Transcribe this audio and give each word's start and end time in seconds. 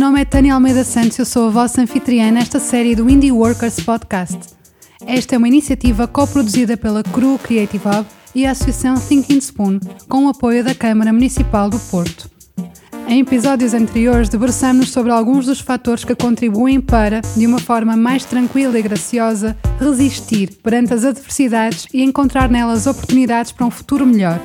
Nome 0.00 0.22
é 0.22 0.24
Tânia 0.24 0.54
Almeida 0.54 0.82
Santos 0.82 1.18
eu 1.18 1.26
sou 1.26 1.48
a 1.48 1.50
vossa 1.50 1.82
anfitriã 1.82 2.30
nesta 2.30 2.58
série 2.58 2.94
do 2.96 3.10
Indie 3.10 3.30
Workers 3.30 3.80
Podcast. 3.80 4.38
Esta 5.06 5.34
é 5.34 5.38
uma 5.38 5.46
iniciativa 5.46 6.08
co-produzida 6.08 6.74
pela 6.74 7.02
CRU 7.02 7.38
Creative 7.38 7.86
Hub 7.86 8.06
e 8.34 8.46
a 8.46 8.52
Associação 8.52 8.94
Thinking 8.94 9.36
Spoon, 9.36 9.78
com 10.08 10.24
o 10.24 10.30
apoio 10.30 10.64
da 10.64 10.74
Câmara 10.74 11.12
Municipal 11.12 11.68
do 11.68 11.78
Porto. 11.78 12.30
Em 13.06 13.20
episódios 13.20 13.74
anteriores, 13.74 14.30
debruçamos 14.30 14.88
sobre 14.88 15.12
alguns 15.12 15.44
dos 15.44 15.60
fatores 15.60 16.02
que 16.02 16.14
contribuem 16.14 16.80
para, 16.80 17.20
de 17.36 17.46
uma 17.46 17.58
forma 17.58 17.94
mais 17.94 18.24
tranquila 18.24 18.78
e 18.78 18.82
graciosa, 18.82 19.54
resistir 19.78 20.50
perante 20.62 20.94
as 20.94 21.04
adversidades 21.04 21.86
e 21.92 22.02
encontrar 22.02 22.48
nelas 22.48 22.86
oportunidades 22.86 23.52
para 23.52 23.66
um 23.66 23.70
futuro 23.70 24.06
melhor. 24.06 24.40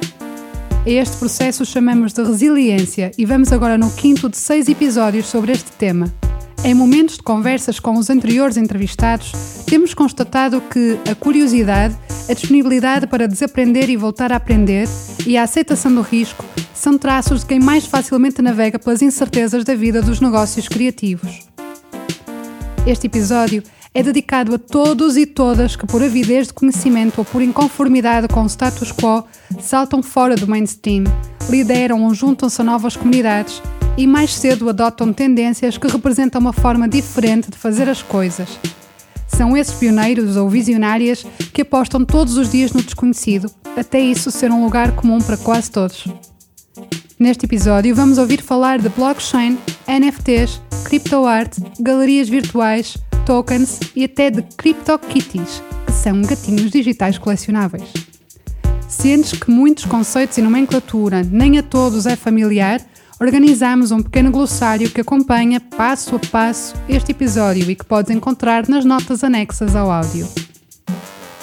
A 0.85 0.89
este 0.89 1.17
processo 1.17 1.65
chamamos 1.65 2.13
de 2.13 2.21
resiliência 2.21 3.11
e 3.17 3.25
vamos 3.25 3.51
agora 3.51 3.75
no 3.75 3.89
quinto 3.89 4.29
de 4.29 4.37
seis 4.37 4.69
episódios 4.69 5.25
sobre 5.25 5.51
este 5.51 5.71
tema. 5.71 6.13
Em 6.63 6.75
momentos 6.75 7.15
de 7.17 7.23
conversas 7.23 7.79
com 7.79 7.97
os 7.97 8.07
anteriores 8.07 8.55
entrevistados, 8.55 9.31
temos 9.65 9.95
constatado 9.95 10.61
que 10.61 10.99
a 11.09 11.15
curiosidade, 11.15 11.97
a 12.29 12.33
disponibilidade 12.33 13.07
para 13.07 13.27
desaprender 13.27 13.89
e 13.89 13.97
voltar 13.97 14.31
a 14.31 14.35
aprender 14.35 14.87
e 15.25 15.35
a 15.35 15.41
aceitação 15.41 15.91
do 15.91 16.01
risco 16.01 16.45
são 16.71 16.99
traços 16.99 17.39
de 17.39 17.47
quem 17.47 17.59
mais 17.59 17.87
facilmente 17.87 18.39
navega 18.39 18.77
pelas 18.77 19.01
incertezas 19.01 19.63
da 19.63 19.73
vida 19.73 20.03
dos 20.03 20.21
negócios 20.21 20.67
criativos. 20.67 21.47
Este 22.85 23.07
episódio 23.07 23.63
é 23.95 24.03
dedicado 24.03 24.53
a 24.53 24.59
todos 24.59 25.15
e 25.15 25.25
todas 25.25 25.77
que, 25.77 25.87
por 25.87 26.03
avidez 26.03 26.47
de 26.47 26.53
conhecimento 26.53 27.19
ou 27.19 27.25
por 27.25 27.41
inconformidade 27.41 28.27
com 28.27 28.43
o 28.43 28.45
status 28.45 28.91
quo, 28.91 29.23
saltam 29.61 30.03
fora 30.03 30.35
do 30.35 30.45
mainstream, 30.45 31.05
lideram 31.49 32.03
ou 32.03 32.13
juntam-se 32.13 32.59
a 32.59 32.63
novas 32.65 32.97
comunidades 32.97 33.61
e 33.97 34.05
mais 34.05 34.35
cedo 34.35 34.67
adotam 34.67 35.13
tendências 35.13 35.77
que 35.77 35.87
representam 35.87 36.41
uma 36.41 36.51
forma 36.51 36.89
diferente 36.89 37.49
de 37.49 37.57
fazer 37.57 37.87
as 37.87 38.03
coisas. 38.03 38.59
São 39.29 39.55
esses 39.55 39.73
pioneiros 39.73 40.35
ou 40.35 40.49
visionárias 40.49 41.25
que 41.53 41.61
apostam 41.61 42.03
todos 42.03 42.35
os 42.35 42.51
dias 42.51 42.73
no 42.73 42.81
desconhecido, 42.81 43.49
até 43.77 44.01
isso 44.01 44.29
ser 44.29 44.51
um 44.51 44.65
lugar 44.65 44.91
comum 44.91 45.19
para 45.19 45.37
quase 45.37 45.71
todos. 45.71 46.05
Neste 47.17 47.45
episódio, 47.45 47.95
vamos 47.95 48.17
ouvir 48.17 48.41
falar 48.41 48.77
de 48.77 48.89
blockchain, 48.89 49.57
NFTs, 49.87 50.59
criptoarte, 50.83 51.61
galerias 51.79 52.27
virtuais, 52.27 52.97
tokens 53.25 53.79
e 53.95 54.05
até 54.05 54.29
de 54.29 54.43
CryptoKitties, 54.43 55.61
que 55.85 55.91
são 55.91 56.21
gatinhos 56.21 56.69
digitais 56.69 57.17
colecionáveis. 57.17 57.91
Sentes 58.87 59.37
que 59.37 59.49
muitos 59.49 59.85
conceitos 59.85 60.37
e 60.37 60.41
nomenclatura 60.41 61.23
nem 61.23 61.57
a 61.57 61.63
todos 61.63 62.05
é 62.05 62.15
familiar, 62.15 62.79
organizamos 63.19 63.91
um 63.91 64.01
pequeno 64.01 64.29
glossário 64.29 64.89
que 64.89 65.01
acompanha 65.01 65.59
passo 65.59 66.15
a 66.15 66.19
passo 66.19 66.75
este 66.87 67.11
episódio 67.11 67.69
e 67.69 67.75
que 67.75 67.83
podes 67.83 68.11
encontrar 68.11 68.69
nas 68.69 68.85
notas 68.85 69.23
anexas 69.23 69.75
ao 69.75 69.91
áudio. 69.91 70.27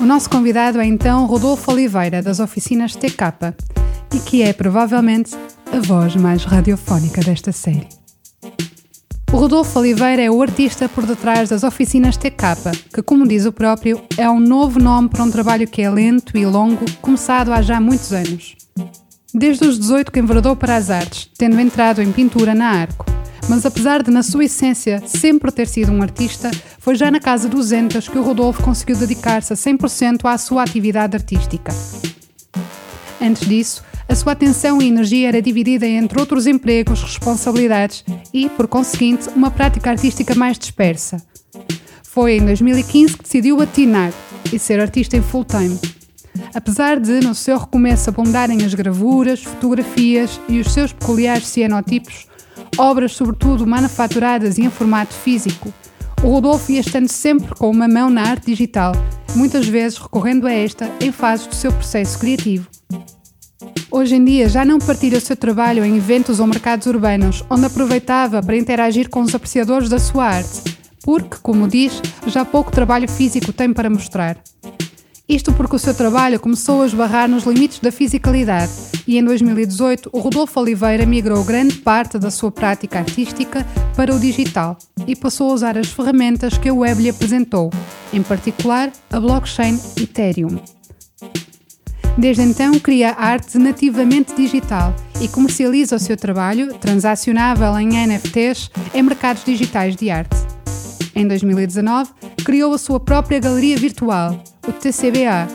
O 0.00 0.04
nosso 0.04 0.30
convidado 0.30 0.80
é 0.80 0.86
então 0.86 1.26
Rodolfo 1.26 1.72
Oliveira, 1.72 2.22
das 2.22 2.38
oficinas 2.38 2.94
TK, 2.94 3.54
e 4.14 4.18
que 4.20 4.42
é 4.42 4.52
provavelmente 4.52 5.32
a 5.72 5.80
voz 5.80 6.14
mais 6.14 6.44
radiofónica 6.44 7.20
desta 7.22 7.50
série. 7.50 8.01
O 9.32 9.36
Rodolfo 9.36 9.78
Oliveira 9.78 10.20
é 10.20 10.30
o 10.30 10.42
artista 10.42 10.90
por 10.90 11.06
detrás 11.06 11.48
das 11.48 11.64
oficinas 11.64 12.18
TK, 12.18 12.70
que, 12.92 13.02
como 13.02 13.26
diz 13.26 13.46
o 13.46 13.52
próprio, 13.52 14.02
é 14.18 14.28
um 14.28 14.38
novo 14.38 14.78
nome 14.78 15.08
para 15.08 15.24
um 15.24 15.30
trabalho 15.30 15.66
que 15.66 15.80
é 15.80 15.88
lento 15.88 16.36
e 16.36 16.44
longo, 16.44 16.84
começado 17.00 17.50
há 17.50 17.62
já 17.62 17.80
muitos 17.80 18.12
anos. 18.12 18.54
Desde 19.32 19.64
os 19.66 19.78
18 19.78 20.12
que 20.12 20.20
enveredou 20.20 20.54
para 20.54 20.76
as 20.76 20.90
artes, 20.90 21.30
tendo 21.38 21.58
entrado 21.58 22.02
em 22.02 22.12
pintura 22.12 22.54
na 22.54 22.68
Arco. 22.68 23.06
Mas 23.48 23.64
apesar 23.64 24.02
de, 24.02 24.10
na 24.10 24.22
sua 24.22 24.44
essência, 24.44 25.02
sempre 25.06 25.50
ter 25.50 25.66
sido 25.66 25.90
um 25.90 26.02
artista, 26.02 26.50
foi 26.78 26.94
já 26.94 27.10
na 27.10 27.18
casa 27.18 27.48
dos 27.48 27.72
Entas 27.72 28.06
que 28.06 28.18
o 28.18 28.22
Rodolfo 28.22 28.62
conseguiu 28.62 28.98
dedicar-se 28.98 29.54
a 29.54 29.56
100% 29.56 30.26
à 30.26 30.36
sua 30.36 30.62
atividade 30.62 31.16
artística. 31.16 31.72
Antes 33.18 33.48
disso, 33.48 33.82
a 34.12 34.14
sua 34.14 34.32
atenção 34.32 34.82
e 34.82 34.88
energia 34.88 35.28
era 35.28 35.40
dividida 35.40 35.86
entre 35.86 36.20
outros 36.20 36.46
empregos, 36.46 37.02
responsabilidades 37.02 38.04
e, 38.30 38.46
por 38.50 38.68
conseguinte, 38.68 39.26
uma 39.34 39.50
prática 39.50 39.88
artística 39.88 40.34
mais 40.34 40.58
dispersa. 40.58 41.16
Foi 42.02 42.36
em 42.36 42.44
2015 42.44 43.16
que 43.16 43.22
decidiu 43.22 43.62
atinar 43.62 44.12
e 44.52 44.58
ser 44.58 44.80
artista 44.80 45.16
em 45.16 45.22
full-time. 45.22 45.80
Apesar 46.54 47.00
de, 47.00 47.20
no 47.20 47.34
seu 47.34 47.56
recomeço, 47.56 48.10
abundarem 48.10 48.62
as 48.62 48.74
gravuras, 48.74 49.44
fotografias 49.44 50.38
e 50.46 50.60
os 50.60 50.70
seus 50.70 50.92
peculiares 50.92 51.46
cianotipos, 51.46 52.26
obras 52.76 53.12
sobretudo 53.12 53.66
manufaturadas 53.66 54.58
e 54.58 54.62
em 54.62 54.70
formato 54.70 55.14
físico, 55.14 55.72
o 56.22 56.28
Rodolfo 56.28 56.70
ia 56.70 56.80
estando 56.80 57.08
sempre 57.08 57.54
com 57.54 57.70
uma 57.70 57.88
mão 57.88 58.10
na 58.10 58.24
arte 58.24 58.44
digital, 58.44 58.92
muitas 59.34 59.66
vezes 59.66 59.96
recorrendo 59.96 60.46
a 60.46 60.52
esta 60.52 60.90
em 61.00 61.10
fases 61.10 61.46
do 61.46 61.54
seu 61.54 61.72
processo 61.72 62.18
criativo. 62.18 62.68
Hoje 63.90 64.16
em 64.16 64.24
dia 64.24 64.48
já 64.48 64.64
não 64.64 64.78
partilha 64.78 65.18
o 65.18 65.20
seu 65.20 65.36
trabalho 65.36 65.84
em 65.84 65.96
eventos 65.96 66.40
ou 66.40 66.46
mercados 66.46 66.86
urbanos, 66.86 67.44
onde 67.50 67.66
aproveitava 67.66 68.42
para 68.42 68.56
interagir 68.56 69.10
com 69.10 69.20
os 69.20 69.34
apreciadores 69.34 69.88
da 69.88 69.98
sua 69.98 70.26
arte, 70.26 70.62
porque, 71.04 71.36
como 71.42 71.68
diz, 71.68 72.00
já 72.26 72.44
pouco 72.44 72.72
trabalho 72.72 73.08
físico 73.08 73.52
tem 73.52 73.72
para 73.72 73.90
mostrar. 73.90 74.38
Isto 75.28 75.52
porque 75.52 75.76
o 75.76 75.78
seu 75.78 75.94
trabalho 75.94 76.40
começou 76.40 76.82
a 76.82 76.86
esbarrar 76.86 77.28
nos 77.28 77.44
limites 77.44 77.78
da 77.78 77.92
fisicalidade 77.92 78.72
e 79.06 79.18
em 79.18 79.24
2018 79.24 80.10
o 80.12 80.18
Rodolfo 80.18 80.60
Oliveira 80.60 81.06
migrou 81.06 81.44
grande 81.44 81.76
parte 81.76 82.18
da 82.18 82.30
sua 82.30 82.50
prática 82.50 82.98
artística 82.98 83.66
para 83.96 84.14
o 84.14 84.18
digital 84.18 84.76
e 85.06 85.14
passou 85.14 85.50
a 85.50 85.54
usar 85.54 85.78
as 85.78 85.88
ferramentas 85.88 86.58
que 86.58 86.68
a 86.68 86.74
web 86.74 87.02
lhe 87.02 87.08
apresentou, 87.08 87.70
em 88.12 88.22
particular 88.22 88.90
a 89.10 89.20
blockchain 89.20 89.78
Ethereum. 89.96 90.58
Desde 92.16 92.42
então, 92.42 92.78
cria 92.78 93.12
arte 93.12 93.56
nativamente 93.58 94.34
digital 94.34 94.94
e 95.20 95.28
comercializa 95.28 95.96
o 95.96 95.98
seu 95.98 96.16
trabalho, 96.16 96.74
transacionável 96.74 97.78
em 97.78 98.06
NFTs, 98.06 98.70
em 98.94 99.02
mercados 99.02 99.44
digitais 99.44 99.96
de 99.96 100.10
arte. 100.10 100.36
Em 101.14 101.26
2019, 101.26 102.10
criou 102.44 102.74
a 102.74 102.78
sua 102.78 103.00
própria 103.00 103.40
galeria 103.40 103.76
virtual, 103.76 104.42
o 104.66 104.72
TCBA, 104.72 105.48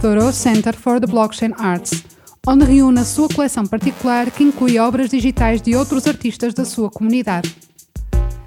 Thoreau 0.00 0.32
Center 0.32 0.74
for 0.76 1.00
the 1.00 1.06
Blockchain 1.06 1.52
Arts, 1.58 2.04
onde 2.46 2.64
reúne 2.64 3.00
a 3.00 3.04
sua 3.04 3.28
coleção 3.28 3.66
particular 3.66 4.30
que 4.30 4.44
inclui 4.44 4.78
obras 4.78 5.10
digitais 5.10 5.60
de 5.60 5.74
outros 5.74 6.06
artistas 6.06 6.54
da 6.54 6.64
sua 6.64 6.90
comunidade. 6.90 7.56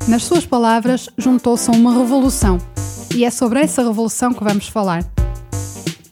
Nas 0.07 0.23
suas 0.23 0.45
palavras, 0.45 1.09
juntou-se 1.17 1.69
a 1.69 1.73
uma 1.73 1.97
revolução, 1.97 2.59
e 3.13 3.25
é 3.25 3.29
sobre 3.29 3.59
essa 3.59 3.83
revolução 3.83 4.33
que 4.33 4.44
vamos 4.44 4.69
falar 4.69 5.03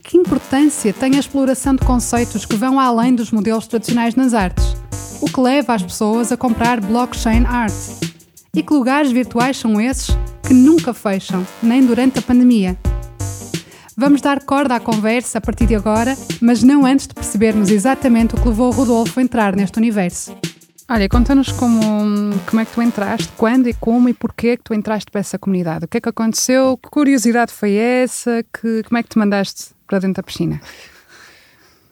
que 0.08 0.18
importância 0.18 0.94
tem 0.94 1.16
a 1.16 1.20
exploração 1.20 1.76
de 1.76 1.84
conceitos 1.84 2.46
que 2.46 2.56
vão 2.56 2.80
além 2.80 3.16
dos 3.16 3.32
modelos 3.32 3.66
tradicionais 3.66 4.14
nas 4.14 4.34
artes? 4.34 4.76
O 5.20 5.26
que 5.26 5.42
leva 5.42 5.74
as 5.74 5.82
pessoas 5.82 6.32
a 6.32 6.38
comprar 6.38 6.80
blockchain 6.80 7.44
art? 7.46 7.74
E 8.54 8.62
que 8.62 8.74
lugares 8.74 9.12
virtuais 9.12 9.58
são 9.58 9.82
esses 9.82 10.16
que 10.48 10.54
nunca 10.54 10.94
fecham, 10.94 11.46
nem 11.62 11.84
durante 11.84 12.20
a 12.20 12.22
pandemia? 12.22 12.78
Vamos 13.98 14.22
dar 14.22 14.44
corda 14.44 14.76
à 14.76 14.80
conversa 14.80 15.40
a 15.40 15.42
partir 15.42 15.66
de 15.66 15.76
agora, 15.76 16.16
mas 16.40 16.62
não 16.62 16.86
antes 16.86 17.08
de 17.08 17.14
percebermos 17.14 17.70
exatamente 17.70 18.36
o 18.36 18.38
que 18.38 18.48
levou 18.48 18.68
o 18.68 18.76
Rodolfo 18.76 19.20
a 19.20 19.24
entrar 19.24 19.56
neste 19.56 19.78
universo. 19.78 20.36
Olha, 20.88 21.10
conta-nos 21.10 21.52
como, 21.52 21.82
como 22.48 22.62
é 22.62 22.66
que 22.66 22.72
tu 22.72 22.82
entraste, 22.82 23.30
quando 23.36 23.68
e 23.68 23.74
como 23.74 24.08
e 24.08 24.14
porquê 24.14 24.56
que 24.56 24.64
tu 24.64 24.74
entraste 24.74 25.10
para 25.10 25.22
essa 25.22 25.40
comunidade. 25.40 25.86
O 25.86 25.88
que 25.88 25.98
é 25.98 26.02
que 26.02 26.10
aconteceu? 26.10 26.78
Que 26.78 26.90
curiosidade 26.90 27.52
foi 27.52 27.74
essa? 27.74 28.44
Que, 28.54 28.84
como 28.84 28.98
é 28.98 29.04
que 29.04 29.10
te 29.10 29.18
mandaste 29.18 29.74
para 29.88 29.98
dentro 29.98 30.22
da 30.22 30.24
piscina? 30.24 30.62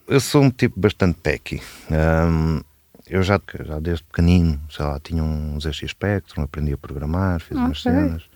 Eu 0.07 0.19
sou 0.19 0.44
um 0.44 0.51
tipo 0.51 0.79
bastante 0.79 1.17
techy. 1.23 1.59
Um, 1.89 2.62
eu 3.09 3.23
já, 3.23 3.41
já 3.65 3.79
desde 3.79 4.03
pequenino, 4.03 4.62
sei 4.69 4.85
lá, 4.85 5.00
tinha 5.00 5.23
um 5.23 5.59
ZX 5.59 5.89
Spectrum, 5.89 6.44
aprendi 6.44 6.73
a 6.73 6.77
programar, 6.77 7.39
fiz 7.39 7.51
okay. 7.51 7.63
umas 7.63 7.81
cenas 7.81 8.32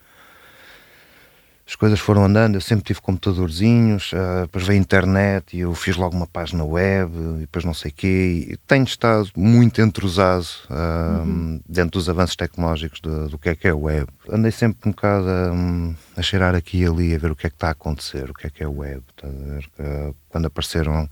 as 1.67 1.75
coisas 1.75 1.99
foram 1.99 2.23
andando, 2.23 2.55
eu 2.55 2.61
sempre 2.61 2.85
tive 2.85 3.01
computadorzinhos, 3.01 4.13
uh, 4.13 4.43
depois 4.43 4.65
veio 4.65 4.79
a 4.79 4.81
internet 4.81 5.57
e 5.57 5.59
eu 5.59 5.75
fiz 5.75 5.97
logo 5.97 6.15
uma 6.15 6.25
página 6.25 6.63
web 6.63 7.11
e 7.35 7.39
depois 7.41 7.65
não 7.65 7.73
sei 7.73 7.91
o 7.91 7.93
quê. 7.93 8.47
E 8.51 8.57
tenho 8.65 8.85
estado 8.85 9.29
muito 9.35 9.81
entrosado 9.81 10.45
uh, 10.69 11.19
uhum. 11.19 11.61
dentro 11.67 11.99
dos 11.99 12.07
avanços 12.07 12.37
tecnológicos 12.37 13.01
do, 13.01 13.27
do, 13.27 13.37
que 13.37 13.49
é 13.49 13.55
que 13.55 13.67
é 13.67 13.73
web. 13.73 14.07
Andei 14.31 14.49
sempre 14.49 14.87
um 14.87 14.91
bocado 14.93 15.27
a, 15.27 16.19
a, 16.19 16.21
cheirar 16.21 16.55
aqui 16.55 16.83
e 16.83 16.85
ali, 16.85 17.13
a 17.13 17.17
ver 17.17 17.31
o 17.31 17.35
que 17.35 17.47
é 17.47 17.49
que 17.49 17.57
está 17.57 17.67
a 17.67 17.71
acontecer, 17.71 18.29
o 18.29 18.33
que 18.33 18.47
é 18.47 18.49
que 18.49 18.63
é 18.63 18.67
web. 18.67 19.03
Tá 19.17 19.27
uh, 19.27 20.15
quando 20.29 20.45
apareceram 20.45 21.09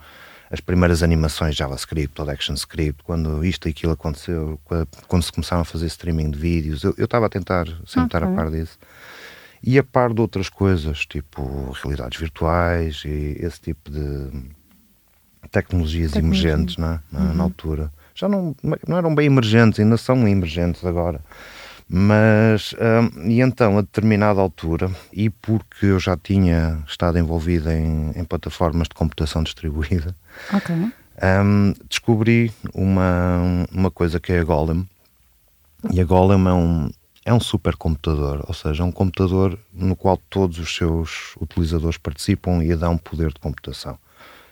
as 0.49 0.61
primeiras 0.61 1.03
animações 1.03 1.53
JavaScript 1.53 2.21
ou 2.21 2.29
ActionScript, 2.29 3.03
quando 3.03 3.43
isto 3.43 3.67
e 3.67 3.71
aquilo 3.71 3.91
aconteceu, 3.91 4.57
quando 5.05 5.23
se 5.23 5.33
começaram 5.33 5.63
a 5.63 5.65
fazer 5.65 5.87
streaming 5.87 6.31
de 6.31 6.39
vídeos, 6.39 6.85
eu 6.85 6.93
estava 6.97 7.25
a 7.25 7.29
tentar 7.29 7.65
sempre 7.65 7.83
okay. 7.83 8.05
estar 8.05 8.23
a 8.23 8.27
par 8.27 8.49
disso 8.49 8.79
e 9.65 9.79
a 9.79 9.83
par 9.83 10.13
de 10.13 10.21
outras 10.21 10.47
coisas, 10.47 11.05
tipo 11.07 11.71
realidades 11.81 12.19
virtuais 12.19 13.01
e 13.03 13.35
esse 13.39 13.59
tipo 13.59 13.89
de 13.89 14.29
tecnologias 15.51 16.11
Tecnologia. 16.11 16.51
emergentes 16.51 16.77
é? 16.77 16.81
na, 16.81 17.01
uhum. 17.11 17.33
na, 17.33 17.43
altura. 17.43 17.91
já 18.13 18.29
não, 18.29 18.55
não 18.87 18.97
eram 18.97 19.15
bem 19.15 19.25
emergentes, 19.25 19.79
ainda 19.79 19.97
são 19.97 20.27
emergentes 20.27 20.85
agora. 20.85 21.19
Mas, 21.87 22.73
um, 22.73 23.29
e 23.29 23.41
então, 23.41 23.77
a 23.77 23.81
determinada 23.81 24.39
altura, 24.41 24.89
e 25.13 25.29
porque 25.29 25.87
eu 25.87 25.99
já 25.99 26.17
tinha 26.17 26.83
estado 26.87 27.17
envolvido 27.19 27.71
em, 27.71 28.11
em 28.15 28.23
plataformas 28.23 28.87
de 28.87 28.95
computação 28.95 29.41
distribuída, 29.43 30.15
okay. 30.53 30.75
um, 30.75 31.73
descobri 31.87 32.51
uma, 32.73 33.67
uma 33.71 33.91
coisa 33.91 34.19
que 34.19 34.31
é 34.31 34.39
a 34.39 34.43
Golem. 34.43 34.87
E 35.91 36.01
a 36.01 36.03
Golem 36.03 36.43
é 36.47 36.53
um, 36.53 36.89
é 37.25 37.33
um 37.33 37.39
supercomputador, 37.39 38.45
ou 38.47 38.53
seja, 38.53 38.83
é 38.83 38.85
um 38.85 38.91
computador 38.91 39.59
no 39.73 39.95
qual 39.95 40.15
todos 40.29 40.59
os 40.59 40.75
seus 40.75 41.35
utilizadores 41.41 41.97
participam 41.97 42.63
e 42.63 42.75
dão 42.75 42.97
poder 42.97 43.33
de 43.33 43.39
computação. 43.39 43.97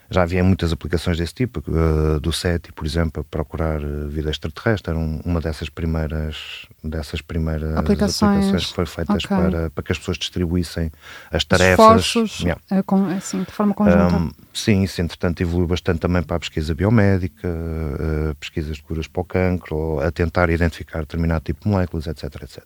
Já 0.09 0.23
havia 0.23 0.44
muitas 0.44 0.71
aplicações 0.71 1.17
desse 1.17 1.33
tipo, 1.33 1.63
uh, 1.67 2.19
do 2.19 2.31
SETI, 2.31 2.71
por 2.71 2.85
exemplo, 2.85 3.11
para 3.11 3.23
procurar 3.23 3.81
eh, 3.81 4.07
vida 4.07 4.29
extraterrestre, 4.29 4.91
era 4.91 5.00
um, 5.00 5.19
uma 5.25 5.41
dessas 5.41 5.69
primeiras, 5.69 6.67
dessas 6.83 7.21
primeiras 7.21 7.75
aplicações, 7.77 8.45
aplicações 8.45 8.65
que 8.67 8.73
foram 8.73 8.88
feitas 8.88 9.23
okay. 9.23 9.38
para, 9.38 9.69
para 9.69 9.83
que 9.83 9.91
as 9.91 9.97
pessoas 9.97 10.17
distribuíssem 10.17 10.91
as 11.31 11.44
tarefas. 11.44 12.01
Esforços, 12.01 12.41
yeah. 12.41 12.61
uh, 12.71 13.17
assim, 13.17 13.44
de 13.44 13.51
forma 13.51 13.73
conjunta. 13.73 14.15
Um, 14.15 14.31
sim, 14.53 14.83
isso 14.83 15.01
entretanto 15.01 15.41
evoluiu 15.41 15.67
bastante 15.67 16.00
também 16.00 16.21
para 16.21 16.35
a 16.35 16.39
pesquisa 16.39 16.75
biomédica, 16.75 17.47
uh, 17.47 18.35
pesquisas 18.35 18.77
de 18.77 18.83
curas 18.83 19.07
para 19.07 19.21
o 19.21 19.25
cancro, 19.25 20.00
a 20.00 20.11
tentar 20.11 20.50
identificar 20.50 21.00
determinado 21.00 21.44
tipo 21.44 21.63
de 21.63 21.69
moléculas, 21.69 22.07
etc, 22.07 22.23
etc. 22.44 22.63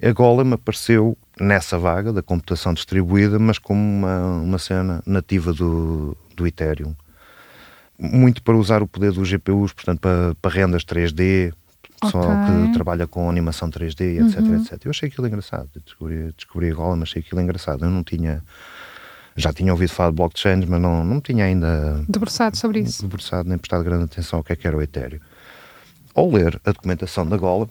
A 0.00 0.12
Golem 0.12 0.52
apareceu 0.52 1.18
nessa 1.40 1.76
vaga 1.76 2.12
da 2.12 2.22
computação 2.22 2.72
distribuída, 2.72 3.38
mas 3.38 3.58
como 3.58 3.80
uma, 3.80 4.36
uma 4.36 4.58
cena 4.58 5.02
nativa 5.04 5.52
do, 5.52 6.16
do 6.38 6.46
Ethereum. 6.46 6.94
Muito 7.98 8.42
para 8.42 8.56
usar 8.56 8.82
o 8.82 8.86
poder 8.86 9.12
dos 9.12 9.28
GPUs, 9.28 9.72
portanto, 9.72 10.00
para, 10.00 10.34
para 10.40 10.50
rendas 10.50 10.84
3D, 10.84 11.52
só 12.04 12.20
que 12.20 12.72
trabalha 12.72 13.06
com 13.06 13.28
animação 13.28 13.68
3D, 13.68 14.24
etc, 14.24 14.40
uhum. 14.40 14.62
etc. 14.62 14.84
Eu 14.84 14.90
achei 14.90 15.08
aquilo 15.08 15.26
engraçado. 15.26 15.68
Descobri, 15.84 16.32
descobri 16.36 16.70
a 16.70 16.74
Golem, 16.74 17.02
achei 17.02 17.20
aquilo 17.20 17.40
engraçado. 17.40 17.84
Eu 17.84 17.90
não 17.90 18.04
tinha. 18.04 18.42
Já 19.36 19.52
tinha 19.52 19.72
ouvido 19.72 19.90
falar 19.90 20.10
de 20.10 20.16
blockchains, 20.16 20.64
mas 20.64 20.80
não, 20.80 21.04
não 21.04 21.20
tinha 21.20 21.44
ainda. 21.44 22.04
Debruçado 22.08 22.56
sobre 22.56 22.80
isso. 22.80 23.02
Debruçado, 23.02 23.48
nem 23.48 23.58
prestado 23.58 23.84
grande 23.84 24.04
atenção 24.04 24.38
ao 24.38 24.44
que 24.44 24.52
é 24.52 24.56
que 24.56 24.66
era 24.66 24.76
o 24.76 24.82
Ethereum. 24.82 25.20
Ao 26.14 26.30
ler 26.30 26.60
a 26.64 26.72
documentação 26.72 27.26
da 27.26 27.36
Golem, 27.36 27.68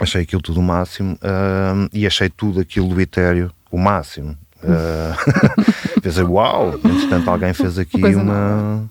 achei 0.00 0.22
aquilo 0.22 0.42
tudo 0.42 0.60
o 0.60 0.62
máximo 0.62 1.14
uh, 1.14 1.88
e 1.92 2.06
achei 2.06 2.28
tudo 2.28 2.60
aquilo 2.60 2.88
do 2.88 3.00
Ethereum 3.00 3.50
o 3.70 3.78
máximo. 3.78 4.36
Uh, 5.94 6.00
pensei, 6.00 6.22
uau! 6.22 6.74
Entretanto, 6.74 7.28
alguém 7.28 7.52
fez 7.52 7.78
aqui 7.78 8.02
uma. 8.14 8.88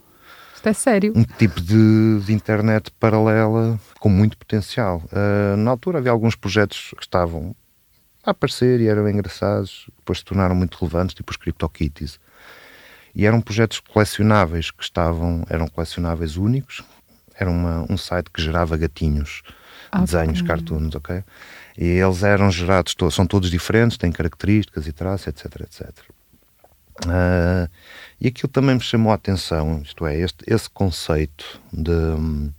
Isto 0.54 0.70
é 0.70 0.74
sério. 0.74 1.14
Um 1.16 1.24
tipo 1.24 1.60
de, 1.60 2.20
de 2.26 2.34
internet 2.34 2.92
paralela 3.00 3.80
com 4.00 4.10
muito 4.10 4.38
potencial. 4.38 5.02
Uh, 5.12 5.58
na 5.58 5.72
altura 5.72 6.00
havia 6.00 6.12
alguns 6.12 6.36
projetos 6.36 6.94
que 6.96 7.04
estavam 7.04 7.56
a 8.24 8.32
aparecer 8.32 8.80
e 8.80 8.88
eram 8.88 9.10
engraçados, 9.10 9.88
depois 9.98 10.20
se 10.20 10.26
tornaram 10.26 10.54
muito 10.54 10.78
relevantes, 10.78 11.16
tipo 11.16 11.32
os 11.32 11.38
CryptoKitties. 11.38 12.20
E 13.16 13.26
eram 13.26 13.42
projetos 13.42 13.80
colecionáveis 13.80 14.72
que 14.72 14.84
estavam, 14.84 15.44
eram 15.50 15.68
colecionáveis 15.68 16.38
únicos. 16.38 16.84
Era 17.36 17.50
uma, 17.50 17.86
um 17.90 17.98
site 17.98 18.30
que 18.32 18.42
gerava 18.42 18.78
gatinhos 18.78 19.42
desenhos, 20.00 20.42
cartoons, 20.42 20.96
ok? 20.96 21.24
E 21.78 21.86
eles 21.86 22.24
eram 22.24 22.52
gerados, 22.52 22.96
todos, 22.96 23.16
são 23.16 23.26
todos 23.26 23.50
diferentes, 23.50 23.98
têm 23.98 24.12
características 24.12 24.88
e 24.88 24.92
traços, 24.92 25.28
etc, 25.28 25.62
etc. 25.62 25.90
Uh, 27.06 27.70
e 28.20 28.28
aquilo 28.28 28.50
também 28.50 28.76
me 28.76 28.82
chamou 28.82 29.12
a 29.12 29.16
atenção, 29.16 29.82
isto 29.84 30.06
é, 30.06 30.20
este, 30.20 30.44
esse 30.46 30.70
conceito 30.70 31.60
de 31.74 31.92
um, 31.92 32.52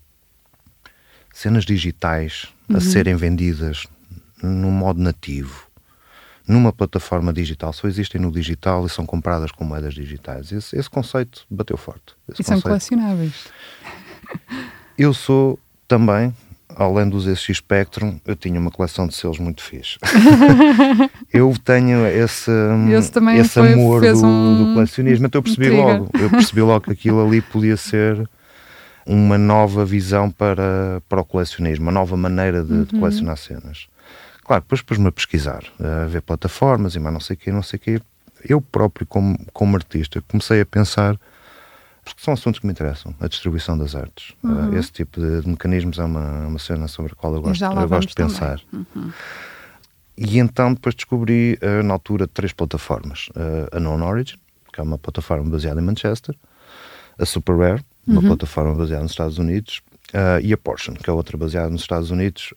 cenas 1.33 1.65
digitais 1.65 2.49
uhum. 2.69 2.77
a 2.77 2.81
serem 2.81 3.15
vendidas 3.15 3.87
no 4.43 4.71
modo 4.71 5.01
nativo, 5.01 5.69
numa 6.47 6.73
plataforma 6.73 7.33
digital, 7.33 7.73
só 7.73 7.87
existem 7.87 8.21
no 8.21 8.33
digital 8.33 8.85
e 8.85 8.91
são 8.91 9.07
compradas 9.07 9.53
com 9.53 9.65
moedas 9.65 9.95
digitais. 9.95 10.51
Esse, 10.51 10.77
esse 10.77 10.91
conceito 10.91 11.47
bateu 11.49 11.77
forte. 11.77 12.15
e 12.37 12.43
são 12.43 12.61
colecionáveis. 12.61 13.47
Eu 14.99 15.15
sou 15.15 15.59
também 15.87 16.35
além 16.77 17.09
dos 17.09 17.27
SX 17.27 17.59
Spectrum, 17.59 18.19
eu 18.27 18.37
tinha 18.37 18.59
uma 18.59 18.71
coleção 18.71 19.07
de 19.07 19.15
selos 19.15 19.39
muito 19.39 19.63
fixe. 19.63 19.99
eu 21.33 21.53
tenho 21.65 22.07
esse, 22.07 22.51
esse, 22.91 23.19
esse 23.39 23.49
foi, 23.49 23.73
amor 23.73 24.01
do, 24.01 24.27
um... 24.27 24.59
do, 24.59 24.75
colecionismo, 24.75 25.27
então 25.27 25.39
eu 25.39 25.43
percebi 25.43 25.71
logo, 25.71 26.11
eu 26.19 26.31
percebi 26.31 26.61
logo 26.61 26.81
que 26.85 26.93
aquilo 26.93 27.27
ali 27.27 27.41
podia 27.41 27.77
ser 27.77 28.29
uma 29.07 29.37
nova 29.37 29.85
visão 29.85 30.31
para, 30.31 31.03
para 31.09 31.21
o 31.21 31.25
colecionismo, 31.25 31.87
uma 31.87 31.93
nova 31.93 32.17
maneira 32.17 32.63
de, 32.63 32.73
uhum. 32.73 32.85
de 32.85 32.99
colecionar 32.99 33.37
cenas. 33.37 33.87
Claro, 34.45 34.63
depois 34.63 34.83
pus-me 34.83 35.09
a 35.09 35.13
pesquisar, 35.13 35.63
a 35.81 36.07
ver 36.07 36.23
plataformas 36.23 36.95
e 36.95 37.01
mais 37.01 37.13
não 37.13 37.21
sei 37.21 37.35
o 37.35 37.39
quê, 37.39 37.53
não 37.53 37.63
sei 37.63 37.77
o 37.77 37.81
quê. 37.81 38.01
Eu 38.49 38.61
próprio, 38.61 39.07
como, 39.07 39.39
como 39.53 39.77
artista, 39.77 40.23
comecei 40.29 40.61
a 40.61 40.67
pensar 40.67 41.17
porque 42.05 42.21
são 42.23 42.35
assuntos 42.35 42.59
que 42.59 42.67
me 42.67 42.73
interessam, 42.73 43.15
a 43.21 43.29
distribuição 43.29 43.79
das 43.79 43.95
artes. 43.95 44.35
Uhum. 44.43 44.71
Uh, 44.71 44.77
esse 44.77 44.91
tipo 44.91 45.21
de, 45.21 45.41
de, 45.41 45.49
mecanismos 45.49 45.99
é 45.99 46.05
uma, 46.05 46.47
uma 46.49 46.59
cena 46.59 46.89
sobre 46.89 47.13
a 47.13 47.15
qual 47.15 47.35
eu 47.35 47.43
gosto, 47.43 47.65
eu 47.65 47.89
gosto 47.89 48.09
de 48.09 48.15
pensar. 48.15 48.61
Uhum. 48.73 49.13
E 50.17 50.39
então 50.39 50.75
depois 50.75 50.95
descobri, 50.95 51.59
uh, 51.63 51.83
na 51.83 51.95
altura, 51.95 52.27
três 52.27 52.53
plataformas. 52.53 53.29
Uh, 53.31 53.77
a 53.77 53.81
Known 53.81 54.03
Origin, 54.03 54.37
que 54.73 54.81
é 54.81 54.83
uma 54.83 54.99
plataforma 54.99 55.49
baseada 55.49 55.81
em 55.81 55.85
Manchester, 55.85 56.35
a 57.19 57.25
Super 57.25 57.57
Rare, 57.57 57.85
uma 58.07 58.21
uhum. 58.21 58.27
plataforma 58.29 58.75
baseada 58.75 59.03
nos 59.03 59.13
Estados 59.13 59.39
Unidos, 59.39 59.81
e 60.43 60.53
a 60.53 60.59
Portion, 60.59 60.93
que 60.93 61.09
é 61.09 61.13
outra 61.13 61.39
baseada 61.39 61.71
nos 61.71 61.83
Estados 61.83 62.11
Unidos. 62.11 62.53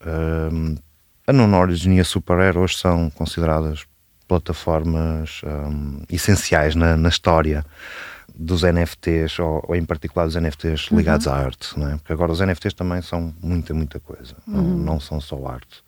a 1.28 1.32
Known 1.32 1.54
Origin 1.54 1.96
e 1.96 2.00
a 2.02 2.04
Super 2.04 2.38
Rare 2.38 2.58
hoje 2.58 2.78
são 2.78 3.10
consideradas 3.12 3.86
plataformas 4.28 5.42
um, 5.44 6.02
essenciais 6.10 6.76
na, 6.76 6.98
na 6.98 7.10
história 7.10 7.66
dos 8.34 8.64
NFTs, 8.64 9.40
ou, 9.40 9.64
ou, 9.68 9.76
em 9.76 9.86
particular 9.86 10.26
dos 10.26 10.36
NFTs 10.36 10.90
ligados 10.92 11.26
uhum. 11.26 11.34
à 11.34 11.38
arte, 11.38 11.80
não 11.80 11.90
é? 11.90 11.98
Porque 11.98 12.12
agora 12.12 12.32
os 12.32 12.40
NFTs 12.40 12.74
também 12.74 13.02
são 13.02 13.34
muita, 13.42 13.74
muita 13.74 14.00
coisa, 14.00 14.36
uhum. 14.48 14.56
não, 14.56 14.78
não, 14.78 15.00
são 15.00 15.22
só 15.22 15.48
arte. 15.48 15.84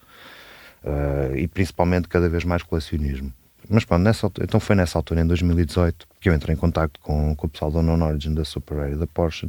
Uh, 0.83 1.35
e 1.35 1.47
principalmente 1.47 2.07
cada 2.07 2.29
vez 2.29 2.45
mais 2.45 2.63
colecionismo. 2.63 3.33
Mas 3.69 3.83
pronto, 3.83 4.03
nessa, 4.03 4.31
então 4.41 4.59
foi 4.59 4.75
nessa 4.75 4.97
altura, 4.97 5.21
em 5.21 5.27
2018, 5.27 6.07
que 6.21 6.29
eu 6.29 6.33
entrei 6.33 6.55
em 6.55 6.57
contato 6.57 7.00
com, 7.01 7.35
com 7.35 7.47
o 7.47 7.50
pessoal 7.50 7.71
da 7.71 7.81
Non 7.81 8.01
Origin, 8.05 8.33
da 8.33 8.45
Super 8.45 8.77
Rare 8.77 8.93
e 8.93 8.95
da 8.95 9.07
Porsche. 9.07 9.47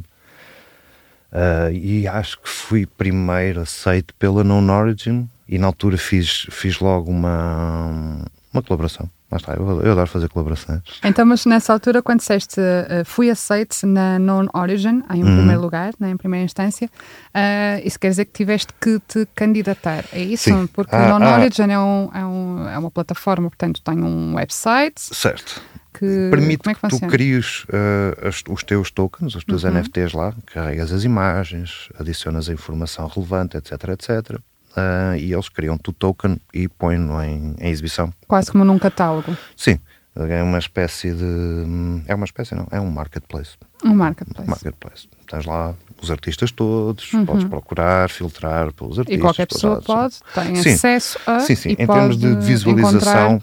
Uh, 1.31 1.71
e 1.71 2.07
acho 2.07 2.41
que 2.41 2.49
fui 2.49 2.85
primeiro 2.85 3.61
aceito 3.61 4.13
pela 4.15 4.43
Non 4.43 4.69
Origin 4.69 5.29
e 5.47 5.57
na 5.57 5.67
altura 5.67 5.97
fiz, 5.97 6.47
fiz 6.49 6.79
logo 6.79 7.09
uma, 7.09 8.25
uma 8.53 8.63
colaboração 8.63 9.09
Lá 9.31 9.37
está, 9.37 9.53
eu, 9.53 9.81
eu 9.81 9.91
adoro 9.91 10.07
fazer 10.07 10.27
colaborações. 10.27 10.81
Então, 11.03 11.23
mas 11.23 11.45
nessa 11.45 11.71
altura, 11.71 12.01
quando 12.01 12.19
disseste 12.19 12.59
uh, 12.59 13.05
fui 13.05 13.29
aceito 13.29 13.85
na 13.85 14.17
Non 14.17 14.47
Origin, 14.55 15.03
em 15.13 15.23
uhum. 15.23 15.35
primeiro 15.37 15.61
lugar, 15.61 15.93
né, 15.99 16.09
em 16.09 16.17
primeira 16.17 16.43
instância, 16.43 16.87
uh, 16.87 17.81
isso 17.85 17.99
quer 17.99 18.09
dizer 18.09 18.25
que 18.25 18.31
tiveste 18.31 18.73
que 18.81 18.99
te 19.07 19.27
candidatar, 19.35 20.03
é 20.11 20.21
isso? 20.21 20.45
Sim. 20.45 20.65
Porque 20.65 20.95
ah, 20.95 21.09
Non 21.09 21.23
ah, 21.23 21.37
Origin 21.37 21.69
é, 21.69 21.77
um, 21.77 22.09
é, 22.11 22.25
um, 22.25 22.69
é 22.69 22.77
uma 22.79 22.89
plataforma, 22.89 23.49
portanto, 23.49 23.81
tem 23.83 24.01
um 24.01 24.33
website. 24.33 24.99
Certo. 24.99 25.61
Que, 25.93 26.29
Permite 26.31 26.63
que, 26.63 26.69
é 26.69 26.73
que, 26.73 26.87
tu 26.87 27.07
cries 27.07 27.65
uh, 27.65 28.27
as, 28.27 28.43
os 28.47 28.63
teus 28.63 28.89
tokens, 28.89 29.35
os 29.35 29.43
teus 29.43 29.63
uhum. 29.63 29.73
NFTs 29.73 30.13
lá, 30.13 30.33
carregas 30.47 30.91
as 30.91 31.03
imagens, 31.03 31.89
adicionas 31.99 32.49
a 32.49 32.53
informação 32.53 33.07
relevante, 33.07 33.57
etc, 33.57 33.89
etc 33.89 34.39
uh, 34.71 35.15
e 35.17 35.33
eles 35.33 35.49
criam-te 35.49 35.89
o 35.89 35.93
token 35.93 36.39
e 36.53 36.67
põem-no 36.67 37.21
em, 37.21 37.55
em, 37.59 37.69
exibição. 37.69 38.13
Quase 38.27 38.51
como 38.51 38.63
num 38.63 38.79
catálogo. 38.79 39.35
Sim, 39.55 39.79
é 40.15 40.43
uma 40.43 40.59
espécie 40.59 41.13
de. 41.13 42.03
É 42.07 42.15
uma 42.15 42.25
espécie, 42.25 42.55
não, 42.55 42.67
é 42.71 42.79
um 42.79 42.89
marketplace. 42.89 43.57
Um 43.83 43.93
marketplace. 43.93 44.49
marketplace. 44.49 45.09
Tens 45.27 45.45
lá 45.45 45.75
os 46.01 46.11
artistas 46.11 46.51
todos, 46.51 47.11
uhum. 47.13 47.25
podes 47.25 47.45
procurar, 47.45 48.09
filtrar 48.09 48.73
pelos 48.73 48.99
artistas. 48.99 49.19
E 49.19 49.21
qualquer 49.21 49.47
pessoa 49.47 49.81
pode, 49.81 50.15
tem 50.33 50.55
sim. 50.55 50.71
acesso 50.71 51.19
a. 51.25 51.39
Sim, 51.39 51.55
sim, 51.55 51.69
em 51.77 51.87
termos 51.87 52.17
de 52.17 52.35
visualização. 52.35 53.41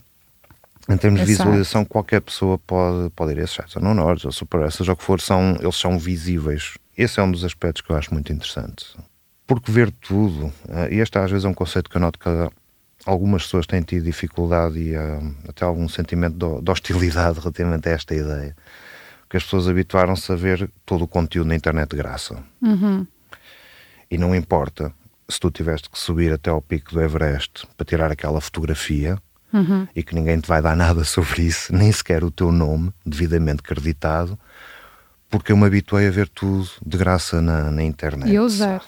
Em 0.88 0.96
termos 0.96 1.18
de 1.18 1.26
visualização, 1.26 1.84
qualquer 1.84 2.20
pessoa 2.20 2.58
pode, 2.58 3.10
pode 3.10 3.32
ir 3.32 3.40
a 3.40 3.42
esses 3.42 3.56
sites, 3.56 3.74
ou 3.74 3.82
não 3.82 3.92
Nords, 3.92 4.24
ou 4.24 4.30
Super, 4.30 4.70
seja 4.70 4.92
o 4.92 4.96
que 4.96 5.02
for, 5.02 5.20
são, 5.20 5.56
eles 5.60 5.74
são 5.74 5.98
visíveis. 5.98 6.74
Esse 6.96 7.18
é 7.18 7.24
um 7.24 7.32
dos 7.32 7.42
aspectos 7.42 7.82
que 7.82 7.90
eu 7.90 7.96
acho 7.96 8.14
muito 8.14 8.32
interessante 8.32 8.86
porque 9.46 9.70
ver 9.70 9.90
tudo, 9.90 10.46
uh, 10.46 10.52
e 10.90 11.00
este 11.00 11.18
às 11.18 11.30
vezes 11.30 11.44
é 11.44 11.48
um 11.48 11.54
conceito 11.54 11.88
que 11.88 11.96
eu 11.96 12.00
noto 12.00 12.18
que 12.18 12.28
algumas 13.04 13.44
pessoas 13.44 13.66
têm 13.66 13.80
tido 13.82 14.04
dificuldade 14.04 14.78
e 14.78 14.96
uh, 14.96 15.34
até 15.48 15.64
algum 15.64 15.88
sentimento 15.88 16.34
de, 16.34 16.62
de, 16.62 16.70
hostilidade 16.70 17.38
relativamente 17.40 17.88
a 17.88 17.92
esta 17.92 18.14
ideia, 18.14 18.56
que 19.30 19.36
as 19.36 19.44
pessoas 19.44 19.68
habituaram-se 19.68 20.30
a 20.32 20.34
ver 20.34 20.68
todo 20.84 21.04
o 21.04 21.08
conteúdo 21.08 21.48
na 21.48 21.54
internet 21.54 21.90
de 21.90 21.96
graça. 21.96 22.42
Uhum. 22.60 23.06
E 24.10 24.18
não 24.18 24.34
importa 24.34 24.92
se 25.28 25.40
tu 25.40 25.50
tiveste 25.50 25.90
que 25.90 25.98
subir 25.98 26.32
até 26.32 26.50
ao 26.50 26.62
pico 26.62 26.92
do 26.92 27.00
Everest 27.00 27.66
para 27.76 27.84
tirar 27.84 28.12
aquela 28.12 28.40
fotografia 28.40 29.18
uhum. 29.52 29.86
e 29.94 30.02
que 30.02 30.14
ninguém 30.14 30.38
te 30.38 30.48
vai 30.48 30.60
dar 30.60 30.74
nada 30.76 31.04
sobre 31.04 31.42
isso, 31.42 31.74
nem 31.74 31.90
sequer 31.90 32.24
o 32.24 32.30
teu 32.30 32.50
nome 32.50 32.92
devidamente 33.04 33.60
acreditado, 33.60 34.38
porque 35.28 35.52
eu 35.52 35.56
me 35.56 35.66
habituei 35.66 36.06
a 36.06 36.10
ver 36.10 36.28
tudo 36.28 36.68
de 36.84 36.96
graça 36.96 37.40
na, 37.40 37.70
na 37.70 37.82
internet. 37.82 38.30
E 38.30 38.36
a 38.36 38.42
usar. 38.42 38.82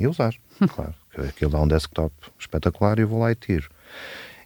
E 0.00 0.06
usar, 0.06 0.34
claro. 0.74 0.94
Aquilo 1.28 1.50
dá 1.50 1.60
um 1.60 1.68
desktop 1.68 2.12
espetacular 2.38 2.98
e 2.98 3.02
eu 3.02 3.08
vou 3.08 3.20
lá 3.20 3.30
e 3.30 3.34
tiro. 3.34 3.68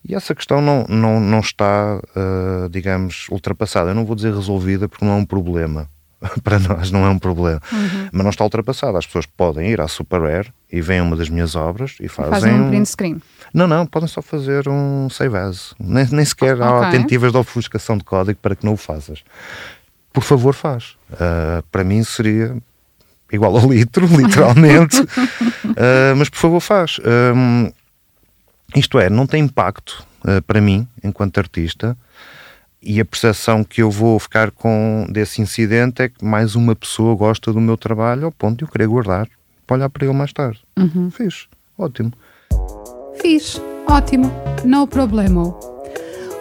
E 0.06 0.14
essa 0.14 0.34
questão 0.34 0.61
não, 0.61 0.84
não, 0.88 1.20
não 1.20 1.40
está, 1.40 1.99
uh, 1.99 2.68
digamos, 2.68 3.26
ultrapassada. 3.30 3.90
Eu 3.90 3.94
não 3.94 4.04
vou 4.04 4.14
dizer 4.14 4.34
resolvida 4.34 4.88
porque 4.88 5.04
não 5.04 5.12
é 5.12 5.16
um 5.16 5.25
problema. 5.25 5.88
Para 6.42 6.58
nós 6.58 6.90
não 6.90 7.06
é 7.06 7.08
um 7.08 7.18
problema. 7.18 7.61
Uhum. 7.73 8.08
Mas 8.12 8.23
não 8.23 8.30
está 8.30 8.44
ultrapassada. 8.44 8.99
As 8.99 9.06
pessoas 9.06 9.26
podem 9.26 9.70
ir 9.70 9.80
à 9.80 9.88
Super 9.88 10.20
Rare 10.20 10.52
e 10.70 10.80
veem 10.80 11.00
uma 11.00 11.16
das 11.16 11.28
minhas 11.28 11.54
obras 11.54 11.96
e 12.00 12.08
fazem. 12.08 12.32
Fazem 12.32 12.54
um 12.54 12.68
print 12.68 12.88
screen. 12.88 13.23
Não, 13.52 13.66
não, 13.66 13.87
podem 13.87 14.08
só 14.08 14.20
fazer 14.20 14.68
um 14.68 15.08
save 15.08 15.37
as. 15.37 15.75
Nem, 15.78 16.06
nem 16.11 16.25
sequer 16.25 16.54
okay. 16.54 16.66
há 16.66 16.90
tentativas 16.90 17.32
de 17.32 17.38
ofuscação 17.38 17.96
de 17.96 18.04
código 18.04 18.38
para 18.42 18.56
que 18.56 18.64
não 18.64 18.75
o 18.75 18.76
faças. 18.76 19.23
Por 20.12 20.23
favor, 20.23 20.54
faz. 20.54 20.96
Uh, 21.12 21.62
para 21.70 21.82
mim 21.82 22.02
seria 22.04 22.56
igual 23.32 23.56
ao 23.56 23.70
litro, 23.70 24.06
literalmente. 24.14 25.00
uh, 25.00 26.16
mas 26.16 26.28
por 26.28 26.38
favor, 26.38 26.60
faz. 26.60 26.98
Um, 27.34 27.70
isto 28.74 28.98
é, 28.98 29.08
não 29.08 29.26
tem 29.26 29.44
impacto 29.44 30.04
uh, 30.24 30.42
para 30.42 30.60
mim, 30.60 30.86
enquanto 31.02 31.38
artista, 31.38 31.96
e 32.82 33.00
a 33.00 33.04
percepção 33.04 33.64
que 33.64 33.82
eu 33.82 33.90
vou 33.90 34.18
ficar 34.18 34.50
com 34.50 35.06
desse 35.08 35.40
incidente 35.40 36.02
é 36.02 36.08
que 36.08 36.24
mais 36.24 36.54
uma 36.54 36.76
pessoa 36.76 37.16
gosta 37.16 37.52
do 37.52 37.60
meu 37.60 37.76
trabalho 37.76 38.26
ao 38.26 38.32
ponto 38.32 38.58
de 38.58 38.64
eu 38.64 38.68
querer 38.68 38.86
guardar 38.86 39.26
para 39.66 39.76
olhar 39.76 39.88
para 39.88 40.04
ele 40.04 40.14
mais 40.14 40.32
tarde. 40.32 40.60
Uhum. 40.76 41.10
Fiz, 41.10 41.46
ótimo. 41.78 42.12
Fiz, 43.22 43.60
ótimo, 43.88 44.30
no 44.64 44.86
problema. 44.86 45.42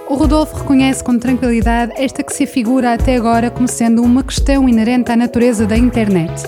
O 0.09 0.15
Rodolfo 0.15 0.57
reconhece 0.57 1.01
com 1.01 1.17
tranquilidade 1.17 1.93
esta 1.95 2.21
que 2.23 2.33
se 2.33 2.45
figura 2.45 2.93
até 2.93 3.15
agora 3.15 3.49
como 3.49 3.67
sendo 3.67 4.03
uma 4.03 4.21
questão 4.21 4.67
inerente 4.67 5.11
à 5.11 5.15
natureza 5.15 5.65
da 5.65 5.77
internet. 5.77 6.43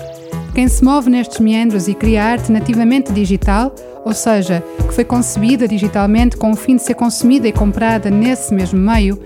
Quem 0.56 0.68
se 0.68 0.82
move 0.82 1.10
nestes 1.10 1.38
meandros 1.38 1.86
e 1.86 1.92
cria 1.92 2.24
arte 2.24 2.50
nativamente 2.50 3.12
digital 3.12 3.74
ou 4.06 4.14
seja, 4.14 4.64
que 4.88 4.94
foi 4.94 5.04
concebida 5.04 5.68
digitalmente 5.68 6.38
com 6.38 6.50
o 6.50 6.56
fim 6.56 6.76
de 6.76 6.82
ser 6.82 6.94
consumida 6.94 7.46
e 7.46 7.52
comprada 7.52 8.08
nesse 8.08 8.54
mesmo 8.54 8.80
meio, 8.80 9.20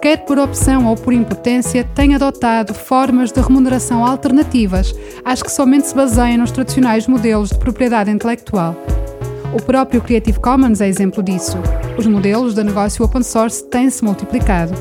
quer 0.00 0.18
por 0.18 0.38
opção 0.38 0.86
ou 0.86 0.94
por 0.94 1.12
impotência, 1.12 1.82
tem 1.82 2.14
adotado 2.14 2.72
formas 2.72 3.32
de 3.32 3.40
remuneração 3.40 4.06
alternativas 4.06 4.94
às 5.24 5.42
que 5.42 5.50
somente 5.50 5.88
se 5.88 5.94
baseiam 5.96 6.38
nos 6.38 6.52
tradicionais 6.52 7.08
modelos 7.08 7.48
de 7.48 7.58
propriedade 7.58 8.12
intelectual. 8.12 8.76
O 9.52 9.60
próprio 9.60 10.00
Creative 10.00 10.38
Commons 10.38 10.80
é 10.80 10.86
exemplo 10.86 11.20
disso. 11.20 11.58
Os 11.98 12.06
modelos 12.06 12.54
de 12.54 12.62
negócio 12.62 13.04
open 13.04 13.24
source 13.24 13.64
têm-se 13.64 14.04
multiplicado. 14.04 14.72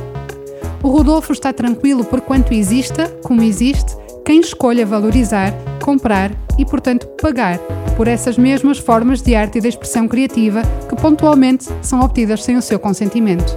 O 0.83 0.89
Rodolfo 0.89 1.33
está 1.33 1.51
tranquilo 1.51 2.05
por 2.05 2.21
quanto 2.21 2.53
exista, 2.53 3.07
como 3.23 3.41
existe, 3.41 3.95
quem 4.25 4.39
escolha 4.39 4.85
valorizar, 4.85 5.53
comprar 5.81 6.31
e, 6.57 6.65
portanto, 6.65 7.07
pagar 7.21 7.59
por 7.95 8.07
essas 8.07 8.37
mesmas 8.37 8.79
formas 8.79 9.21
de 9.21 9.35
arte 9.35 9.59
e 9.59 9.61
de 9.61 9.67
expressão 9.67 10.07
criativa 10.07 10.63
que 10.89 10.95
pontualmente 10.95 11.65
são 11.81 12.01
obtidas 12.01 12.43
sem 12.43 12.57
o 12.57 12.61
seu 12.61 12.79
consentimento. 12.79 13.55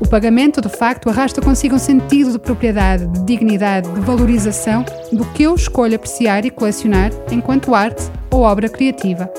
O 0.00 0.08
pagamento, 0.08 0.60
de 0.60 0.70
facto, 0.70 1.08
arrasta 1.08 1.40
consigo 1.42 1.76
um 1.76 1.78
sentido 1.78 2.32
de 2.32 2.38
propriedade, 2.38 3.06
de 3.06 3.20
dignidade, 3.24 3.90
de 3.90 4.00
valorização 4.00 4.84
do 5.12 5.24
que 5.26 5.42
eu 5.42 5.54
escolho 5.54 5.96
apreciar 5.96 6.44
e 6.44 6.50
colecionar 6.50 7.12
enquanto 7.30 7.74
arte 7.74 8.10
ou 8.30 8.40
obra 8.40 8.68
criativa. 8.70 9.30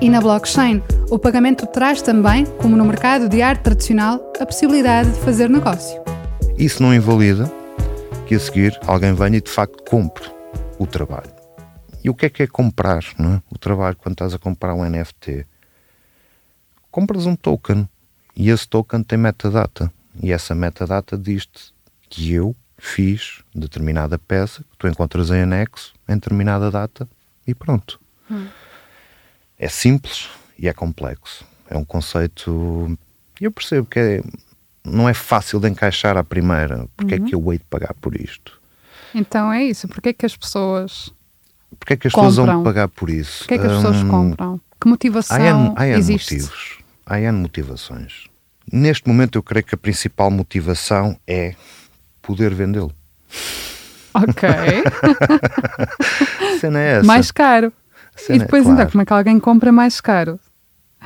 E 0.00 0.08
na 0.08 0.20
blockchain, 0.20 0.80
o 1.10 1.18
pagamento 1.18 1.66
traz 1.66 2.00
também, 2.00 2.46
como 2.62 2.76
no 2.76 2.84
mercado 2.84 3.28
de 3.28 3.42
arte 3.42 3.62
tradicional, 3.62 4.32
a 4.40 4.46
possibilidade 4.46 5.10
de 5.10 5.20
fazer 5.20 5.50
negócio. 5.50 6.00
Isso 6.56 6.82
não 6.82 6.94
invalida 6.94 7.63
que 8.26 8.34
a 8.34 8.40
seguir 8.40 8.78
alguém 8.86 9.14
venha 9.14 9.36
e 9.36 9.40
de 9.40 9.50
facto 9.50 9.82
compre 9.84 10.30
o 10.78 10.86
trabalho. 10.86 11.30
E 12.02 12.08
o 12.08 12.14
que 12.14 12.26
é 12.26 12.30
que 12.30 12.42
é 12.42 12.46
comprar 12.46 13.04
não 13.18 13.34
é? 13.34 13.42
o 13.50 13.58
trabalho 13.58 13.96
quando 13.96 14.14
estás 14.14 14.32
a 14.32 14.38
comprar 14.38 14.74
um 14.74 14.82
NFT? 14.88 15.46
Compras 16.90 17.26
um 17.26 17.36
token 17.36 17.88
e 18.34 18.48
esse 18.48 18.66
token 18.66 19.02
tem 19.02 19.18
metadata. 19.18 19.92
E 20.22 20.32
essa 20.32 20.54
metadata 20.54 21.18
diz-te 21.18 21.74
que 22.08 22.32
eu 22.32 22.56
fiz 22.78 23.42
determinada 23.54 24.18
peça 24.18 24.62
que 24.62 24.78
tu 24.78 24.88
encontras 24.88 25.30
em 25.30 25.42
anexo 25.42 25.92
em 26.08 26.14
determinada 26.14 26.70
data 26.70 27.06
e 27.46 27.54
pronto. 27.54 28.00
Hum. 28.30 28.46
É 29.58 29.68
simples 29.68 30.30
e 30.58 30.66
é 30.66 30.72
complexo. 30.72 31.44
É 31.68 31.76
um 31.76 31.84
conceito. 31.84 32.98
Eu 33.38 33.52
percebo 33.52 33.86
que 33.86 33.98
é, 33.98 34.22
não 34.84 35.08
é 35.08 35.14
fácil 35.14 35.58
de 35.58 35.68
encaixar 35.68 36.16
à 36.16 36.24
primeira. 36.24 36.86
Porque 36.96 37.14
uhum. 37.14 37.24
é 37.24 37.28
que 37.28 37.34
eu 37.34 37.52
hei 37.52 37.58
de 37.58 37.64
pagar 37.64 37.94
por 37.94 38.14
isto? 38.14 38.60
Então 39.14 39.52
é 39.52 39.64
isso. 39.64 39.88
Porque 39.88 40.10
é 40.10 40.12
que 40.12 40.26
as 40.26 40.36
pessoas 40.36 41.12
Porquê 41.78 41.94
é 41.94 41.96
que 41.96 42.06
as 42.08 42.12
compram? 42.12 42.30
pessoas 42.30 42.46
vão 42.46 42.62
pagar 42.62 42.88
por 42.88 43.10
isso? 43.10 43.40
Porquê 43.40 43.54
é 43.54 43.58
que 43.58 43.66
as 43.66 43.72
pessoas 43.72 43.96
hum, 43.96 44.08
compram? 44.08 44.60
Que 44.80 44.88
motivação 44.88 45.36
há 45.36 45.40
N, 45.40 45.72
há 45.76 45.86
N 45.88 45.98
existe? 45.98 46.34
motivos. 46.34 46.78
Há 47.06 47.20
N 47.20 47.38
motivações. 47.38 48.26
Neste 48.72 49.08
momento 49.08 49.36
eu 49.36 49.42
creio 49.42 49.64
que 49.64 49.74
a 49.74 49.78
principal 49.78 50.30
motivação 50.30 51.18
é 51.26 51.54
poder 52.22 52.54
vendê-lo. 52.54 52.92
Ok. 54.14 54.48
cena 56.60 56.80
é 56.80 56.98
essa. 56.98 57.06
Mais 57.06 57.30
caro. 57.30 57.72
E 58.28 58.38
depois 58.38 58.62
é, 58.62 58.64
claro. 58.64 58.80
então, 58.80 58.90
como 58.90 59.02
é 59.02 59.06
que 59.06 59.12
alguém 59.12 59.40
compra 59.40 59.72
mais 59.72 60.00
caro? 60.00 60.38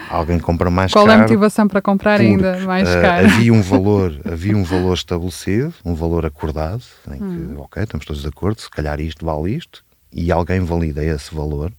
Alguém 0.09 0.39
compra 0.39 0.71
mais 0.71 0.93
Qual 0.93 1.05
caro. 1.05 1.17
Qual 1.17 1.21
é 1.21 1.25
a 1.25 1.29
motivação 1.29 1.69
para 1.69 1.83
comprar 1.83 2.19
porque, 2.19 2.33
ainda 2.33 2.59
mais 2.61 2.89
uh, 2.89 3.01
caro? 3.01 3.27
Havia 3.27 3.53
um 3.53 3.61
valor, 3.63 4.21
havia 4.25 4.57
um 4.57 4.65
valor 4.65 4.95
estabelecido, 4.95 5.75
um 5.85 5.95
valor 5.95 6.25
acordado, 6.25 6.83
em 7.09 7.19
que, 7.19 7.25
hum. 7.25 7.55
ok, 7.59 7.83
estamos 7.83 8.07
todos 8.07 8.23
de 8.23 8.29
acordo, 8.29 8.61
se 8.61 8.71
calhar 8.71 9.01
isto 9.01 9.25
vale 9.25 9.55
isto, 9.55 9.85
e 10.13 10.33
alguém 10.33 10.61
valida 10.61 11.05
esse 11.05 11.35
valor, 11.35 11.73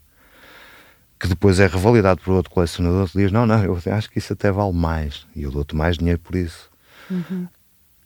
que 1.19 1.27
depois 1.27 1.59
é 1.59 1.67
revalidado 1.67 2.21
por 2.21 2.33
outro 2.33 2.51
colecionador 2.51 3.09
que 3.09 3.17
diz: 3.17 3.31
Não, 3.31 3.45
não, 3.45 3.63
eu 3.63 3.77
acho 3.91 4.09
que 4.09 4.19
isso 4.19 4.33
até 4.33 4.51
vale 4.51 4.73
mais 4.73 5.25
e 5.35 5.43
eu 5.43 5.51
dou-te 5.51 5.75
mais 5.75 5.97
dinheiro 5.97 6.19
por 6.19 6.35
isso. 6.35 6.69
Uhum. 7.09 7.47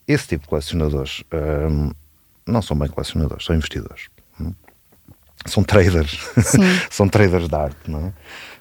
Esse 0.07 0.29
tipo 0.29 0.43
de 0.43 0.49
colecionadores 0.49 1.23
hum, 1.69 1.91
não 2.45 2.61
são 2.61 2.77
bem 2.77 2.89
colecionadores, 2.89 3.45
são 3.45 3.55
investidores. 3.55 4.07
Hum? 4.39 4.53
São 5.45 5.63
traders. 5.63 6.19
são 6.89 7.07
traders 7.07 7.47
de 7.47 7.55
arte, 7.55 7.91
não 7.91 8.07
é? 8.07 8.13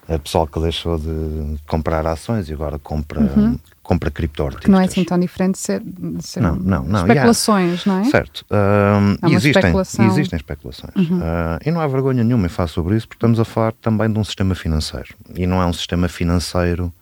A 0.07 0.19
pessoal 0.19 0.45
que 0.47 0.59
deixou 0.59 0.97
de 0.97 1.57
comprar 1.67 2.05
ações 2.05 2.49
e 2.49 2.53
agora 2.53 2.77
compra, 2.77 3.21
uhum. 3.21 3.57
compra 3.81 4.11
criptoartistas. 4.11 4.69
Não 4.69 4.79
é 4.79 4.85
assim 4.85 5.03
tão 5.03 5.17
diferente 5.17 5.53
de 5.53 5.59
ser, 5.59 5.81
de 5.81 6.25
ser 6.25 6.41
não, 6.41 6.55
não, 6.55 6.83
não. 6.83 7.01
especulações, 7.01 7.85
yeah. 7.85 8.01
não 8.01 8.07
é? 8.07 8.11
Certo. 8.11 8.45
Uh, 8.51 9.17
é 9.21 9.29
existem, 9.29 9.51
especulação. 9.51 10.05
existem 10.07 10.37
especulações. 10.37 10.95
Uhum. 10.95 11.19
Uh, 11.19 11.59
e 11.65 11.71
não 11.71 11.79
há 11.79 11.87
vergonha 11.87 12.23
nenhuma 12.23 12.47
em 12.47 12.49
falar 12.49 12.67
sobre 12.67 12.97
isso, 12.97 13.07
porque 13.07 13.17
estamos 13.17 13.39
a 13.39 13.45
falar 13.45 13.71
também 13.73 14.11
de 14.11 14.19
um 14.19 14.23
sistema 14.23 14.55
financeiro. 14.55 15.15
E 15.35 15.47
não 15.47 15.61
é 15.61 15.65
um 15.65 15.73
sistema 15.73 16.09
financeiro 16.09 16.93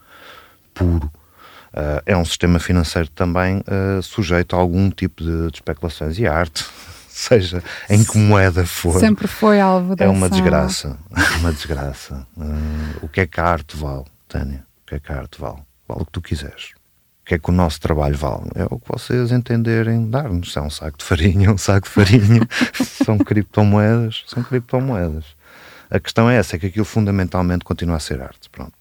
puro. 0.73 1.11
Uh, 1.73 2.03
é 2.05 2.15
um 2.15 2.25
sistema 2.25 2.59
financeiro 2.59 3.07
também 3.09 3.63
sujeito 4.03 4.55
a 4.55 4.59
algum 4.59 4.89
tipo 4.89 5.23
de, 5.23 5.47
de 5.49 5.55
especulações. 5.55 6.19
E 6.19 6.27
a 6.27 6.33
arte 6.33 6.65
seja 7.21 7.63
em 7.89 8.03
que 8.03 8.17
moeda 8.17 8.65
for. 8.65 8.99
Sempre 8.99 9.27
foi 9.27 9.59
alvo 9.59 9.95
dessa... 9.95 10.09
É 10.09 10.13
uma 10.13 10.29
desgraça. 10.29 10.97
É 11.15 11.37
uma 11.37 11.51
desgraça. 11.51 12.27
Uh, 12.35 13.05
o 13.05 13.07
que 13.07 13.21
é 13.21 13.27
que 13.27 13.39
a 13.39 13.45
arte 13.45 13.77
vale, 13.77 14.05
Tânia? 14.27 14.65
O 14.83 14.87
que 14.87 14.95
é 14.95 14.99
que 14.99 15.11
a 15.11 15.19
arte 15.19 15.39
vale? 15.39 15.61
Vale 15.87 16.01
o 16.01 16.05
que 16.05 16.11
tu 16.11 16.21
quiseres. 16.21 16.71
O 17.21 17.25
que 17.25 17.35
é 17.35 17.39
que 17.39 17.49
o 17.49 17.53
nosso 17.53 17.79
trabalho 17.79 18.17
vale? 18.17 18.49
É 18.55 18.65
o 18.69 18.79
que 18.79 18.87
vocês 18.87 19.31
entenderem 19.31 20.09
dar-nos. 20.09 20.51
Se 20.51 20.57
é 20.57 20.61
um 20.61 20.69
saco 20.69 20.97
de 20.97 21.05
farinha, 21.05 21.51
um 21.51 21.57
saco 21.57 21.87
de 21.87 21.93
farinha. 21.93 22.41
são 23.05 23.17
criptomoedas, 23.17 24.23
são 24.27 24.43
criptomoedas. 24.43 25.25
A 25.89 25.99
questão 25.99 26.29
é 26.29 26.37
essa, 26.37 26.55
é 26.55 26.59
que 26.59 26.67
aquilo 26.67 26.85
fundamentalmente 26.85 27.63
continua 27.63 27.97
a 27.97 27.99
ser 27.99 28.21
arte. 28.21 28.49
Pronto. 28.49 28.73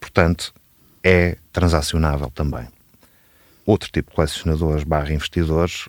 Portanto, 0.00 0.52
é 1.04 1.36
transacionável 1.52 2.30
também. 2.30 2.66
Outro 3.64 3.90
tipo 3.92 4.10
de 4.10 4.16
colecionadores 4.16 4.82
barra 4.82 5.12
investidores 5.12 5.88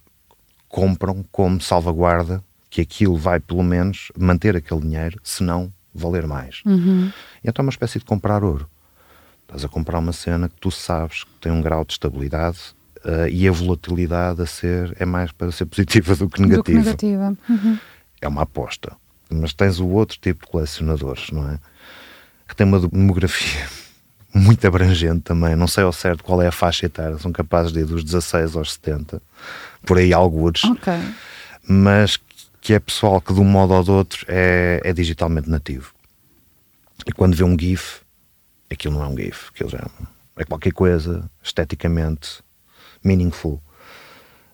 compram 0.72 1.24
como 1.32 1.60
salvaguarda 1.60 2.44
que 2.70 2.82
aquilo 2.82 3.18
vai 3.18 3.40
pelo 3.40 3.62
menos 3.62 4.12
manter 4.18 4.56
aquele 4.56 4.80
dinheiro, 4.80 5.20
se 5.24 5.44
não 5.44 5.72
valer 5.94 6.26
mais. 6.26 6.62
Uhum. 6.66 7.12
Então 7.44 7.62
é 7.62 7.66
uma 7.66 7.70
espécie 7.70 8.00
de 8.00 8.06
comprar 8.06 8.44
ouro. 8.44 8.68
Estás 9.42 9.66
a 9.66 9.68
comprar 9.68 10.00
uma 10.00 10.14
cena 10.14 10.48
que 10.48 10.56
tu 10.56 10.72
sabes 10.72 11.26
que 11.26 11.32
tem 11.42 11.52
um 11.52 11.62
grau 11.62 11.84
de 11.84 11.92
estabilidade 11.92 12.58
uh, 13.04 13.28
e 13.30 13.46
a 13.46 13.52
volatilidade 13.52 14.42
a 14.42 14.46
ser 14.46 14.96
é 14.98 15.04
mais 15.04 15.34
para 15.34 15.52
ser 15.52 15.66
positiva 15.66 16.16
do 16.16 16.30
que 16.30 16.42
negativa. 16.42 16.80
Do 16.80 16.98
que 16.98 17.06
negativa. 17.08 17.38
Uhum. 17.50 17.78
É 18.22 18.28
uma 18.30 18.44
aposta. 18.44 18.96
Mas 19.30 19.54
tens 19.54 19.80
o 19.80 19.88
outro 19.90 20.18
tipo 20.22 20.46
de 20.46 20.52
colecionadores, 20.52 21.30
não 21.32 21.50
é? 21.50 21.60
Que 22.48 22.56
tem 22.56 22.66
uma 22.66 22.80
demografia 22.80 23.68
muito 24.34 24.66
abrangente 24.66 25.22
também. 25.22 25.56
Não 25.56 25.68
sei 25.68 25.84
ao 25.84 25.94
certo 25.94 26.24
qual 26.24 26.42
é 26.42 26.48
a 26.48 26.52
faixa 26.52 26.86
etária, 26.86 27.18
são 27.18 27.32
capazes 27.32 27.72
de 27.72 27.80
ir 27.80 27.86
dos 27.86 28.04
16 28.04 28.56
aos 28.56 28.74
70 28.74 29.22
por 29.86 29.98
aí 29.98 30.14
algures. 30.14 30.64
Okay. 30.64 31.02
Mas 31.68 32.18
que 32.60 32.74
é 32.74 32.80
pessoal 32.80 33.20
que 33.20 33.34
de 33.34 33.40
um 33.40 33.44
modo 33.44 33.74
ou 33.74 33.84
do 33.84 33.94
outro 33.94 34.26
é, 34.28 34.82
é 34.84 34.94
digitalmente 34.94 35.50
nativo. 35.50 35.94
E 37.06 37.12
quando 37.12 37.36
vê 37.36 37.44
um 37.44 37.58
GIF, 37.60 38.02
aquilo 38.70 38.96
não 38.96 39.04
é 39.04 39.08
um 39.08 39.18
GIF, 39.18 39.50
aquilo 39.50 39.70
já 39.70 39.80
é 40.38 40.46
qualquer 40.46 40.72
coisa 40.72 41.30
esteticamente 41.44 42.42
meaningful. 43.04 43.62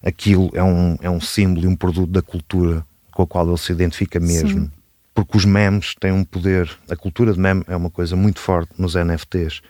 aquilo 0.03 0.49
é 0.53 0.63
um, 0.63 0.97
é 1.01 1.09
um 1.09 1.19
símbolo 1.19 1.65
e 1.65 1.67
um 1.67 1.75
produto 1.75 2.11
da 2.11 2.21
cultura 2.21 2.85
com 3.11 3.23
a 3.23 3.27
qual 3.27 3.47
ele 3.47 3.57
se 3.57 3.71
identifica 3.71 4.19
mesmo. 4.19 4.49
Sim. 4.49 4.71
Porque 5.17 5.35
os 5.35 5.45
memes 5.45 5.95
têm 5.99 6.11
um 6.11 6.23
poder, 6.23 6.69
a 6.87 6.95
cultura 6.95 7.33
de 7.33 7.39
meme 7.39 7.63
é 7.67 7.75
uma 7.75 7.89
coisa 7.89 8.15
muito 8.15 8.39
forte 8.39 8.71
nos 8.77 8.93
NFTs, 8.93 9.63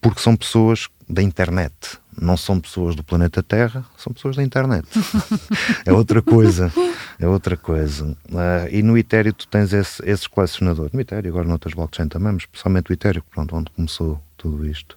porque 0.00 0.20
são 0.20 0.36
pessoas 0.36 0.86
da 1.08 1.20
internet, 1.20 1.98
não 2.16 2.36
são 2.36 2.60
pessoas 2.60 2.94
do 2.94 3.02
planeta 3.02 3.42
Terra, 3.42 3.84
são 3.98 4.12
pessoas 4.12 4.36
da 4.36 4.44
internet. 4.44 4.86
é 5.84 5.92
outra 5.92 6.22
coisa, 6.22 6.72
é 7.18 7.26
outra 7.26 7.56
coisa. 7.56 8.06
Uh, 8.06 8.70
e 8.70 8.84
no 8.84 8.96
Ethereum 8.96 9.32
tu 9.32 9.48
tens 9.48 9.72
esse, 9.72 10.00
esses 10.08 10.28
colecionadores, 10.28 10.92
no 10.92 11.00
Ethereum, 11.00 11.30
agora 11.30 11.48
noutras 11.48 11.74
blockchain 11.74 12.06
também, 12.06 12.32
mas 12.32 12.42
especialmente 12.42 12.92
o 12.92 12.92
Ethereum, 12.92 13.24
pronto, 13.28 13.56
onde 13.56 13.72
começou 13.72 14.22
tudo 14.36 14.64
isto. 14.64 14.96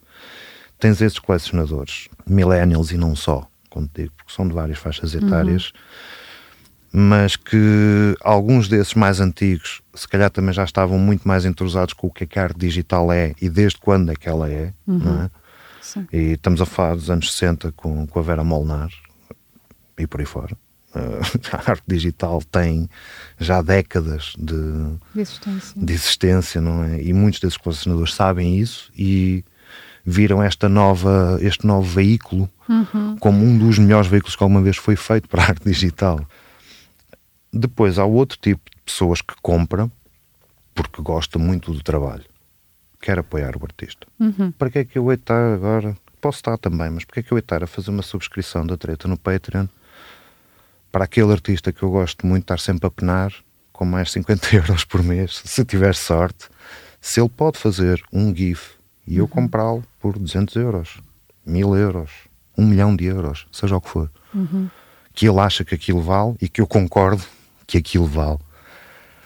Tens 0.77 1.01
esses 1.01 1.17
colecionadores, 1.17 2.07
millennials 2.23 2.91
e 2.91 2.97
não 2.97 3.15
só, 3.15 3.47
como 3.67 3.89
digo, 3.95 4.13
porque 4.15 4.31
são 4.31 4.47
de 4.47 4.53
várias 4.53 4.77
faixas 4.77 5.15
etárias. 5.15 5.71
Uhum 5.73 6.18
mas 6.91 7.35
que 7.35 8.15
alguns 8.21 8.67
desses 8.67 8.93
mais 8.95 9.19
antigos 9.19 9.81
se 9.93 10.07
calhar 10.07 10.29
também 10.29 10.53
já 10.53 10.63
estavam 10.63 10.97
muito 10.97 11.27
mais 11.27 11.45
entrosados 11.45 11.93
com 11.93 12.07
o 12.07 12.11
que 12.11 12.39
a 12.39 12.43
arte 12.43 12.57
digital 12.57 13.11
é 13.11 13.33
e 13.41 13.49
desde 13.49 13.77
quando 13.77 14.11
é 14.11 14.15
que 14.15 14.29
ela 14.29 14.49
é, 14.49 14.73
uhum. 14.87 14.97
não 14.97 15.23
é? 15.23 15.29
Sim. 15.81 16.07
E 16.11 16.33
estamos 16.33 16.61
a 16.61 16.65
falar 16.65 16.95
dos 16.95 17.09
anos 17.09 17.33
60 17.33 17.71
com, 17.73 18.05
com 18.07 18.19
a 18.19 18.21
Vera 18.21 18.43
Molnar 18.43 18.89
e 19.97 20.07
por 20.07 20.19
aí 20.19 20.25
fora. 20.25 20.55
Uh, 20.95 21.19
a 21.53 21.71
arte 21.71 21.83
digital 21.87 22.41
tem 22.51 22.89
já 23.39 23.61
décadas 23.61 24.33
de, 24.37 24.55
de, 25.13 25.21
existência. 25.21 25.81
de 25.81 25.93
existência, 25.93 26.61
não 26.61 26.83
é? 26.83 27.01
E 27.01 27.13
muitos 27.13 27.39
desses 27.39 27.57
colecionadores 27.57 28.13
sabem 28.13 28.57
isso 28.57 28.91
e 28.97 29.43
viram 30.05 30.41
esta 30.41 30.67
nova, 30.69 31.37
este 31.41 31.67
novo 31.67 31.87
veículo 31.87 32.49
uhum. 32.67 33.17
como 33.19 33.43
um 33.43 33.57
dos 33.57 33.77
melhores 33.77 34.07
veículos 34.07 34.35
que 34.35 34.43
alguma 34.43 34.61
vez 34.61 34.77
foi 34.77 34.95
feito 34.95 35.27
para 35.27 35.43
a 35.43 35.47
arte 35.47 35.63
digital. 35.65 36.19
Depois 37.51 37.97
há 37.97 38.05
outro 38.05 38.37
tipo 38.39 38.61
de 38.69 38.81
pessoas 38.83 39.21
que 39.21 39.33
compram 39.41 39.91
porque 40.73 41.01
gosta 41.01 41.37
muito 41.37 41.73
do 41.73 41.83
trabalho, 41.83 42.23
quer 43.01 43.19
apoiar 43.19 43.57
o 43.57 43.63
artista. 43.63 44.07
Uhum. 44.19 44.51
Para 44.51 44.69
que 44.69 44.79
é 44.79 44.85
que 44.85 44.97
eu 44.97 45.11
hei 45.11 45.15
estar 45.15 45.53
agora? 45.53 45.97
Posso 46.21 46.37
estar 46.37 46.57
também, 46.57 46.89
mas 46.89 47.03
para 47.03 47.15
que 47.15 47.19
é 47.19 47.23
que 47.23 47.31
eu 47.31 47.37
hei 47.37 47.41
estar 47.41 47.63
a 47.63 47.67
fazer 47.67 47.89
uma 47.89 48.01
subscrição 48.01 48.65
da 48.65 48.77
treta 48.77 49.07
no 49.07 49.17
Patreon 49.17 49.67
para 50.91 51.03
aquele 51.05 51.31
artista 51.31 51.71
que 51.71 51.83
eu 51.83 51.89
gosto 51.89 52.25
muito 52.25 52.43
estar 52.43 52.59
sempre 52.59 52.87
a 52.87 52.91
penar 52.91 53.33
com 53.73 53.85
mais 53.85 54.11
50 54.11 54.55
euros 54.55 54.85
por 54.85 55.03
mês, 55.03 55.41
se 55.43 55.65
tiver 55.65 55.95
sorte, 55.95 56.47
se 57.01 57.19
ele 57.19 57.29
pode 57.29 57.57
fazer 57.57 58.01
um 58.11 58.35
GIF 58.35 58.71
e 59.07 59.17
eu 59.17 59.23
uhum. 59.23 59.29
comprá-lo 59.29 59.83
por 59.99 60.17
200 60.17 60.55
euros, 60.55 61.01
1000 61.45 61.75
euros, 61.75 62.11
1 62.57 62.65
milhão 62.65 62.95
de 62.95 63.05
euros, 63.05 63.47
seja 63.51 63.75
o 63.75 63.81
que 63.81 63.89
for, 63.89 64.09
uhum. 64.33 64.69
que 65.13 65.27
ele 65.27 65.39
acha 65.39 65.63
que 65.65 65.75
aquilo 65.75 66.01
vale 66.01 66.35
e 66.41 66.47
que 66.47 66.61
eu 66.61 66.67
concordo 66.67 67.23
que 67.69 67.77
aquilo 67.77 68.07
vale. 68.07 68.39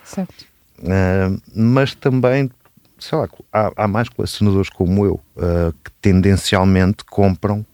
Certo. 0.03 0.45
Uh, 0.79 1.41
mas 1.55 1.95
também, 1.95 2.51
sei 2.99 3.17
lá, 3.17 3.29
há, 3.53 3.71
há 3.77 3.87
mais 3.87 4.09
colecionadores 4.09 4.69
como 4.69 5.05
eu 5.05 5.13
uh, 5.37 5.73
que 5.81 5.89
tendencialmente 6.01 7.05
compram 7.05 7.65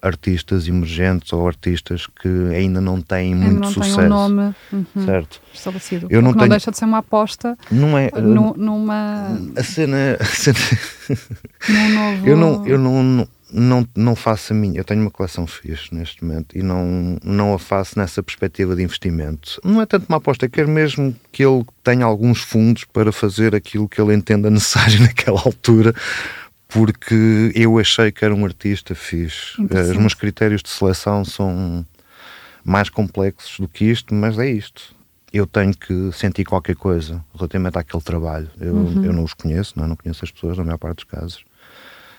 artistas 0.00 0.68
emergentes 0.68 1.32
ou 1.32 1.46
artistas 1.46 2.06
que 2.06 2.28
ainda 2.54 2.80
não 2.80 3.02
têm 3.02 3.34
ainda 3.34 3.46
muito 3.46 3.60
não 3.60 3.72
sucesso. 3.72 3.96
Tem 3.96 4.06
um 4.06 4.08
nome 4.08 4.54
uhum, 4.72 5.04
certo. 5.04 5.42
estabelecido. 5.52 6.06
Eu 6.08 6.22
não, 6.22 6.32
tenho... 6.32 6.42
não 6.42 6.48
deixa 6.48 6.70
de 6.70 6.78
ser 6.78 6.84
uma 6.86 6.98
aposta 6.98 7.58
não 7.70 7.98
é, 7.98 8.10
no, 8.12 8.54
numa. 8.56 9.38
A 9.54 9.62
cena. 9.62 10.16
A 10.18 10.24
cena... 10.24 10.58
Num 11.68 11.88
novo... 11.94 12.26
eu, 12.26 12.36
não, 12.36 12.66
eu 12.66 12.78
não, 12.78 13.28
não, 13.50 13.86
não 13.94 14.16
faço 14.16 14.52
a 14.52 14.56
minha. 14.56 14.80
Eu 14.80 14.84
tenho 14.84 15.00
uma 15.00 15.10
coleção 15.10 15.46
fixe 15.46 15.94
neste 15.94 16.24
momento 16.24 16.56
e 16.56 16.62
não, 16.62 17.16
não 17.22 17.54
a 17.54 17.58
faço 17.58 17.98
nessa 17.98 18.22
perspectiva 18.22 18.74
de 18.74 18.82
investimento. 18.82 19.60
Não 19.64 19.80
é 19.80 19.86
tanto 19.86 20.06
uma 20.08 20.18
aposta, 20.18 20.48
quero 20.48 20.68
mesmo 20.68 21.14
que 21.30 21.44
ele 21.44 21.64
tenha 21.82 22.04
alguns 22.04 22.40
fundos 22.40 22.84
para 22.84 23.12
fazer 23.12 23.54
aquilo 23.54 23.88
que 23.88 24.00
ele 24.00 24.14
entenda 24.14 24.50
necessário 24.50 25.00
naquela 25.00 25.40
altura, 25.40 25.94
porque 26.68 27.52
eu 27.54 27.78
achei 27.78 28.10
que 28.10 28.24
era 28.24 28.34
um 28.34 28.44
artista 28.44 28.94
fixe. 28.94 29.60
Os 29.60 29.96
meus 29.96 30.14
critérios 30.14 30.62
de 30.62 30.68
seleção 30.68 31.24
são 31.24 31.86
mais 32.64 32.88
complexos 32.88 33.60
do 33.60 33.68
que 33.68 33.84
isto, 33.84 34.12
mas 34.14 34.38
é 34.38 34.50
isto. 34.50 34.94
Eu 35.32 35.46
tenho 35.46 35.76
que 35.76 36.10
sentir 36.12 36.44
qualquer 36.44 36.74
coisa 36.74 37.22
relativamente 37.34 37.78
àquele 37.78 38.02
trabalho. 38.02 38.48
Eu, 38.60 38.74
uhum. 38.74 39.04
eu 39.04 39.12
não 39.12 39.22
os 39.22 39.34
conheço, 39.34 39.74
não, 39.76 39.84
é? 39.84 39.88
não 39.88 39.96
conheço 39.96 40.24
as 40.24 40.30
pessoas, 40.30 40.56
na 40.56 40.64
maior 40.64 40.78
parte 40.78 40.96
dos 40.96 41.04
casos 41.04 41.44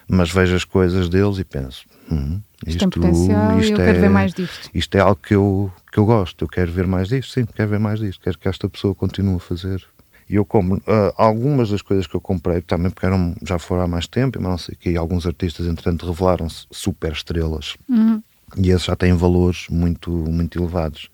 mas 0.07 0.31
vejo 0.31 0.55
as 0.55 0.63
coisas 0.63 1.09
deles 1.09 1.37
e 1.37 1.43
penso: 1.43 1.85
hum, 2.11 2.39
isto, 2.65 2.85
isto, 2.85 2.89
potencial 2.89 3.59
isto 3.59 3.73
eu 3.73 3.81
é, 3.81 3.85
quero 3.85 4.01
ver 4.01 4.09
mais 4.09 4.33
disto. 4.33 4.69
Isto 4.73 4.95
é 4.95 4.99
algo 5.01 5.19
que 5.21 5.35
eu, 5.35 5.71
que 5.91 5.97
eu 5.97 6.05
gosto, 6.05 6.43
eu 6.43 6.47
quero 6.47 6.71
ver 6.71 6.87
mais 6.87 7.09
disto, 7.09 7.31
sim, 7.31 7.45
quero 7.45 7.69
ver 7.69 7.79
mais 7.79 7.99
disto, 7.99 8.21
quero 8.21 8.37
que 8.37 8.47
esta 8.47 8.69
pessoa 8.69 8.95
continue 8.95 9.35
a 9.35 9.39
fazer. 9.39 9.85
E 10.29 10.35
eu 10.35 10.43
compro 10.43 10.77
uh, 10.79 11.13
algumas 11.15 11.69
das 11.69 11.81
coisas 11.81 12.05
que 12.05 12.15
eu 12.15 12.19
comprei 12.19 12.61
também 12.61 12.91
porque 12.91 13.05
eram, 13.05 13.33
já 13.41 13.57
foram 13.57 13.83
há 13.83 13.87
mais 13.87 14.07
tempo, 14.07 14.39
mas 14.41 14.49
não 14.49 14.57
sei 14.57 14.75
que 14.75 14.97
alguns 14.97 15.25
artistas 15.25 15.65
entretanto 15.65 16.05
revelaram-se 16.05 16.67
super 16.69 17.13
estrelas 17.13 17.77
uhum. 17.87 18.21
e 18.57 18.69
esses 18.69 18.83
já 18.83 18.95
têm 18.95 19.13
valores 19.13 19.67
muito, 19.69 20.11
muito 20.11 20.59
elevados. 20.59 21.09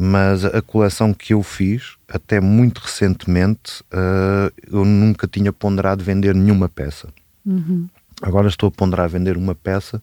Mas 0.00 0.44
a 0.44 0.62
coleção 0.62 1.12
que 1.12 1.34
eu 1.34 1.42
fiz, 1.42 1.96
até 2.08 2.40
muito 2.40 2.78
recentemente, 2.78 3.82
uh, 3.92 4.50
eu 4.70 4.84
nunca 4.84 5.26
tinha 5.26 5.52
ponderado 5.52 6.02
vender 6.02 6.34
nenhuma 6.34 6.68
peça. 6.68 7.08
Uhum. 7.44 7.88
Agora 8.20 8.48
estou 8.48 8.68
a 8.68 8.72
ponderar 8.72 9.08
vender 9.08 9.36
uma 9.36 9.54
peça 9.54 10.02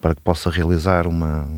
para 0.00 0.14
que 0.14 0.20
possa 0.20 0.50
realizar 0.50 1.06
uma, 1.06 1.48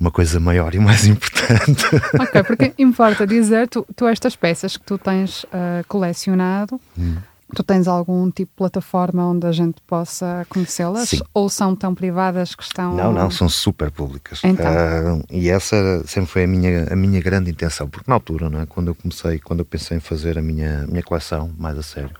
uma 0.00 0.10
coisa 0.10 0.40
maior 0.40 0.74
e 0.74 0.78
mais 0.78 1.04
importante. 1.06 1.84
Ok, 2.18 2.42
porque 2.44 2.74
importa 2.78 3.26
dizer, 3.26 3.68
tu, 3.68 3.86
tu 3.94 4.06
estas 4.06 4.36
peças 4.36 4.76
que 4.76 4.84
tu 4.84 4.98
tens 4.98 5.44
uh, 5.44 5.84
colecionado, 5.86 6.80
hum. 6.98 7.16
tu 7.54 7.62
tens 7.62 7.86
algum 7.86 8.30
tipo 8.30 8.50
de 8.50 8.56
plataforma 8.56 9.26
onde 9.26 9.46
a 9.46 9.52
gente 9.52 9.80
possa 9.86 10.46
conhecê-las? 10.48 11.22
Ou 11.34 11.48
são 11.48 11.76
tão 11.76 11.94
privadas 11.94 12.54
que 12.54 12.62
estão... 12.62 12.94
Não, 12.94 13.12
não, 13.12 13.30
são 13.30 13.48
super 13.48 13.90
públicas. 13.90 14.40
Então. 14.42 15.18
Uh, 15.18 15.24
e 15.30 15.50
essa 15.50 16.02
sempre 16.06 16.30
foi 16.30 16.44
a 16.44 16.48
minha, 16.48 16.92
a 16.92 16.96
minha 16.96 17.20
grande 17.20 17.50
intenção, 17.50 17.88
porque 17.88 18.10
na 18.10 18.14
altura, 18.14 18.48
não 18.48 18.62
é, 18.62 18.66
quando 18.66 18.88
eu 18.88 18.94
comecei, 18.94 19.38
quando 19.38 19.60
eu 19.60 19.66
pensei 19.66 19.98
em 19.98 20.00
fazer 20.00 20.38
a 20.38 20.42
minha, 20.42 20.86
minha 20.86 21.02
coleção 21.02 21.52
mais 21.58 21.76
a 21.76 21.82
sério, 21.82 22.14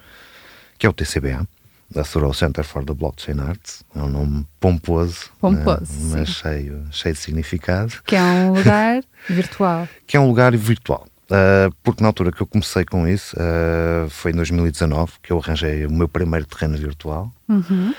que 0.79 0.87
é 0.87 0.89
o 0.89 0.93
TCBA, 0.93 1.47
da 1.91 2.05
Thoreau 2.05 2.33
Center 2.33 2.65
for 2.65 2.85
the 2.85 2.95
Blockchain 2.95 3.41
Arts. 3.41 3.85
É 3.95 3.99
um 4.01 4.09
nome 4.09 4.47
pomposo, 4.61 5.31
pomposo 5.41 5.93
né? 5.93 6.21
mas 6.21 6.29
cheio, 6.29 6.85
cheio 6.91 7.15
de 7.15 7.21
significado. 7.21 7.93
Que 8.05 8.17
é 8.17 8.23
um 8.23 8.53
lugar 8.53 9.03
virtual. 9.29 9.89
Que 10.07 10.17
é 10.17 10.21
um 10.21 10.29
lugar 10.29 10.57
virtual. 10.57 11.07
Uh, 11.31 11.75
porque 11.83 12.03
na 12.03 12.09
altura 12.09 12.33
que 12.33 12.41
eu 12.41 12.47
comecei 12.47 12.85
com 12.85 13.07
isso, 13.07 13.37
uh, 13.37 14.09
foi 14.09 14.33
em 14.33 14.35
2019 14.35 15.13
que 15.23 15.31
eu 15.31 15.39
arranjei 15.39 15.85
o 15.85 15.93
meu 15.93 16.09
primeiro 16.09 16.47
terreno 16.47 16.77
virtual. 16.77 17.31
Uhum. 17.49 17.95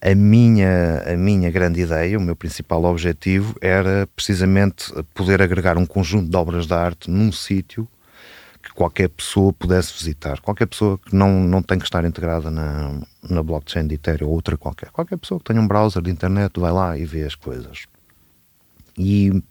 A 0.00 0.14
minha, 0.14 1.02
a 1.12 1.16
minha 1.16 1.50
grande 1.50 1.80
ideia, 1.80 2.16
o 2.16 2.20
meu 2.20 2.36
principal 2.36 2.84
objetivo 2.84 3.56
era 3.60 4.08
precisamente 4.14 4.92
poder 5.12 5.42
agregar 5.42 5.76
um 5.76 5.84
conjunto 5.84 6.30
de 6.30 6.36
obras 6.36 6.68
de 6.68 6.74
arte 6.74 7.10
num 7.10 7.32
sítio 7.32 7.88
qualquer 8.72 9.08
pessoa 9.08 9.52
pudesse 9.52 9.92
visitar. 9.92 10.40
Qualquer 10.40 10.66
pessoa 10.66 10.98
que 10.98 11.14
não, 11.14 11.40
não 11.40 11.62
tem 11.62 11.78
que 11.78 11.84
estar 11.84 12.04
integrada 12.04 12.50
na, 12.50 13.00
na 13.28 13.42
blockchain 13.42 13.86
de 13.86 13.94
Ethereum 13.94 14.28
ou 14.28 14.34
outra 14.34 14.56
qualquer. 14.56 14.90
Qualquer 14.90 15.16
pessoa 15.16 15.38
que 15.38 15.46
tenha 15.46 15.60
um 15.60 15.68
browser 15.68 16.02
de 16.02 16.10
internet 16.10 16.58
vai 16.58 16.72
lá 16.72 16.96
e 16.96 17.04
vê 17.04 17.24
as 17.24 17.34
coisas. 17.34 17.86
E 18.96 19.42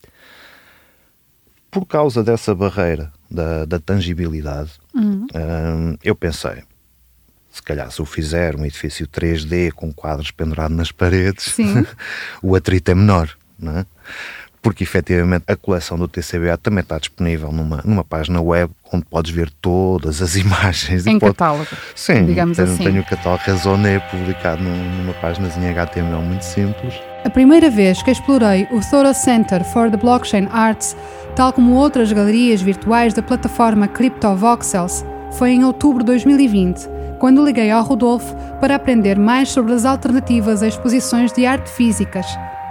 por 1.69 1.85
causa 1.85 2.23
dessa 2.23 2.55
barreira 2.55 3.11
da, 3.29 3.65
da 3.65 3.79
tangibilidade, 3.79 4.71
uhum. 4.93 5.27
Hum, 5.35 5.97
eu 6.03 6.15
pensei, 6.15 6.63
se 7.51 7.61
calhar 7.61 7.91
se 7.91 7.99
eu 7.99 8.05
fizer 8.05 8.55
um 8.55 8.65
edifício 8.65 9.07
3D 9.07 9.71
com 9.71 9.93
quadros 9.93 10.31
pendurados 10.31 10.75
nas 10.75 10.91
paredes, 10.91 11.55
o 12.41 12.55
atrito 12.55 12.91
é 12.91 12.95
menor, 12.95 13.37
não 13.59 13.77
é? 13.79 13.85
Porque 14.67 14.83
efetivamente 14.83 15.45
a 15.47 15.55
coleção 15.55 15.97
do 15.97 16.09
TCBA 16.09 16.57
também 16.57 16.81
está 16.81 16.99
disponível 16.99 17.53
numa, 17.53 17.81
numa 17.85 18.03
página 18.03 18.41
web 18.41 18.69
onde 18.91 19.05
podes 19.05 19.31
ver 19.31 19.49
todas 19.61 20.21
as 20.21 20.35
imagens. 20.35 21.07
Em 21.07 21.17
pode... 21.17 21.35
catálogo, 21.35 21.69
Sim, 21.95 22.25
digamos 22.25 22.57
tenho, 22.57 22.73
assim. 22.73 22.83
tenho 22.83 23.01
o 23.01 23.05
catálogo 23.05 23.43
Razoné 23.45 23.99
publicado 24.11 24.61
numa 24.61 25.13
páginazinha 25.21 25.71
HTML 25.71 26.21
muito 26.21 26.41
simples. 26.41 26.95
A 27.23 27.29
primeira 27.29 27.69
vez 27.69 28.03
que 28.03 28.11
explorei 28.11 28.67
o 28.69 28.81
Thora 28.81 29.13
Center 29.13 29.63
for 29.63 29.89
the 29.89 29.95
Blockchain 29.95 30.49
Arts, 30.51 30.97
tal 31.33 31.53
como 31.53 31.73
outras 31.73 32.11
galerias 32.11 32.61
virtuais 32.61 33.13
da 33.13 33.21
plataforma 33.21 33.87
CryptoVoxels, 33.87 35.05
foi 35.37 35.51
em 35.51 35.63
outubro 35.63 35.99
de 35.99 36.07
2020, 36.07 36.89
quando 37.19 37.41
liguei 37.41 37.71
ao 37.71 37.85
Rodolfo 37.85 38.35
para 38.59 38.75
aprender 38.75 39.17
mais 39.17 39.47
sobre 39.47 39.71
as 39.71 39.85
alternativas 39.85 40.61
a 40.61 40.67
exposições 40.67 41.31
de 41.31 41.45
arte 41.45 41.69
físicas 41.69 42.27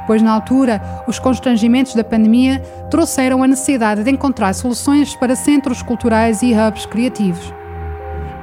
pois 0.06 0.22
na 0.22 0.32
altura 0.32 0.80
os 1.06 1.18
constrangimentos 1.18 1.94
da 1.94 2.04
pandemia 2.04 2.60
trouxeram 2.90 3.42
a 3.42 3.46
necessidade 3.46 4.02
de 4.02 4.10
encontrar 4.10 4.54
soluções 4.54 5.14
para 5.16 5.36
centros 5.36 5.82
culturais 5.82 6.42
e 6.42 6.52
hubs 6.54 6.86
criativos. 6.86 7.52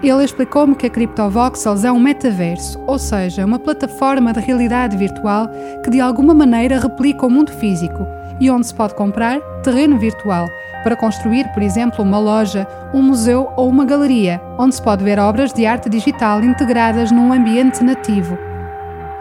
Ele 0.04 0.23
explicou-me 0.23 0.76
que 0.76 0.86
a 0.86 0.89
CryptoVoxels 0.89 1.86
é 1.86 1.91
um 1.91 1.99
metaverso, 1.99 2.78
ou 2.86 2.99
seja, 2.99 3.45
uma 3.45 3.58
plataforma 3.58 4.34
de 4.34 4.41
realidade 4.41 4.97
virtual 4.97 5.47
que 5.82 5.89
de 5.89 6.02
alguma 6.02 6.34
maneira 6.34 6.78
replica 6.78 7.26
o 7.26 7.30
mundo 7.30 7.52
físico 7.54 8.06
e 8.38 8.52
onde 8.52 8.67
se 8.67 8.73
pode 8.73 8.95
comprar 8.95 9.39
terreno 9.63 9.97
virtual 9.97 10.49
para 10.84 10.97
construir, 10.97 11.47
por 11.54 11.63
exemplo, 11.63 12.04
uma 12.04 12.19
loja, 12.19 12.67
um 12.93 13.02
museu 13.02 13.49
ou 13.56 13.69
uma 13.69 13.86
galeria, 13.86 14.41
onde 14.58 14.76
se 14.76 14.82
pode 14.82 15.06
ver 15.06 15.17
obras 15.17 15.54
de 15.54 15.65
arte 15.65 15.89
digital 15.89 16.43
integradas 16.43 17.10
num 17.10 17.32
ambiente 17.32 17.82
nativo. 17.82 18.38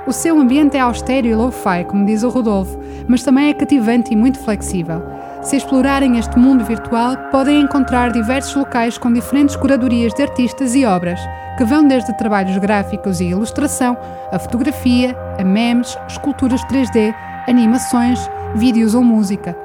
O 0.04 0.12
seu 0.12 0.38
ambiente 0.40 0.76
é 0.76 0.80
austero 0.80 1.28
e 1.28 1.34
low-fi, 1.34 1.84
como 1.84 2.04
diz 2.04 2.24
o 2.24 2.28
Rodolfo, 2.28 2.76
mas 3.06 3.22
também 3.22 3.48
é 3.48 3.54
cativante 3.54 4.12
e 4.12 4.16
muito 4.16 4.38
flexível. 4.40 5.00
Se 5.42 5.56
explorarem 5.56 6.18
este 6.18 6.36
mundo 6.36 6.64
virtual, 6.64 7.16
podem 7.30 7.60
encontrar 7.60 8.10
diversos 8.10 8.54
locais 8.54 8.98
com 8.98 9.12
diferentes 9.12 9.54
curadorias 9.54 10.12
de 10.12 10.22
artistas 10.22 10.74
e 10.74 10.84
obras, 10.84 11.20
que 11.56 11.64
vão 11.64 11.86
desde 11.86 12.16
trabalhos 12.16 12.56
gráficos 12.58 13.20
e 13.20 13.26
ilustração, 13.26 13.96
a 14.32 14.38
fotografia, 14.40 15.16
a 15.38 15.44
memes, 15.44 15.96
esculturas 16.08 16.62
3D, 16.64 17.14
animações, 17.46 18.18
vídeos 18.56 18.96
ou 18.96 19.04
música. 19.04 19.56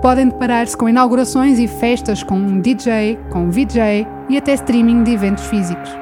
Podem 0.00 0.28
deparar-se 0.28 0.76
com 0.76 0.88
inaugurações 0.88 1.58
e 1.58 1.68
festas 1.68 2.22
com 2.22 2.36
um 2.36 2.60
DJ, 2.60 3.18
com 3.30 3.44
um 3.44 3.50
VJ 3.50 4.06
e 4.28 4.36
até 4.38 4.54
streaming 4.54 5.04
de 5.04 5.12
eventos 5.12 5.44
físicos. 5.46 6.01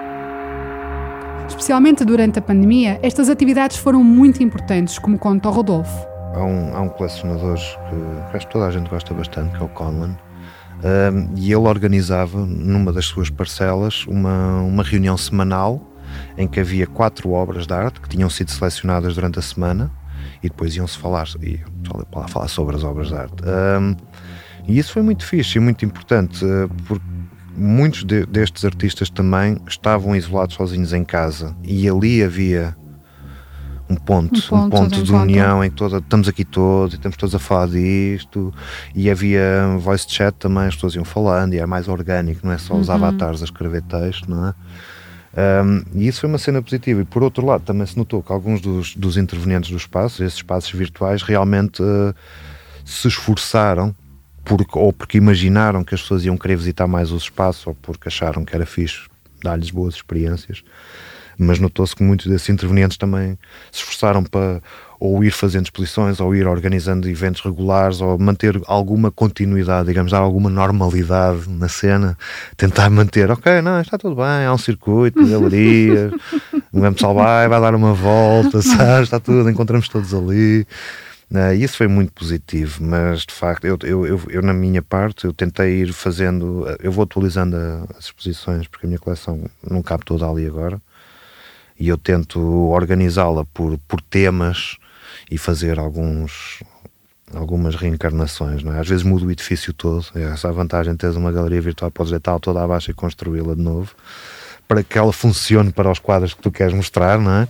Especialmente 1.50 2.04
durante 2.04 2.38
a 2.38 2.42
pandemia, 2.42 3.00
estas 3.02 3.28
atividades 3.28 3.76
foram 3.76 4.04
muito 4.04 4.40
importantes, 4.40 5.00
como 5.00 5.18
conta 5.18 5.48
o 5.48 5.52
Rodolfo. 5.52 6.06
Há 6.32 6.44
um, 6.44 6.76
há 6.76 6.80
um 6.80 6.88
colecionador 6.88 7.56
que 7.56 8.36
acho 8.36 8.46
que 8.46 8.52
toda 8.52 8.66
a 8.66 8.70
gente 8.70 8.88
gosta 8.88 9.12
bastante, 9.12 9.56
que 9.56 9.62
é 9.62 9.66
o 9.66 9.68
Conlan, 9.68 10.16
um, 10.82 11.34
e 11.36 11.52
ele 11.52 11.66
organizava, 11.66 12.38
numa 12.38 12.92
das 12.92 13.04
suas 13.06 13.28
parcelas, 13.28 14.06
uma, 14.06 14.60
uma 14.62 14.84
reunião 14.84 15.16
semanal 15.16 15.82
em 16.38 16.46
que 16.46 16.60
havia 16.60 16.86
quatro 16.86 17.32
obras 17.32 17.66
de 17.66 17.74
arte 17.74 18.00
que 18.00 18.08
tinham 18.08 18.30
sido 18.30 18.52
selecionadas 18.52 19.16
durante 19.16 19.40
a 19.40 19.42
semana 19.42 19.90
e 20.42 20.48
depois 20.48 20.74
iam-se 20.76 20.96
falar, 20.98 21.26
iam 21.42 22.28
falar 22.28 22.48
sobre 22.48 22.76
as 22.76 22.84
obras 22.84 23.08
de 23.08 23.14
arte. 23.14 23.42
Um, 23.44 23.96
e 24.68 24.78
isso 24.78 24.92
foi 24.92 25.02
muito 25.02 25.26
fixe 25.26 25.58
e 25.58 25.60
muito 25.60 25.84
importante, 25.84 26.44
uh, 26.44 26.70
porque 26.86 27.04
muitos 27.56 28.04
de, 28.04 28.26
destes 28.26 28.64
artistas 28.64 29.10
também 29.10 29.58
estavam 29.68 30.14
isolados 30.14 30.54
sozinhos 30.54 30.92
em 30.92 31.04
casa 31.04 31.54
e 31.62 31.88
ali 31.88 32.22
havia 32.22 32.76
um 33.88 33.96
ponto, 33.96 34.38
um 34.38 34.40
ponto, 34.40 34.64
um 34.64 34.70
ponto 34.70 35.02
de, 35.02 35.12
união 35.12 35.64
em 35.64 35.68
que 35.68 35.76
toda, 35.76 35.98
estamos 35.98 36.28
aqui 36.28 36.44
todos 36.44 36.94
e 36.94 36.96
estamos 36.96 37.16
todos 37.16 37.34
a 37.34 37.38
falar 37.40 37.68
disto 37.68 38.54
e 38.94 39.10
havia 39.10 39.76
voice 39.78 40.06
chat 40.08 40.32
também, 40.34 40.66
as 40.66 40.74
pessoas 40.76 40.94
iam 40.94 41.04
falando 41.04 41.54
e 41.54 41.58
era 41.58 41.66
mais 41.66 41.88
orgânico, 41.88 42.46
não 42.46 42.52
é 42.52 42.58
só 42.58 42.74
os 42.74 42.88
uhum. 42.88 42.94
avatares 42.94 43.42
a 43.42 43.44
escrever 43.44 43.82
texto, 43.82 44.30
não 44.30 44.48
é? 44.48 44.54
Um, 45.64 45.82
e 45.94 46.08
isso 46.08 46.20
foi 46.20 46.28
uma 46.28 46.38
cena 46.38 46.60
positiva. 46.60 47.00
E 47.00 47.04
por 47.04 47.22
outro 47.22 47.46
lado, 47.46 47.62
também 47.62 47.86
se 47.86 47.96
notou 47.96 48.22
que 48.22 48.32
alguns 48.32 48.60
dos, 48.60 48.96
dos 48.96 49.16
intervenientes 49.16 49.70
do 49.70 49.76
espaço, 49.76 50.22
esses 50.24 50.36
espaços 50.36 50.72
virtuais, 50.72 51.22
realmente 51.22 51.82
uh, 51.82 52.14
se 52.84 53.06
esforçaram 53.08 53.94
porque, 54.50 54.76
ou 54.76 54.92
porque 54.92 55.16
imaginaram 55.16 55.84
que 55.84 55.94
as 55.94 56.02
pessoas 56.02 56.24
iam 56.24 56.36
querer 56.36 56.56
visitar 56.56 56.88
mais 56.88 57.12
os 57.12 57.22
espaços 57.22 57.64
ou 57.68 57.74
porque 57.76 58.08
acharam 58.08 58.44
que 58.44 58.52
era 58.52 58.66
fixe 58.66 59.02
dar-lhes 59.40 59.70
boas 59.70 59.94
experiências. 59.94 60.64
Mas 61.38 61.60
notou-se 61.60 61.94
que 61.94 62.02
muitos 62.02 62.26
desses 62.26 62.48
intervenientes 62.48 62.98
também 62.98 63.38
se 63.70 63.78
esforçaram 63.78 64.24
para 64.24 64.60
ou 64.98 65.22
ir 65.24 65.30
fazendo 65.30 65.64
exposições, 65.64 66.20
ou 66.20 66.34
ir 66.34 66.46
organizando 66.46 67.08
eventos 67.08 67.40
regulares, 67.40 68.02
ou 68.02 68.18
manter 68.18 68.60
alguma 68.66 69.10
continuidade, 69.10 69.88
digamos, 69.88 70.12
dar 70.12 70.18
alguma 70.18 70.50
normalidade 70.50 71.48
na 71.48 71.68
cena, 71.68 72.18
tentar 72.54 72.90
manter, 72.90 73.30
ok, 73.30 73.62
não, 73.62 73.80
está 73.80 73.96
tudo 73.96 74.16
bem, 74.16 74.44
há 74.46 74.52
um 74.52 74.58
circuito 74.58 75.26
galerias, 75.26 76.12
o 76.70 76.92
pessoal 76.92 77.14
vai, 77.14 77.48
vai 77.48 77.60
dar 77.60 77.74
uma 77.74 77.94
volta, 77.94 78.60
sabe, 78.60 79.04
está 79.04 79.18
tudo, 79.18 79.48
encontramos 79.48 79.88
todos 79.88 80.12
ali. 80.12 80.66
Uh, 81.30 81.54
isso 81.54 81.76
foi 81.76 81.86
muito 81.86 82.12
positivo, 82.12 82.82
mas 82.82 83.20
de 83.20 83.32
facto, 83.32 83.64
eu, 83.64 83.78
eu, 83.84 84.04
eu, 84.04 84.20
eu, 84.28 84.42
na 84.42 84.52
minha 84.52 84.82
parte, 84.82 85.26
eu 85.26 85.32
tentei 85.32 85.82
ir 85.82 85.92
fazendo, 85.92 86.66
eu 86.80 86.90
vou 86.90 87.04
atualizando 87.04 87.56
a, 87.56 87.86
as 87.96 88.06
exposições, 88.06 88.66
porque 88.66 88.84
a 88.84 88.88
minha 88.88 88.98
coleção 88.98 89.48
não 89.62 89.80
cabe 89.80 90.04
toda 90.04 90.28
ali 90.28 90.44
agora, 90.44 90.82
e 91.78 91.88
eu 91.88 91.96
tento 91.96 92.40
organizá-la 92.40 93.44
por, 93.44 93.78
por 93.86 94.00
temas 94.00 94.76
e 95.30 95.38
fazer 95.38 95.78
alguns 95.78 96.62
algumas 97.32 97.76
reencarnações, 97.76 98.62
não 98.64 98.74
é? 98.74 98.80
Às 98.80 98.88
vezes 98.88 99.04
muda 99.04 99.24
o 99.24 99.30
edifício 99.30 99.72
todo, 99.72 100.04
é 100.16 100.22
essa 100.22 100.48
a 100.48 100.52
vantagem 100.52 100.94
de 100.94 100.98
teres 100.98 101.14
uma 101.14 101.30
galeria 101.30 101.60
virtual, 101.60 101.90
podes 101.90 102.10
deitar 102.10 102.38
toda 102.40 102.62
abaixo 102.62 102.90
e 102.90 102.94
construí-la 102.94 103.54
de 103.54 103.62
novo, 103.62 103.94
para 104.66 104.82
que 104.82 104.98
ela 104.98 105.12
funcione 105.12 105.72
para 105.72 105.90
os 105.90 106.00
quadros 106.00 106.34
que 106.34 106.42
tu 106.42 106.50
queres 106.50 106.74
mostrar, 106.74 107.20
não 107.20 107.32
é? 107.32 107.48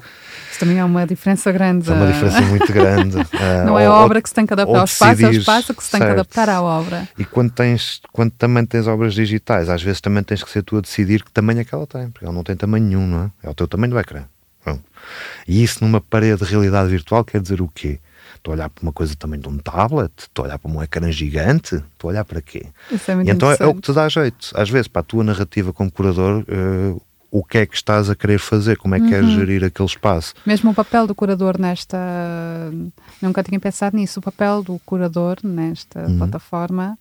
Isso 0.50 0.58
também 0.58 0.78
é 0.78 0.84
uma 0.84 1.06
diferença 1.06 1.52
grande. 1.52 1.88
É 1.88 1.94
uma 1.94 2.06
diferença 2.06 2.40
muito 2.42 2.72
grande. 2.72 3.16
não 3.64 3.78
é 3.78 3.86
a 3.86 3.92
obra 3.92 4.20
que 4.20 4.28
se 4.28 4.34
tem 4.34 4.44
que 4.44 4.52
adaptar 4.52 4.78
ao 4.78 4.84
espaço, 4.84 5.24
é 5.24 5.28
o 5.28 5.32
espaço 5.32 5.74
que 5.74 5.84
se 5.84 5.90
tem 5.90 5.98
certo. 5.98 6.14
que 6.14 6.20
adaptar 6.20 6.48
à 6.48 6.60
obra. 6.60 7.08
E 7.18 7.24
quando, 7.24 7.50
tens, 7.50 8.00
quando 8.12 8.32
também 8.32 8.64
tens 8.66 8.86
obras 8.86 9.14
digitais, 9.14 9.68
às 9.68 9.82
vezes 9.82 10.00
também 10.00 10.22
tens 10.22 10.42
que 10.42 10.50
ser 10.50 10.62
tu 10.62 10.76
a 10.76 10.80
decidir 10.80 11.22
que 11.22 11.30
tamanho 11.30 11.60
é 11.60 11.64
que 11.64 11.74
ela 11.74 11.86
tem, 11.86 12.10
porque 12.10 12.24
ela 12.24 12.34
não 12.34 12.42
tem 12.42 12.56
tamanho 12.56 12.84
nenhum, 12.84 13.06
não 13.06 13.24
é? 13.24 13.46
É 13.48 13.50
o 13.50 13.54
teu 13.54 13.68
tamanho 13.68 13.92
do 13.92 13.98
ecrã. 13.98 14.24
E 15.46 15.62
isso 15.62 15.82
numa 15.82 16.00
parede 16.00 16.44
de 16.44 16.50
realidade 16.50 16.90
virtual 16.90 17.24
quer 17.24 17.40
dizer 17.40 17.60
o 17.60 17.68
quê? 17.68 17.98
Estou 18.34 18.52
a 18.52 18.54
olhar 18.54 18.70
para 18.70 18.82
uma 18.82 18.92
coisa 18.92 19.14
também 19.16 19.38
de 19.38 19.48
um 19.48 19.58
tablet, 19.58 20.12
estou 20.18 20.44
a 20.44 20.48
olhar 20.48 20.58
para 20.58 20.70
um 20.70 20.82
ecrã 20.82 21.10
gigante, 21.12 21.74
estou 21.74 22.08
a 22.08 22.12
olhar 22.12 22.24
para 22.24 22.40
quê? 22.40 22.66
Isso 22.90 23.10
é 23.10 23.14
muito 23.14 23.28
e 23.28 23.30
então 23.30 23.50
é, 23.50 23.56
é, 23.60 23.66
o 23.66 23.74
que 23.74 23.82
te 23.82 23.92
dá 23.92 24.08
jeito. 24.08 24.50
Às 24.54 24.70
vezes, 24.70 24.88
para 24.88 25.00
a 25.00 25.04
tua 25.04 25.24
narrativa 25.24 25.72
como 25.72 25.90
curador, 25.90 26.44
uh, 26.48 27.02
o 27.30 27.44
que 27.44 27.58
é 27.58 27.66
que 27.66 27.74
estás 27.74 28.10
a 28.10 28.16
querer 28.16 28.38
fazer, 28.38 28.76
como 28.76 28.94
é 28.94 28.98
que 28.98 29.04
uhum. 29.04 29.10
queres 29.10 29.30
gerir 29.30 29.64
aquele 29.64 29.88
espaço. 29.88 30.34
Mesmo 30.44 30.70
o 30.70 30.74
papel 30.74 31.06
do 31.06 31.14
curador 31.14 31.58
nesta. 31.58 31.98
Nunca 33.22 33.42
tinha 33.42 33.60
pensado 33.60 33.96
nisso. 33.96 34.20
O 34.20 34.22
papel 34.22 34.62
do 34.62 34.78
curador 34.84 35.38
nesta 35.42 36.06
uhum. 36.06 36.18
plataforma 36.18 36.98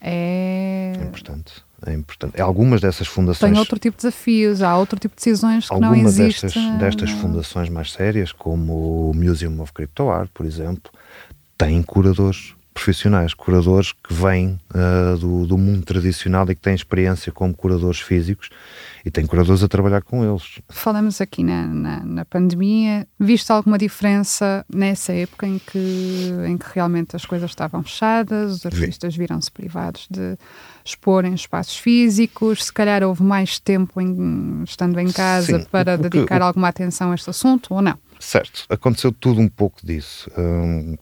é. 0.00 0.92
É 0.98 1.02
importante 1.04 1.64
é 1.86 1.92
importante. 1.92 2.40
Algumas 2.40 2.80
dessas 2.80 3.06
fundações. 3.06 3.50
Tem 3.50 3.58
outro 3.58 3.78
tipo 3.78 3.96
de 3.96 4.02
desafios, 4.02 4.62
há 4.62 4.76
outro 4.76 4.98
tipo 4.98 5.14
de 5.14 5.24
decisões 5.24 5.68
que 5.68 5.78
não 5.78 5.94
existem. 5.94 6.50
Destas, 6.50 6.78
destas 6.78 7.10
fundações 7.10 7.68
mais 7.68 7.92
sérias, 7.92 8.32
como 8.32 9.10
o 9.10 9.14
Museum 9.14 9.60
of 9.60 9.72
Crypto 9.72 10.08
Art, 10.08 10.30
por 10.32 10.46
exemplo, 10.46 10.92
têm 11.58 11.82
curadores 11.82 12.54
profissionais, 12.72 13.34
curadores 13.34 13.92
que 13.92 14.12
vêm 14.12 14.58
uh, 14.74 15.16
do, 15.18 15.46
do 15.46 15.58
mundo 15.58 15.84
tradicional 15.84 16.48
e 16.50 16.54
que 16.54 16.60
têm 16.60 16.74
experiência 16.74 17.30
como 17.30 17.54
curadores 17.54 18.00
físicos 18.00 18.48
e 19.04 19.10
tem 19.10 19.26
curadores 19.26 19.62
a 19.62 19.68
trabalhar 19.68 20.02
com 20.02 20.24
eles. 20.24 20.60
Falamos 20.68 21.20
aqui 21.20 21.42
na, 21.42 21.66
na, 21.66 22.04
na, 22.04 22.24
pandemia, 22.24 23.06
viste 23.18 23.50
alguma 23.50 23.76
diferença 23.76 24.64
nessa 24.72 25.12
época 25.12 25.46
em 25.46 25.58
que, 25.58 26.32
em 26.46 26.56
que 26.56 26.66
realmente 26.72 27.16
as 27.16 27.24
coisas 27.24 27.50
estavam 27.50 27.82
fechadas, 27.82 28.56
os 28.56 28.66
artistas 28.66 29.14
viram-se 29.16 29.50
privados 29.50 30.06
de 30.10 30.36
expor 30.84 31.24
em 31.24 31.34
espaços 31.34 31.76
físicos, 31.76 32.64
se 32.64 32.72
calhar 32.72 33.02
houve 33.02 33.22
mais 33.22 33.58
tempo 33.58 34.00
em, 34.00 34.62
estando 34.64 34.98
em 34.98 35.10
casa 35.10 35.58
Sim, 35.58 35.66
para 35.70 35.98
porque, 35.98 36.16
dedicar 36.16 36.42
alguma 36.42 36.68
atenção 36.68 37.12
a 37.12 37.14
este 37.14 37.30
assunto 37.30 37.74
ou 37.74 37.82
não? 37.82 37.98
Certo, 38.22 38.64
aconteceu 38.68 39.10
tudo 39.10 39.40
um 39.40 39.48
pouco 39.48 39.84
disso. 39.84 40.30
Um, 40.38 40.96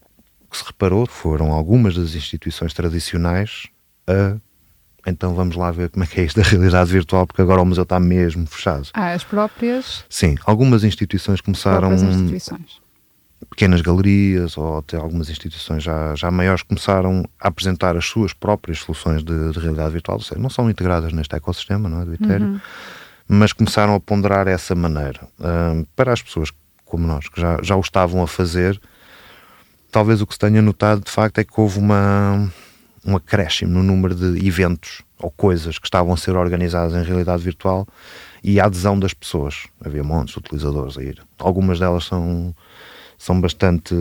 que 0.50 0.58
se 0.58 0.64
reparou 0.64 1.06
foram 1.06 1.52
algumas 1.52 1.94
das 1.94 2.14
instituições 2.14 2.74
tradicionais 2.74 3.68
a 4.06 4.36
então 5.06 5.34
vamos 5.34 5.56
lá 5.56 5.70
ver 5.70 5.88
como 5.88 6.04
é 6.04 6.06
que 6.06 6.20
é 6.20 6.24
isto 6.24 6.40
da 6.40 6.46
realidade 6.46 6.90
virtual, 6.90 7.26
porque 7.26 7.40
agora 7.40 7.62
o 7.62 7.64
museu 7.64 7.84
está 7.84 7.98
mesmo 7.98 8.46
fechado. 8.46 8.88
Ah, 8.92 9.12
as 9.12 9.24
próprias? 9.24 10.04
Sim, 10.08 10.36
algumas 10.44 10.84
instituições 10.84 11.40
começaram. 11.40 11.92
Instituições. 11.94 12.80
Pequenas 13.48 13.80
galerias 13.80 14.58
ou 14.58 14.78
até 14.78 14.98
algumas 14.98 15.30
instituições 15.30 15.82
já, 15.82 16.14
já 16.14 16.30
maiores 16.30 16.62
começaram 16.62 17.24
a 17.40 17.48
apresentar 17.48 17.96
as 17.96 18.04
suas 18.04 18.34
próprias 18.34 18.80
soluções 18.80 19.24
de, 19.24 19.52
de 19.52 19.58
realidade 19.58 19.92
virtual, 19.92 20.18
ou 20.18 20.22
seja, 20.22 20.38
não 20.38 20.50
são 20.50 20.68
integradas 20.68 21.12
neste 21.12 21.34
ecossistema 21.34 21.88
não 21.88 22.02
é, 22.02 22.04
do 22.04 22.14
Ethereum, 22.14 22.52
uhum. 22.52 22.60
mas 23.26 23.54
começaram 23.54 23.94
a 23.94 24.00
ponderar 24.00 24.46
essa 24.46 24.74
maneira. 24.74 25.26
Um, 25.40 25.84
para 25.96 26.12
as 26.12 26.20
pessoas 26.20 26.52
como 26.84 27.06
nós, 27.06 27.28
que 27.28 27.40
já, 27.40 27.58
já 27.62 27.76
o 27.76 27.80
estavam 27.80 28.22
a 28.22 28.26
fazer, 28.26 28.78
talvez 29.90 30.20
o 30.20 30.26
que 30.26 30.34
se 30.34 30.38
tenha 30.38 30.62
notado 30.62 31.02
de 31.04 31.10
facto 31.10 31.38
é 31.38 31.44
que 31.44 31.60
houve 31.60 31.78
uma 31.78 32.50
um 33.04 33.16
acréscimo 33.16 33.72
no 33.72 33.82
número 33.82 34.14
de 34.14 34.46
eventos 34.46 35.02
ou 35.18 35.30
coisas 35.30 35.78
que 35.78 35.86
estavam 35.86 36.12
a 36.12 36.16
ser 36.16 36.36
organizadas 36.36 36.94
em 36.94 37.06
realidade 37.06 37.42
virtual 37.42 37.86
e 38.42 38.60
a 38.60 38.66
adesão 38.66 38.98
das 38.98 39.14
pessoas. 39.14 39.66
Havia 39.84 40.02
montes 40.02 40.34
de 40.34 40.40
utilizadores 40.40 40.98
a 40.98 41.02
ir. 41.02 41.22
Algumas 41.38 41.78
delas 41.78 42.04
são, 42.04 42.54
são 43.18 43.40
bastante 43.40 43.94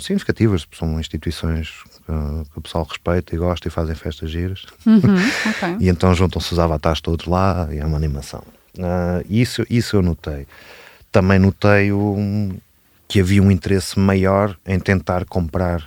significativas, 0.00 0.66
são 0.72 0.98
instituições 0.98 1.70
que, 1.82 2.50
que 2.50 2.58
o 2.58 2.60
pessoal 2.60 2.84
respeita 2.84 3.34
e 3.34 3.38
gosta 3.38 3.68
e 3.68 3.70
fazem 3.70 3.94
festas 3.94 4.30
giras. 4.30 4.64
Uhum, 4.86 5.00
okay. 5.50 5.76
e 5.80 5.88
então 5.88 6.14
juntam-se 6.14 6.52
os 6.52 6.58
avatares 6.58 7.00
todos 7.00 7.26
lá 7.26 7.68
e 7.70 7.78
é 7.78 7.84
uma 7.84 7.96
animação. 7.96 8.42
Uh, 8.78 9.24
isso, 9.28 9.64
isso 9.68 9.96
eu 9.96 10.02
notei. 10.02 10.46
Também 11.10 11.38
notei 11.38 11.92
um, 11.92 12.56
que 13.12 13.20
havia 13.20 13.42
um 13.42 13.50
interesse 13.50 13.98
maior 13.98 14.56
em 14.66 14.80
tentar 14.80 15.26
comprar 15.26 15.86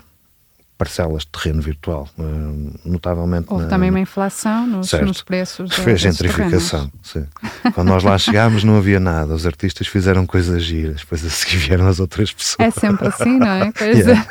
parcelas 0.78 1.24
de 1.24 1.30
terreno 1.30 1.60
virtual, 1.60 2.08
uh, 2.20 2.80
notavelmente. 2.86 3.48
Houve 3.50 3.64
na, 3.64 3.70
também 3.72 3.90
uma 3.90 4.00
inflação 4.00 4.68
nos, 4.68 4.94
nos 4.94 5.24
preços. 5.24 5.74
Fez 5.74 6.02
gentrificação, 6.02 6.92
sim. 7.02 7.26
Quando 7.74 7.88
nós 7.88 8.04
lá 8.04 8.16
chegámos 8.20 8.64
não 8.64 8.78
havia 8.78 9.00
nada, 9.00 9.34
os 9.34 9.48
artistas 9.48 9.88
fizeram 9.88 10.28
coisas 10.28 10.62
giras, 10.62 10.98
depois 10.98 11.26
a 11.26 11.30
seguir 11.32 11.58
vieram 11.58 11.88
as 11.88 12.00
outras 12.00 12.32
pessoas. 12.32 12.60
É 12.60 12.70
sempre 12.70 13.08
assim, 13.08 13.40
não 13.40 13.48
é? 13.48 13.74
yeah. 13.82 14.28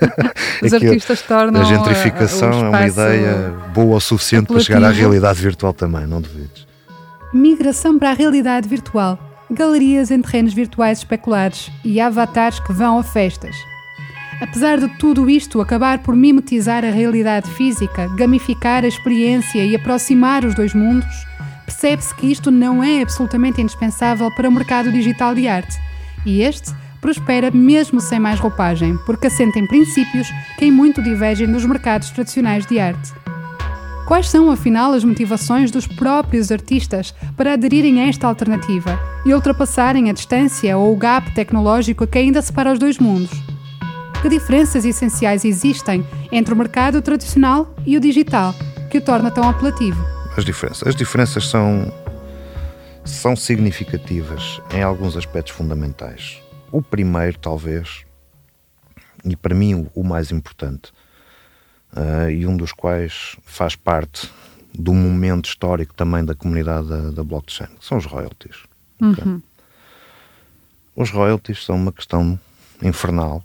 os 0.63 0.73
artistas 0.73 1.23
tornam. 1.23 1.63
A 1.63 1.65
gentrificação 1.65 2.53
a, 2.53 2.55
a 2.55 2.59
é 2.59 2.69
uma 2.69 2.87
ideia 2.87 3.55
boa 3.75 3.97
o 3.97 4.01
suficiente 4.01 4.47
para 4.47 4.61
chegar 4.61 4.85
à 4.85 4.91
realidade 4.91 5.43
virtual 5.43 5.73
também, 5.73 6.07
não 6.07 6.21
duvides. 6.21 6.65
Migração 7.33 7.99
para 7.99 8.11
a 8.11 8.15
realidade 8.15 8.69
virtual. 8.69 9.34
Galerias 9.51 10.11
em 10.11 10.23
terrenos 10.23 10.55
virtuais 10.55 10.99
especulados 10.99 11.71
e 11.85 12.01
avatares 12.01 12.59
que 12.61 12.73
vão 12.73 12.99
a 12.99 13.03
festas. 13.03 13.55
Apesar 14.41 14.79
de 14.79 14.89
tudo 14.99 15.29
isto 15.29 15.61
acabar 15.61 15.99
por 15.99 16.17
mimetizar 16.17 16.85
a 16.85 16.91
realidade 16.91 17.51
física, 17.51 18.09
gamificar 18.17 18.85
a 18.85 18.89
experiência 18.89 19.65
e 19.65 19.77
aproximar 19.77 20.45
os 20.45 20.55
dois 20.55 20.75
mundos, 20.75 21.15
percebe-se 21.67 22.15
que 22.15 22.33
isto 22.33 22.51
não 22.51 22.83
é 22.83 23.03
absolutamente 23.03 23.61
indispensável 23.61 24.31
para 24.35 24.49
o 24.49 24.53
mercado 24.53 24.91
digital 24.91 25.35
de 25.35 25.47
arte. 25.47 25.79
E 26.25 26.41
este 26.41 26.73
prospera 27.01 27.51
mesmo 27.51 28.01
sem 28.01 28.19
mais 28.19 28.41
roupagem, 28.41 28.97
porque 29.05 29.27
assenta 29.27 29.59
em 29.59 29.67
princípios 29.67 30.27
que 30.59 30.65
em 30.65 30.71
muito 30.71 31.03
divergem 31.03 31.47
dos 31.47 31.67
mercados 31.67 32.11
tradicionais 32.11 32.65
de 32.65 32.81
arte. 32.81 33.13
Quais 34.09 34.29
são, 34.29 34.51
afinal, 34.51 34.93
as 34.93 35.05
motivações 35.05 35.71
dos 35.71 35.87
próprios 35.87 36.51
artistas 36.51 37.15
para 37.37 37.53
aderirem 37.53 38.01
a 38.01 38.07
esta 38.07 38.27
alternativa 38.27 39.14
e 39.25 39.33
ultrapassarem 39.33 40.11
a 40.11 40.13
distância 40.13 40.77
ou 40.77 40.93
o 40.93 40.97
gap 40.97 41.35
tecnológico 41.35 42.07
que 42.07 42.19
ainda 42.19 42.43
separa 42.43 42.73
os 42.73 42.79
dois 42.79 42.99
mundos? 42.99 43.31
que 44.25 44.29
diferenças 44.31 44.87
essenciais 44.87 45.45
existem 45.45 46.03
entre 46.33 46.55
o 46.55 46.57
mercado 46.57 47.03
tradicional 47.03 47.75
e 47.85 47.95
o 47.95 48.01
digital, 48.01 48.55
que 48.91 48.97
o 48.97 49.01
torna 49.03 49.31
tão 49.31 49.47
apelativo? 49.47 50.03
As 50.35 50.47
diferenças, 50.47 50.89
as 50.89 50.97
diferenças 50.97 51.47
são, 51.47 51.93
são 53.05 53.37
significativas 53.37 54.63
em 54.73 54.83
alguns 54.83 55.15
aspectos 55.15 55.53
fundamentais. 55.53 56.43
O 56.73 56.81
primeiro, 56.81 57.37
talvez, 57.37 58.07
e 59.27 59.37
para 59.37 59.55
mim 59.55 59.91
o 59.95 60.03
mais 60.03 60.31
importante, 60.31 60.91
uh, 61.93 62.31
e 62.31 62.47
um 62.47 62.57
dos 62.57 62.73
quais 62.73 63.37
faz 63.45 63.77
parte 63.77 64.31
do 64.73 64.95
momento 64.95 65.51
histórico 65.51 65.93
também 65.93 66.25
da 66.25 66.35
comunidade 66.35 66.89
da, 66.89 67.11
da 67.11 67.23
blockchain, 67.23 67.69
são 67.79 67.99
os 67.99 68.07
royalties. 68.07 68.57
Uhum. 69.05 69.43
Os 70.97 71.11
royalties 71.11 71.65
são 71.65 71.77
uma 71.77 71.93
questão 71.93 72.39
infernal 72.83 73.45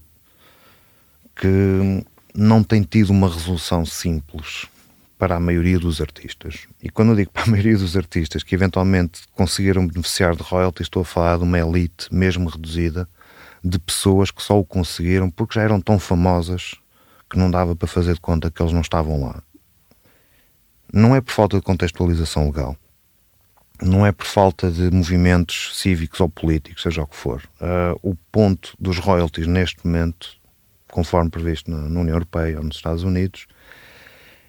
que 1.35 2.03
não 2.35 2.63
tem 2.63 2.83
tido 2.83 3.09
uma 3.09 3.27
resolução 3.27 3.85
simples 3.85 4.67
para 5.17 5.35
a 5.35 5.39
maioria 5.39 5.79
dos 5.79 5.99
artistas. 5.99 6.67
E 6.81 6.89
quando 6.89 7.09
eu 7.09 7.15
digo 7.15 7.31
para 7.31 7.43
a 7.43 7.47
maioria 7.51 7.77
dos 7.77 7.97
artistas 7.97 8.43
que 8.43 8.55
eventualmente 8.55 9.21
conseguiram 9.35 9.85
beneficiar 9.85 10.35
de 10.35 10.43
royalties, 10.43 10.85
estou 10.85 11.01
a 11.01 11.05
falar 11.05 11.37
de 11.37 11.43
uma 11.43 11.59
elite, 11.59 12.07
mesmo 12.11 12.49
reduzida, 12.49 13.07
de 13.63 13.77
pessoas 13.79 14.31
que 14.31 14.41
só 14.41 14.57
o 14.57 14.65
conseguiram 14.65 15.29
porque 15.29 15.55
já 15.55 15.63
eram 15.63 15.81
tão 15.81 15.99
famosas 15.99 16.75
que 17.29 17.37
não 17.37 17.51
dava 17.51 17.75
para 17.75 17.87
fazer 17.87 18.13
de 18.13 18.21
conta 18.21 18.49
que 18.49 18.61
eles 18.61 18.73
não 18.73 18.81
estavam 18.81 19.21
lá. 19.21 19.43
Não 20.91 21.15
é 21.15 21.21
por 21.21 21.33
falta 21.33 21.57
de 21.57 21.63
contextualização 21.63 22.45
legal, 22.45 22.75
não 23.81 24.05
é 24.05 24.11
por 24.11 24.25
falta 24.25 24.69
de 24.69 24.91
movimentos 24.91 25.71
cívicos 25.77 26.19
ou 26.19 26.29
políticos, 26.29 26.83
seja 26.83 27.01
o 27.01 27.07
que 27.07 27.15
for. 27.15 27.43
Uh, 27.61 27.99
o 28.01 28.15
ponto 28.31 28.75
dos 28.79 28.97
royalties 28.97 29.47
neste 29.47 29.85
momento 29.85 30.39
conforme 30.89 31.29
previsto 31.29 31.71
na, 31.71 31.89
na 31.89 31.99
União 31.99 32.15
Europeia 32.15 32.57
ou 32.57 32.63
nos 32.63 32.75
Estados 32.75 33.03
Unidos, 33.03 33.47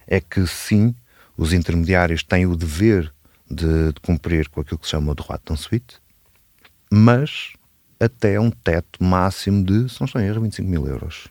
é 0.07 0.21
que 0.21 0.47
sim, 0.47 0.95
os 1.37 1.53
intermediários 1.53 2.23
têm 2.23 2.47
o 2.47 2.57
dever 2.57 3.12
de, 3.49 3.93
de 3.93 4.01
cumprir 4.01 4.49
com 4.49 4.61
aquilo 4.61 4.79
que 4.79 4.87
se 4.87 4.90
chama 4.90 5.12
o 5.12 5.14
droit 5.14 5.43
suite, 5.57 5.99
mas 6.90 7.53
até 7.99 8.40
um 8.40 8.51
teto 8.51 9.03
máximo 9.03 9.64
de, 9.64 9.88
se 9.88 10.01
não 10.01 10.07
estou 10.07 10.21
em 10.21 10.27
erro, 10.27 10.43
25 10.43 10.69
mil 10.69 10.87
euros. 10.87 11.29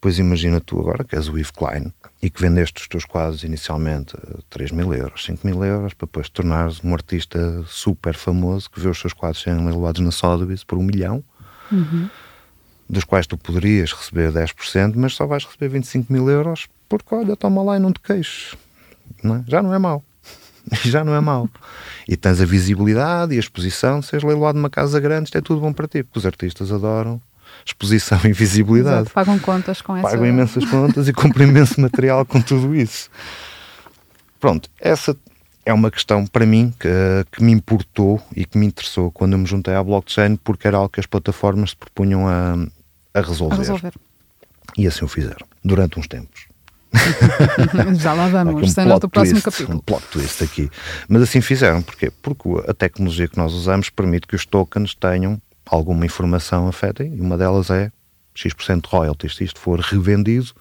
Pois 0.00 0.18
imagina 0.18 0.60
tu 0.60 0.80
agora 0.80 1.04
que 1.04 1.14
és 1.14 1.28
o 1.28 1.36
Yves 1.36 1.50
Klein 1.50 1.92
e 2.22 2.30
que 2.30 2.40
vendeste 2.40 2.80
os 2.80 2.88
teus 2.88 3.04
quadros 3.04 3.44
inicialmente 3.44 4.16
a 4.16 4.40
3 4.48 4.72
mil 4.72 4.94
euros, 4.94 5.24
5 5.24 5.46
mil 5.46 5.62
euros, 5.62 5.92
para 5.92 6.06
depois 6.06 6.28
tornares 6.28 6.82
um 6.82 6.94
artista 6.94 7.62
super 7.66 8.14
famoso 8.14 8.70
que 8.70 8.80
vê 8.80 8.88
os 8.88 8.98
seus 8.98 9.12
quadros 9.12 9.42
serem 9.42 9.64
levados 9.64 10.00
na 10.00 10.10
Sotheby's 10.10 10.64
por 10.64 10.78
um 10.78 10.82
milhão. 10.82 11.22
Uhum 11.70 12.08
dos 12.90 13.04
quais 13.04 13.26
tu 13.26 13.38
poderias 13.38 13.92
receber 13.92 14.32
10%, 14.32 14.94
mas 14.96 15.14
só 15.14 15.24
vais 15.24 15.44
receber 15.44 15.68
25 15.68 16.12
mil 16.12 16.28
euros 16.28 16.66
porque, 16.88 17.14
olha, 17.14 17.36
toma 17.36 17.62
lá 17.62 17.76
e 17.76 17.78
não 17.78 17.92
te 17.92 18.00
queixes. 18.00 18.56
Não 19.22 19.36
é? 19.36 19.44
Já 19.46 19.62
não 19.62 19.72
é 19.72 19.78
mau. 19.78 20.02
Já 20.84 21.04
não 21.04 21.14
é 21.14 21.20
mau. 21.20 21.48
E 22.08 22.16
tens 22.16 22.40
a 22.40 22.44
visibilidade 22.44 23.32
e 23.32 23.36
a 23.36 23.40
exposição, 23.40 24.02
seres 24.02 24.24
leiloado 24.24 24.58
numa 24.58 24.68
casa 24.68 24.98
grande, 24.98 25.26
isto 25.26 25.38
é 25.38 25.40
tudo 25.40 25.60
bom 25.60 25.72
para 25.72 25.86
ti, 25.86 26.02
porque 26.02 26.18
os 26.18 26.26
artistas 26.26 26.72
adoram 26.72 27.22
exposição 27.64 28.20
e 28.24 28.32
visibilidade. 28.32 29.02
Exato, 29.02 29.10
pagam 29.12 29.38
contas 29.38 29.80
com 29.80 29.96
essa. 29.96 30.08
Pagam 30.08 30.26
imensas 30.26 30.64
contas 30.64 31.08
e 31.08 31.12
compram 31.12 31.46
imenso 31.46 31.78
material 31.82 32.24
com 32.24 32.40
tudo 32.40 32.74
isso. 32.74 33.10
Pronto, 34.38 34.70
essa 34.80 35.16
é 35.64 35.72
uma 35.72 35.90
questão 35.90 36.26
para 36.26 36.46
mim 36.46 36.72
que, 36.78 36.88
que, 37.30 37.42
me 37.42 37.52
importou 37.52 38.20
e 38.34 38.44
que 38.44 38.56
me 38.56 38.66
interessou 38.66 39.10
quando 39.10 39.34
eu 39.34 39.38
me 39.38 39.46
juntei 39.46 39.74
à 39.74 39.82
blockchain, 39.82 40.36
porque 40.36 40.66
era 40.66 40.78
algo 40.78 40.88
que 40.88 41.00
as 41.00 41.06
plataformas 41.06 41.70
se 41.70 41.76
propunham 41.76 42.26
a, 42.26 42.54
a 43.14 43.20
resolver. 43.20 43.54
a 43.54 43.58
resolver. 43.58 43.92
E 44.76 44.86
assim 44.86 45.04
o 45.04 45.08
fizeram, 45.08 45.46
durante 45.64 45.98
uns 45.98 46.06
tempos. 46.06 46.48
Já 48.00 48.12
lá 48.12 48.28
vamos, 48.28 48.76
um 48.76 48.84
no 48.84 49.08
próximo 49.08 49.40
capítulo. 49.42 49.78
Um 49.78 49.80
plot 49.80 50.04
twist 50.10 50.42
aqui. 50.42 50.68
Mas 51.08 51.22
assim 51.22 51.40
fizeram, 51.40 51.82
porquê? 51.82 52.10
Porque 52.22 52.48
a 52.68 52.74
tecnologia 52.74 53.28
que 53.28 53.36
nós 53.36 53.52
usamos 53.52 53.90
permite 53.90 54.26
que 54.26 54.34
os 54.34 54.44
tokens 54.44 54.94
tenham 54.94 55.40
alguma 55.70 56.04
informação 56.04 56.66
afetem, 56.66 57.14
e 57.14 57.20
uma 57.20 57.38
delas 57.38 57.70
é 57.70 57.92
X% 58.34 58.82
de 58.82 58.88
royalties. 58.88 59.36
Se 59.36 59.44
isto 59.44 59.60
for 59.60 59.78
revendido, 59.80 60.52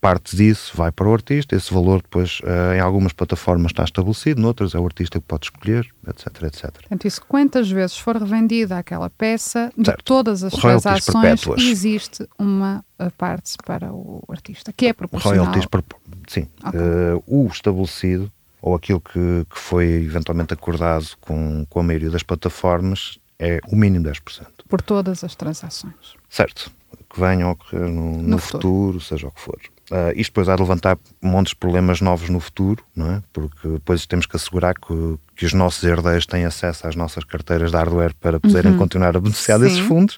parte 0.00 0.36
disso 0.36 0.76
vai 0.76 0.92
para 0.92 1.08
o 1.08 1.12
artista, 1.14 1.56
esse 1.56 1.72
valor 1.72 2.02
depois 2.02 2.40
uh, 2.40 2.74
em 2.74 2.80
algumas 2.80 3.14
plataformas 3.14 3.72
está 3.72 3.84
estabelecido, 3.84 4.40
noutras 4.40 4.74
é 4.74 4.78
o 4.78 4.84
artista 4.84 5.18
que 5.18 5.26
pode 5.26 5.46
escolher, 5.46 5.88
etc, 6.06 6.42
etc. 6.42 6.72
Portanto, 6.72 7.06
isso 7.06 7.22
quantas 7.26 7.70
vezes 7.70 7.96
for 7.96 8.16
revendida 8.16 8.76
aquela 8.76 9.08
peça, 9.08 9.72
de 9.76 9.86
certo. 9.86 10.04
todas 10.04 10.44
as 10.44 10.52
Royalties 10.52 11.06
transações, 11.06 11.58
existe 11.58 12.28
uma 12.38 12.84
eh, 12.98 13.10
parte 13.16 13.54
para 13.64 13.94
o 13.94 14.22
artista, 14.28 14.74
que 14.74 14.88
é 14.88 14.92
proporcional. 14.92 15.46
Royalties, 15.46 15.66
per... 15.66 15.82
sim. 16.28 16.46
Okay. 16.66 16.80
Uh, 16.80 17.24
o 17.26 17.46
estabelecido, 17.46 18.30
ou 18.60 18.74
aquilo 18.74 19.00
que, 19.00 19.46
que 19.48 19.58
foi 19.58 19.86
eventualmente 19.86 20.52
acordado 20.52 21.06
com, 21.18 21.64
com 21.70 21.80
a 21.80 21.82
maioria 21.82 22.10
das 22.10 22.22
plataformas, 22.22 23.18
é 23.38 23.60
o 23.68 23.76
mínimo 23.76 24.04
10%. 24.04 24.46
Por 24.68 24.80
todas 24.82 25.24
as 25.24 25.34
transações. 25.34 26.14
Certo. 26.28 26.70
Que 27.08 27.20
venham 27.20 27.48
a 27.48 27.52
ocorrer 27.52 27.88
no, 27.88 28.16
no, 28.16 28.22
no 28.22 28.38
futuro. 28.38 28.62
futuro, 28.62 29.00
seja 29.00 29.26
o 29.28 29.30
que 29.30 29.40
for. 29.40 29.58
Uh, 29.90 30.16
isto 30.16 30.30
depois 30.30 30.48
há 30.48 30.56
de 30.56 30.62
levantar 30.62 30.98
montes 31.20 31.50
de 31.50 31.56
problemas 31.56 32.00
novos 32.00 32.30
no 32.30 32.40
futuro, 32.40 32.82
não 32.96 33.12
é? 33.12 33.22
Porque 33.32 33.68
depois 33.68 34.06
temos 34.06 34.24
que 34.24 34.34
assegurar 34.34 34.74
que, 34.74 35.18
que 35.36 35.44
os 35.44 35.52
nossos 35.52 35.84
herdeiros 35.84 36.24
têm 36.24 36.46
acesso 36.46 36.86
às 36.86 36.96
nossas 36.96 37.22
carteiras 37.24 37.70
de 37.70 37.76
hardware 37.76 38.14
para 38.14 38.40
poderem 38.40 38.72
uhum. 38.72 38.78
continuar 38.78 39.14
a 39.14 39.20
beneficiar 39.20 39.58
Sim. 39.58 39.64
desses 39.64 39.80
fundos. 39.80 40.16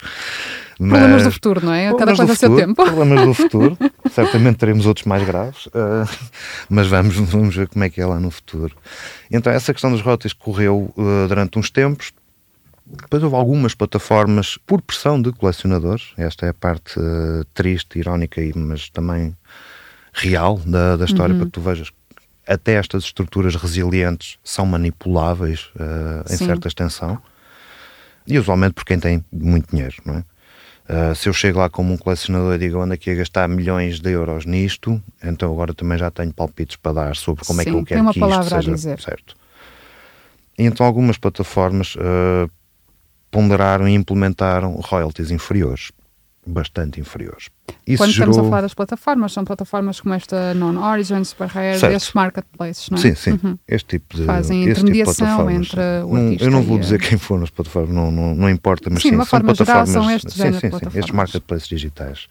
Mas... 0.78 1.00
Problemas 1.00 1.24
do 1.24 1.32
futuro, 1.32 1.66
não 1.66 1.72
é? 1.72 1.92
Cada 1.94 2.14
coisa 2.14 2.32
a 2.32 2.36
seu 2.36 2.54
tempo. 2.54 2.74
Problemas 2.84 3.24
do 3.24 3.34
futuro. 3.34 3.76
Certamente 4.12 4.56
teremos 4.56 4.86
outros 4.86 5.04
mais 5.04 5.26
graves, 5.26 5.66
uh, 5.66 6.08
mas 6.68 6.86
vamos, 6.86 7.16
vamos 7.16 7.56
ver 7.56 7.66
como 7.66 7.84
é 7.84 7.90
que 7.90 8.00
é 8.00 8.06
lá 8.06 8.20
no 8.20 8.30
futuro. 8.30 8.76
Então, 9.30 9.52
essa 9.52 9.72
questão 9.72 9.90
dos 9.90 10.00
rotas 10.00 10.32
correu 10.32 10.94
uh, 10.96 11.26
durante 11.26 11.58
uns 11.58 11.70
tempos. 11.70 12.12
Depois 12.86 13.22
houve 13.22 13.34
algumas 13.34 13.74
plataformas, 13.74 14.58
por 14.64 14.80
pressão 14.80 15.20
de 15.20 15.32
colecionadores, 15.32 16.12
esta 16.16 16.46
é 16.46 16.50
a 16.50 16.54
parte 16.54 16.98
uh, 16.98 17.44
triste, 17.52 17.98
irónica, 17.98 18.40
mas 18.54 18.88
também 18.90 19.36
real 20.12 20.58
da, 20.64 20.96
da 20.96 21.04
história, 21.04 21.32
uhum. 21.32 21.40
para 21.40 21.46
que 21.46 21.52
tu 21.52 21.60
vejas 21.60 21.90
até 22.46 22.74
estas 22.74 23.04
estruturas 23.04 23.56
resilientes 23.56 24.38
são 24.44 24.64
manipuláveis 24.64 25.68
uh, 25.74 26.32
em 26.32 26.36
certa 26.36 26.68
extensão 26.68 27.20
e 28.26 28.38
usualmente 28.38 28.74
por 28.74 28.84
quem 28.84 28.98
tem 28.98 29.24
muito 29.32 29.70
dinheiro, 29.70 29.96
não 30.04 30.16
é? 30.16 30.24
Uh, 30.88 31.14
se 31.16 31.28
eu 31.28 31.32
chego 31.32 31.58
lá 31.58 31.68
como 31.68 31.92
um 31.92 31.96
colecionador 31.96 32.54
e 32.54 32.58
digo 32.58 32.80
ando 32.80 32.94
aqui 32.94 33.10
a 33.10 33.14
gastar 33.16 33.48
milhões 33.48 33.98
de 33.98 34.12
euros 34.12 34.46
nisto, 34.46 35.02
então 35.20 35.52
agora 35.52 35.74
também 35.74 35.98
já 35.98 36.12
tenho 36.12 36.32
palpites 36.32 36.76
para 36.76 36.92
dar 36.92 37.16
sobre 37.16 37.44
como 37.44 37.60
Sim, 37.60 37.68
é 37.68 37.72
que 37.72 37.78
eu 37.78 37.84
quero 37.84 38.00
uma 38.02 38.12
que 38.12 38.20
isto 38.20 38.42
seja 38.44 38.70
a 38.70 38.74
dizer. 38.74 39.00
certo. 39.00 39.34
E 40.56 40.62
então 40.62 40.86
algumas 40.86 41.18
plataformas 41.18 41.96
uh, 41.96 42.48
ponderaram 43.30 43.88
e 43.88 43.94
implementaram 43.94 44.72
royalties 44.74 45.30
inferiores 45.30 45.90
bastante 46.46 47.00
inferiores. 47.00 47.48
Isso 47.86 48.02
Quando 48.02 48.12
gerou... 48.12 48.30
estamos 48.30 48.38
a 48.38 48.50
falar 48.50 48.62
das 48.62 48.74
plataformas, 48.74 49.32
são 49.32 49.44
plataformas 49.44 50.00
como 50.00 50.14
esta 50.14 50.54
Non-Origin, 50.54 51.24
Superrare, 51.24 51.74
estes 51.92 52.12
marketplaces, 52.12 52.88
não 52.88 52.98
é? 52.98 53.00
Sim, 53.00 53.14
sim. 53.16 53.40
Uhum. 53.42 53.58
Este 53.66 53.98
tipo 53.98 54.16
de 54.16 54.24
Fazem 54.24 54.60
tipo 54.60 54.70
intermediação 54.70 55.38
tipo 55.38 55.50
entre 55.50 55.80
o 56.04 56.14
não, 56.14 56.32
Eu 56.38 56.50
não 56.50 56.62
vou 56.62 56.78
dizer 56.78 57.00
quem 57.00 57.18
foram 57.18 57.42
as 57.42 57.50
plataformas, 57.50 57.92
não, 57.92 58.10
não, 58.12 58.34
não 58.34 58.48
importa, 58.48 58.88
mas 58.88 59.02
sim, 59.02 59.10
sim, 59.10 59.24
são 59.24 59.40
plataformas... 59.40 59.58
Geral, 59.58 59.86
são 59.86 60.10
estes 60.10 60.34
sim, 60.34 60.52
sim, 60.52 60.70
sim, 60.70 60.98
estes 60.98 61.14
marketplaces 61.14 61.68
digitais. 61.68 62.28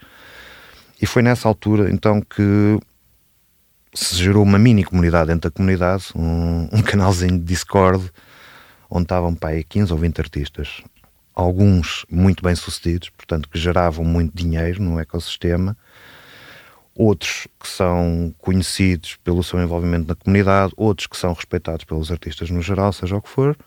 E 1.01 1.05
foi 1.05 1.21
nessa 1.21 1.47
altura 1.47 1.91
então 1.91 2.21
que 2.21 2.79
se 3.93 4.15
gerou 4.15 4.43
uma 4.43 4.57
mini 4.57 4.83
comunidade 4.83 5.27
dentro 5.27 5.49
da 5.49 5.53
comunidade, 5.53 6.05
um, 6.15 6.69
um 6.71 6.81
canalzinho 6.81 7.37
de 7.37 7.43
Discord, 7.43 8.09
onde 8.89 9.03
estavam 9.03 9.33
para 9.33 9.49
aí 9.49 9.63
15 9.63 9.91
ou 9.91 9.99
20 9.99 10.19
artistas. 10.19 10.81
Alguns 11.33 12.05
muito 12.09 12.43
bem 12.43 12.55
sucedidos, 12.55 13.09
portanto, 13.09 13.49
que 13.49 13.59
geravam 13.59 14.05
muito 14.05 14.35
dinheiro 14.35 14.81
no 14.81 14.99
ecossistema. 14.99 15.75
Outros 16.93 17.45
que 17.59 17.67
são 17.67 18.33
conhecidos 18.37 19.17
pelo 19.21 19.43
seu 19.43 19.61
envolvimento 19.61 20.07
na 20.07 20.15
comunidade, 20.15 20.73
outros 20.77 21.07
que 21.07 21.17
são 21.17 21.33
respeitados 21.33 21.83
pelos 21.83 22.09
artistas 22.09 22.49
no 22.49 22.61
geral, 22.61 22.93
seja 22.93 23.17
o 23.17 23.21
que 23.21 23.29
for. 23.29 23.57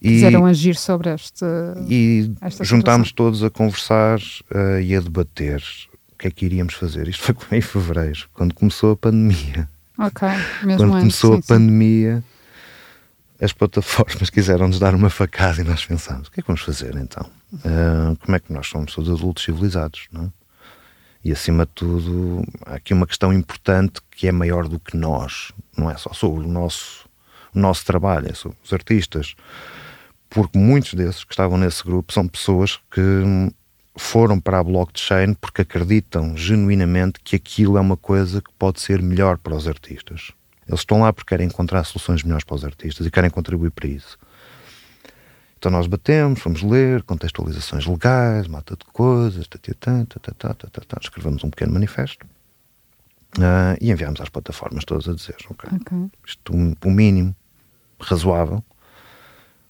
E, 0.00 0.10
Quiseram 0.10 0.46
agir 0.46 0.76
sobre 0.76 1.12
este. 1.12 1.44
E 1.88 2.30
juntámos 2.60 3.10
todos 3.10 3.42
a 3.42 3.50
conversar 3.50 4.18
uh, 4.18 4.80
e 4.80 4.94
a 4.94 5.00
debater 5.00 5.60
o 6.12 6.18
que 6.18 6.28
é 6.28 6.30
que 6.30 6.46
iríamos 6.46 6.74
fazer? 6.74 7.08
Isto 7.08 7.32
foi 7.32 7.36
em 7.58 7.60
fevereiro, 7.60 8.28
quando 8.32 8.54
começou 8.54 8.92
a 8.92 8.96
pandemia. 8.96 9.68
Ok, 9.98 10.28
mesmo 10.62 10.78
Quando 10.78 10.94
antes, 10.94 11.20
começou 11.20 11.34
sim, 11.34 11.40
a 11.40 11.42
pandemia, 11.46 12.16
sim. 12.16 12.24
As 13.40 13.52
plataformas 13.52 14.30
quiseram-nos 14.30 14.78
dar 14.78 14.94
uma 14.94 15.10
facada 15.10 15.60
e 15.60 15.64
nós 15.64 15.84
pensámos: 15.84 16.28
o 16.28 16.30
que 16.30 16.40
é 16.40 16.42
que 16.42 16.46
vamos 16.46 16.62
fazer 16.62 16.96
então? 16.96 17.28
Uh, 17.54 18.16
como 18.16 18.36
é 18.36 18.40
que 18.40 18.52
nós 18.52 18.66
somos 18.66 18.94
todos 18.94 19.10
adultos 19.10 19.44
civilizados, 19.44 20.06
não 20.12 20.24
é? 20.24 20.28
E 21.24 21.32
acima 21.32 21.66
de 21.66 21.72
tudo, 21.72 22.44
há 22.64 22.76
aqui 22.76 22.94
uma 22.94 23.06
questão 23.06 23.32
importante 23.32 24.00
que 24.10 24.28
é 24.28 24.32
maior 24.32 24.68
do 24.68 24.78
que 24.78 24.96
nós, 24.96 25.52
não 25.76 25.90
é 25.90 25.96
só 25.96 26.12
sobre 26.12 26.46
o 26.46 26.48
nosso, 26.48 27.08
o 27.54 27.58
nosso 27.58 27.84
trabalho, 27.84 28.30
é 28.30 28.34
sobre 28.34 28.56
os 28.64 28.72
artistas. 28.72 29.34
Porque 30.30 30.58
muitos 30.58 30.94
desses 30.94 31.24
que 31.24 31.32
estavam 31.32 31.58
nesse 31.58 31.82
grupo 31.82 32.12
são 32.12 32.28
pessoas 32.28 32.78
que 32.90 33.00
foram 33.96 34.40
para 34.40 34.60
a 34.60 34.64
blockchain 34.64 35.34
porque 35.34 35.62
acreditam 35.62 36.36
genuinamente 36.36 37.18
que 37.22 37.34
aquilo 37.34 37.76
é 37.76 37.80
uma 37.80 37.96
coisa 37.96 38.40
que 38.40 38.50
pode 38.58 38.80
ser 38.80 39.02
melhor 39.02 39.38
para 39.38 39.56
os 39.56 39.66
artistas. 39.66 40.32
Eles 40.68 40.80
estão 40.80 41.00
lá 41.00 41.12
porque 41.12 41.28
querem 41.28 41.46
encontrar 41.46 41.82
soluções 41.84 42.22
melhores 42.22 42.44
para 42.44 42.56
os 42.56 42.64
artistas 42.64 43.06
e 43.06 43.10
querem 43.10 43.30
contribuir 43.30 43.70
para 43.70 43.88
isso. 43.88 44.18
Então 45.58 45.72
nós 45.72 45.86
batemos, 45.86 46.40
fomos 46.40 46.62
ler 46.62 47.02
contextualizações 47.02 47.84
legais, 47.86 48.46
mata 48.46 48.76
de 48.76 48.84
coisas, 48.84 49.46
escrevemos 51.00 51.42
um 51.42 51.50
pequeno 51.50 51.72
manifesto 51.72 52.24
uh, 53.38 53.76
e 53.80 53.90
enviámos 53.90 54.20
às 54.20 54.28
plataformas 54.28 54.84
todas 54.84 55.08
a 55.08 55.14
dizer: 55.14 55.36
Ok, 55.50 55.68
okay. 55.80 56.10
isto 56.24 56.52
o 56.52 56.90
mínimo 56.90 57.34
razoável 57.98 58.62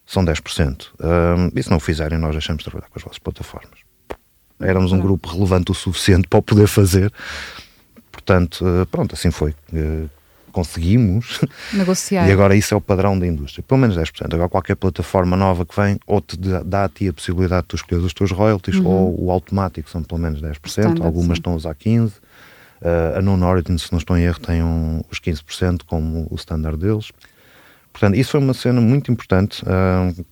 são 0.05 0.25
10%. 0.25 0.89
Uh, 0.95 1.51
e 1.55 1.63
se 1.63 1.71
não 1.71 1.79
o 1.79 1.81
fizerem, 1.81 2.19
nós 2.19 2.33
deixamos 2.33 2.63
de 2.63 2.71
trabalhar 2.71 2.91
com 2.91 2.99
as 2.99 3.03
vossas 3.03 3.19
plataformas 3.19 3.89
éramos 4.61 4.93
um 4.93 4.99
grupo 4.99 5.29
relevante 5.29 5.71
o 5.71 5.75
suficiente 5.75 6.29
para 6.29 6.39
o 6.39 6.43
poder 6.43 6.67
fazer. 6.67 7.13
Portanto, 8.11 8.65
eh, 8.67 8.85
pronto, 8.87 9.15
assim 9.15 9.31
foi. 9.31 9.55
Conseguimos. 10.53 11.41
Negociar. 11.73 12.29
E 12.29 12.33
agora 12.33 12.55
isso 12.57 12.75
é 12.75 12.77
o 12.77 12.81
padrão 12.81 13.19
da 13.19 13.27
indústria. 13.27 13.63
Pelo 13.63 13.81
menos 13.81 13.97
10%. 13.97 14.33
Agora 14.35 14.49
qualquer 14.49 14.77
plataforma 14.77 15.37
nova 15.37 15.65
que 15.65 15.75
vem 15.75 15.99
ou 16.07 16.21
te 16.21 16.37
dá 16.37 16.85
a 16.85 16.89
ti 16.89 17.09
a 17.09 17.13
possibilidade 17.13 17.63
de 17.63 17.69
tu 17.69 17.77
escolher 17.77 18.01
os 18.01 18.13
teus 18.13 18.31
royalties 18.31 18.77
uhum. 18.77 18.87
ou 18.87 19.25
o 19.27 19.31
automático 19.31 19.89
são 19.91 20.03
pelo 20.03 20.21
menos 20.21 20.41
10%. 20.41 20.57
Standard, 20.67 21.03
Algumas 21.03 21.37
sim. 21.37 21.41
estão 21.41 21.53
a 21.53 21.57
usar 21.57 21.75
15%. 21.75 22.13
Uh, 22.81 23.19
a 23.19 23.23
non-origin, 23.23 23.77
se 23.77 23.91
não 23.91 23.99
estou 23.99 24.17
em 24.17 24.23
erro, 24.23 24.39
tem 24.39 24.63
um, 24.63 25.03
os 25.11 25.19
15% 25.19 25.81
como 25.85 26.29
o 26.31 26.37
standard 26.37 26.79
deles. 26.79 27.11
Portanto, 27.93 28.17
isso 28.17 28.31
foi 28.31 28.41
uma 28.41 28.55
cena 28.55 28.81
muito 28.81 29.11
importante, 29.11 29.65
uh, 29.65 30.25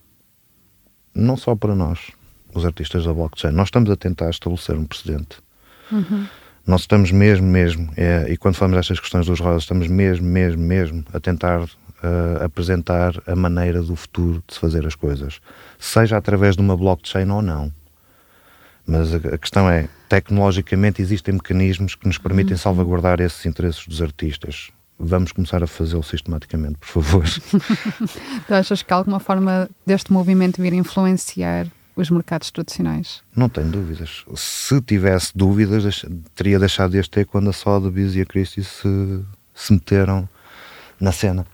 não 1.13 1.35
só 1.35 1.55
para 1.55 1.75
nós, 1.75 1.99
os 2.53 2.65
artistas 2.65 3.03
da 3.05 3.13
blockchain. 3.13 3.51
Nós 3.51 3.67
estamos 3.67 3.89
a 3.89 3.97
tentar 3.97 4.29
estabelecer 4.29 4.77
um 4.77 4.85
precedente. 4.85 5.39
Uhum. 5.91 6.25
Nós 6.67 6.81
estamos 6.81 7.13
mesmo, 7.13 7.47
mesmo, 7.47 7.89
é, 7.95 8.25
e 8.29 8.35
quando 8.35 8.55
falamos 8.55 8.75
destas 8.75 8.99
questões 8.99 9.25
dos 9.25 9.39
royalties, 9.39 9.63
estamos 9.63 9.87
mesmo, 9.87 10.27
mesmo, 10.27 10.61
mesmo 10.61 11.05
a 11.13 11.19
tentar 11.19 11.61
uh, 11.61 12.43
apresentar 12.43 13.13
a 13.25 13.33
maneira 13.37 13.81
do 13.81 13.95
futuro 13.95 14.43
de 14.45 14.53
se 14.53 14.59
fazer 14.59 14.85
as 14.85 14.93
coisas, 14.93 15.39
seja 15.79 16.17
através 16.17 16.57
de 16.57 16.61
uma 16.61 16.75
blockchain 16.75 17.29
ou 17.31 17.41
não. 17.41 17.71
Mas 18.85 19.13
a, 19.13 19.17
a 19.17 19.37
questão 19.37 19.69
é, 19.69 19.87
tecnologicamente 20.09 21.01
existem 21.01 21.35
mecanismos 21.35 21.95
que 21.95 22.05
nos 22.05 22.17
permitem 22.17 22.51
uhum. 22.51 22.57
salvaguardar 22.57 23.21
esses 23.21 23.45
interesses 23.45 23.87
dos 23.87 24.01
artistas. 24.01 24.69
Vamos 24.99 25.31
começar 25.31 25.63
a 25.63 25.67
fazê-lo 25.67 26.03
sistematicamente, 26.03 26.79
por 26.79 26.87
favor. 26.87 27.23
tu 28.45 28.53
achas 28.53 28.83
que 28.83 28.93
há 28.93 28.97
alguma 28.97 29.21
forma 29.21 29.69
deste 29.85 30.11
movimento 30.11 30.61
vir 30.61 30.73
influenciar 30.73 31.67
os 32.01 32.09
mercados 32.09 32.51
tradicionais? 32.51 33.21
Não 33.35 33.49
tenho 33.49 33.69
dúvidas. 33.69 34.23
Se 34.35 34.79
tivesse 34.81 35.35
dúvidas, 35.35 36.05
teria 36.35 36.59
deixado 36.59 36.91
de 36.91 36.99
as 36.99 37.07
ter 37.07 37.25
quando 37.25 37.49
a 37.49 37.53
Sotheby's 37.53 38.15
e 38.15 38.21
a 38.21 38.25
Christie 38.25 38.63
se, 38.63 39.23
se 39.55 39.73
meteram 39.73 40.29
na 40.99 41.11
cena. 41.11 41.45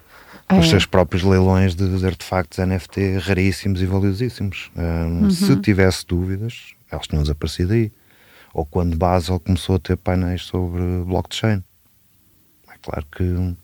É. 0.50 0.60
Os 0.60 0.70
seus 0.70 0.86
próprios 0.86 1.24
leilões 1.24 1.76
de 1.76 2.06
artefactos 2.06 2.58
NFT 2.60 3.18
raríssimos 3.20 3.82
e 3.82 3.86
valiosíssimos. 3.86 4.70
Um, 4.76 5.24
uhum. 5.24 5.32
Se 5.32 5.56
tivesse 5.58 6.06
dúvidas, 6.06 6.74
elas 6.92 7.08
tinham 7.08 7.24
desaparecido 7.24 7.74
aí. 7.74 7.92
Ou 8.54 8.66
quando 8.66 8.98
Basel 8.98 9.40
começou 9.40 9.78
a 9.78 9.80
ter 9.80 9.98
painéis 9.98 10.44
sobre 10.44 10.82
blockchain. 11.06 11.64
É 12.70 12.78
claro 12.82 13.06
que 13.12 13.56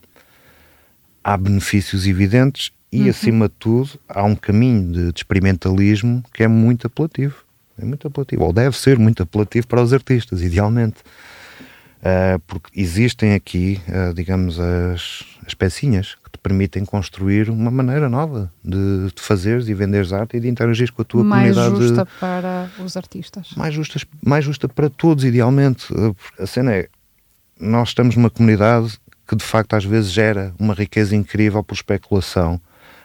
há 1.23 1.37
benefícios 1.37 2.07
evidentes 2.07 2.71
e, 2.91 3.03
uhum. 3.03 3.09
acima 3.09 3.47
de 3.47 3.55
tudo, 3.59 3.99
há 4.07 4.23
um 4.23 4.35
caminho 4.35 4.91
de, 4.91 5.11
de, 5.11 5.19
experimentalismo 5.19 6.23
que 6.33 6.43
é 6.43 6.47
muito 6.47 6.87
apelativo. 6.87 7.35
É 7.77 7.85
muito 7.85 8.07
apelativo, 8.07 8.43
ou 8.43 8.51
deve 8.51 8.75
ser 8.75 8.97
muito 8.97 9.23
apelativo 9.23 9.67
para 9.67 9.81
os 9.81 9.93
artistas, 9.93 10.41
idealmente. 10.41 10.97
Uh, 11.99 12.39
porque 12.47 12.79
existem 12.79 13.33
aqui, 13.33 13.79
uh, 13.87 14.13
digamos, 14.13 14.59
as, 14.59 15.23
as 15.45 15.53
pecinhas 15.53 16.15
que 16.15 16.31
te 16.31 16.37
permitem 16.37 16.85
construir 16.85 17.49
uma 17.49 17.69
maneira 17.69 18.09
nova 18.09 18.51
de, 18.63 19.11
de 19.13 19.21
fazeres 19.21 19.67
e 19.67 19.73
venderes 19.73 20.13
arte 20.13 20.37
e 20.37 20.39
de 20.39 20.47
interagir 20.47 20.91
com 20.93 21.01
a 21.01 21.05
tua 21.05 21.23
mais 21.23 21.53
comunidade. 21.53 21.75
Mais 21.75 21.89
justa 21.89 22.05
para 22.19 22.71
os 22.83 22.97
artistas. 22.97 23.49
Mais 23.55 23.73
justa, 23.73 23.99
mais 24.25 24.45
justa 24.45 24.67
para 24.67 24.89
todos, 24.89 25.23
idealmente. 25.25 25.93
Uh, 25.93 26.15
a 26.39 26.47
cena 26.47 26.73
é, 26.73 26.89
nós 27.59 27.89
estamos 27.89 28.15
numa 28.15 28.29
comunidade 28.29 28.97
que 29.27 29.35
de 29.35 29.43
facto 29.43 29.75
às 29.75 29.85
vezes 29.85 30.11
gera 30.11 30.53
uma 30.57 30.73
riqueza 30.73 31.15
incrível 31.15 31.63
por 31.63 31.75
especulação 31.75 32.59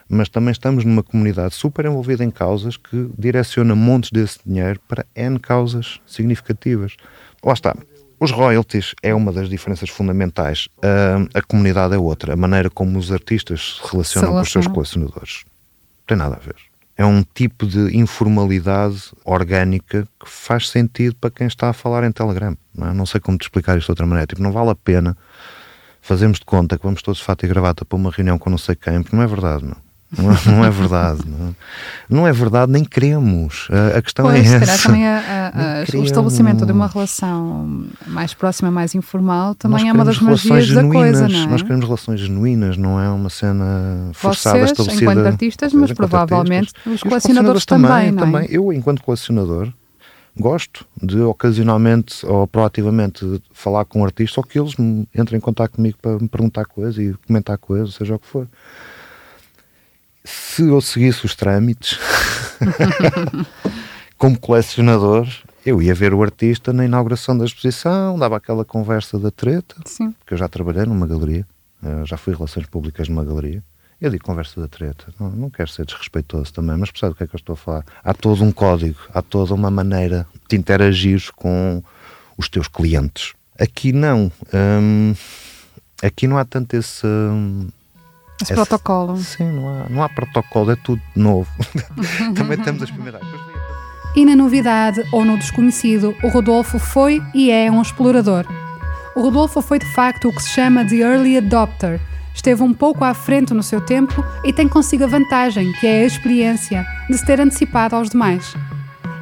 mas 0.09 0.29
também 0.29 0.51
estamos 0.51 0.85
numa 0.85 1.03
comunidade 1.03 1.55
super 1.55 1.85
envolvida 1.85 2.23
em 2.23 2.31
causas 2.31 2.77
que 2.77 3.09
direciona 3.17 3.75
montes 3.75 4.11
desse 4.11 4.39
dinheiro 4.45 4.79
para 4.87 5.05
N 5.15 5.39
causas 5.39 5.99
significativas. 6.05 6.95
Lá 7.43 7.53
está. 7.53 7.75
Os 8.19 8.31
royalties 8.31 8.93
é 9.03 9.13
uma 9.13 9.31
das 9.31 9.49
diferenças 9.49 9.89
fundamentais. 9.89 10.69
A, 10.81 11.39
a 11.39 11.41
comunidade 11.41 11.95
é 11.95 11.97
outra. 11.97 12.33
A 12.33 12.37
maneira 12.37 12.69
como 12.69 12.97
os 12.97 13.11
artistas 13.11 13.79
se 13.81 13.91
relacionam 13.91 14.31
com 14.31 14.41
os 14.41 14.51
seus 14.51 14.67
colecionadores. 14.67 15.43
Não 15.45 16.05
tem 16.07 16.17
nada 16.17 16.35
a 16.35 16.39
ver. 16.39 16.55
É 16.97 17.05
um 17.05 17.23
tipo 17.23 17.67
de 17.67 17.97
informalidade 17.97 19.11
orgânica 19.25 20.07
que 20.17 20.29
faz 20.29 20.69
sentido 20.69 21.15
para 21.15 21.29
quem 21.29 21.45
está 21.45 21.69
a 21.69 21.73
falar 21.73 22.05
em 22.05 22.11
Telegram. 22.11 22.55
Não, 22.73 22.87
é? 22.87 22.93
não 22.93 23.05
sei 23.05 23.19
como 23.19 23.37
te 23.37 23.43
explicar 23.43 23.77
isto 23.77 23.87
de 23.87 23.91
outra 23.91 24.05
maneira. 24.05 24.27
Tipo, 24.27 24.41
não 24.41 24.51
vale 24.51 24.69
a 24.69 24.75
pena 24.75 25.17
fazermos 26.01 26.39
de 26.39 26.45
conta 26.45 26.77
que 26.77 26.83
vamos 26.83 27.01
todos 27.01 27.19
de 27.19 27.25
fato 27.25 27.45
e 27.45 27.49
gravata 27.49 27.83
para 27.83 27.97
uma 27.97 28.11
reunião 28.11 28.37
com 28.39 28.49
não 28.49 28.57
sei 28.57 28.75
quem, 28.75 29.01
porque 29.01 29.15
não 29.15 29.23
é 29.23 29.27
verdade, 29.27 29.65
não. 29.65 29.84
Não, 30.17 30.31
é, 30.31 30.37
não 30.45 30.65
é 30.65 30.69
verdade. 30.69 31.21
Não, 31.25 31.47
é? 31.47 31.51
não, 32.09 32.27
é 32.27 32.31
verdade, 32.31 32.71
nem 32.71 32.83
queremos. 32.83 33.67
A, 33.71 33.97
a 33.97 34.01
questão 34.01 34.25
pois, 34.25 34.51
é 34.51 34.57
essa. 34.57 34.87
também 34.87 35.07
a, 35.07 35.51
a, 35.53 35.97
o 35.97 36.03
estabelecimento 36.03 36.65
de 36.65 36.71
uma 36.71 36.87
relação 36.87 37.85
mais 38.07 38.33
próxima, 38.33 38.71
mais 38.71 38.95
informal, 38.95 39.55
também 39.55 39.89
é 39.89 39.93
uma 39.93 40.05
das 40.05 40.19
magias 40.19 40.69
da 40.71 40.83
coisa, 40.83 41.27
não 41.27 41.43
é? 41.43 41.47
Nós 41.47 41.61
queremos 41.61 41.85
relações 41.85 42.19
genuínas, 42.19 42.77
não 42.77 42.99
é 42.99 43.09
uma 43.09 43.29
cena 43.29 44.11
forçada, 44.13 44.59
Vocês, 44.59 44.71
estabelecida. 44.71 45.11
enquanto 45.11 45.25
artistas, 45.27 45.73
mas 45.73 45.91
provavelmente 45.91 46.73
artistas. 46.75 46.93
os 46.93 47.03
colecionadores, 47.03 47.61
os 47.61 47.65
colecionadores 47.65 47.65
também, 47.65 47.89
também, 47.89 48.11
não 48.11 48.39
é? 48.39 48.41
também. 48.43 48.55
Eu, 48.55 48.73
enquanto 48.73 49.03
colecionador, 49.03 49.71
gosto 50.37 50.85
de 51.01 51.19
ocasionalmente 51.21 52.25
ou 52.25 52.45
proativamente 52.45 53.41
falar 53.53 53.85
com 53.85 54.01
um 54.01 54.05
artista 54.05 54.39
ou 54.39 54.45
que 54.45 54.59
eles 54.59 54.73
entrem 55.15 55.37
em 55.37 55.41
contato 55.41 55.71
comigo 55.71 55.97
para 56.01 56.19
me 56.19 56.27
perguntar 56.27 56.65
coisas 56.65 56.97
e 56.97 57.15
comentar 57.25 57.57
coisas, 57.57 57.95
seja 57.95 58.15
o 58.15 58.19
que 58.19 58.27
for 58.27 58.47
se 60.25 60.63
eu 60.63 60.81
seguisse 60.81 61.25
os 61.25 61.35
trâmites 61.35 61.99
como 64.17 64.37
colecionador, 64.39 65.27
eu 65.65 65.81
ia 65.81 65.93
ver 65.93 66.13
o 66.13 66.21
artista 66.21 66.73
na 66.73 66.83
inauguração 66.83 67.37
da 67.37 67.45
exposição, 67.45 68.17
dava 68.17 68.37
aquela 68.37 68.65
conversa 68.65 69.17
da 69.19 69.31
treta, 69.31 69.75
Sim. 69.85 70.11
porque 70.11 70.33
eu 70.33 70.37
já 70.37 70.47
trabalhei 70.47 70.85
numa 70.85 71.07
galeria, 71.07 71.45
eh, 71.83 72.05
já 72.05 72.17
fui 72.17 72.33
relações 72.33 72.65
públicas 72.65 73.07
numa 73.07 73.23
galeria. 73.23 73.63
Eu 74.01 74.09
digo 74.11 74.25
conversa 74.25 74.59
da 74.59 74.67
treta, 74.67 75.05
não, 75.19 75.29
não 75.29 75.49
quero 75.49 75.69
ser 75.69 75.85
desrespeitoso 75.85 76.51
também, 76.53 76.75
mas 76.77 76.91
percebe 76.91 77.13
do 77.13 77.17
que 77.17 77.23
é 77.23 77.27
que 77.27 77.35
eu 77.35 77.39
estou 77.39 77.53
a 77.53 77.57
falar? 77.57 77.85
Há 78.03 78.13
todo 78.13 78.43
um 78.43 78.51
código, 78.51 78.99
há 79.13 79.21
toda 79.21 79.53
uma 79.53 79.71
maneira 79.71 80.27
de 80.49 80.57
interagir 80.57 81.31
com 81.35 81.81
os 82.37 82.49
teus 82.49 82.67
clientes. 82.67 83.33
Aqui 83.57 83.93
não. 83.93 84.31
Hum, 84.53 85.13
aqui 86.03 86.27
não 86.27 86.37
há 86.37 86.43
tanto 86.43 86.75
esse. 86.75 87.07
Hum, 87.07 87.69
esse 88.41 88.51
é, 88.51 88.55
protocolo. 88.55 89.17
Sim, 89.17 89.51
não 89.51 89.69
há, 89.69 89.89
não 89.89 90.03
há 90.03 90.09
protocolo, 90.09 90.71
é 90.71 90.75
tudo 90.75 91.01
novo. 91.15 91.49
Também 92.35 92.57
temos 92.57 92.83
as 92.83 92.91
primeiras. 92.91 93.21
E 94.15 94.25
na 94.25 94.35
novidade 94.35 95.03
ou 95.11 95.25
no 95.25 95.37
desconhecido, 95.37 96.15
o 96.23 96.29
Rodolfo 96.29 96.79
foi 96.79 97.21
e 97.33 97.51
é 97.51 97.69
um 97.69 97.81
explorador. 97.81 98.45
O 99.15 99.21
Rodolfo 99.21 99.61
foi 99.61 99.79
de 99.79 99.85
facto 99.93 100.29
o 100.29 100.33
que 100.33 100.41
se 100.41 100.49
chama 100.49 100.83
de 100.83 101.01
early 101.01 101.37
adopter. 101.37 101.99
Esteve 102.33 102.63
um 102.63 102.73
pouco 102.73 103.03
à 103.03 103.13
frente 103.13 103.53
no 103.53 103.63
seu 103.63 103.79
tempo 103.79 104.23
e 104.43 104.51
tem 104.51 104.67
consigo 104.67 105.05
a 105.05 105.07
vantagem, 105.07 105.71
que 105.79 105.87
é 105.87 106.03
a 106.03 106.05
experiência, 106.05 106.85
de 107.09 107.17
se 107.17 107.25
ter 107.25 107.39
antecipado 107.39 107.95
aos 107.95 108.09
demais. 108.09 108.53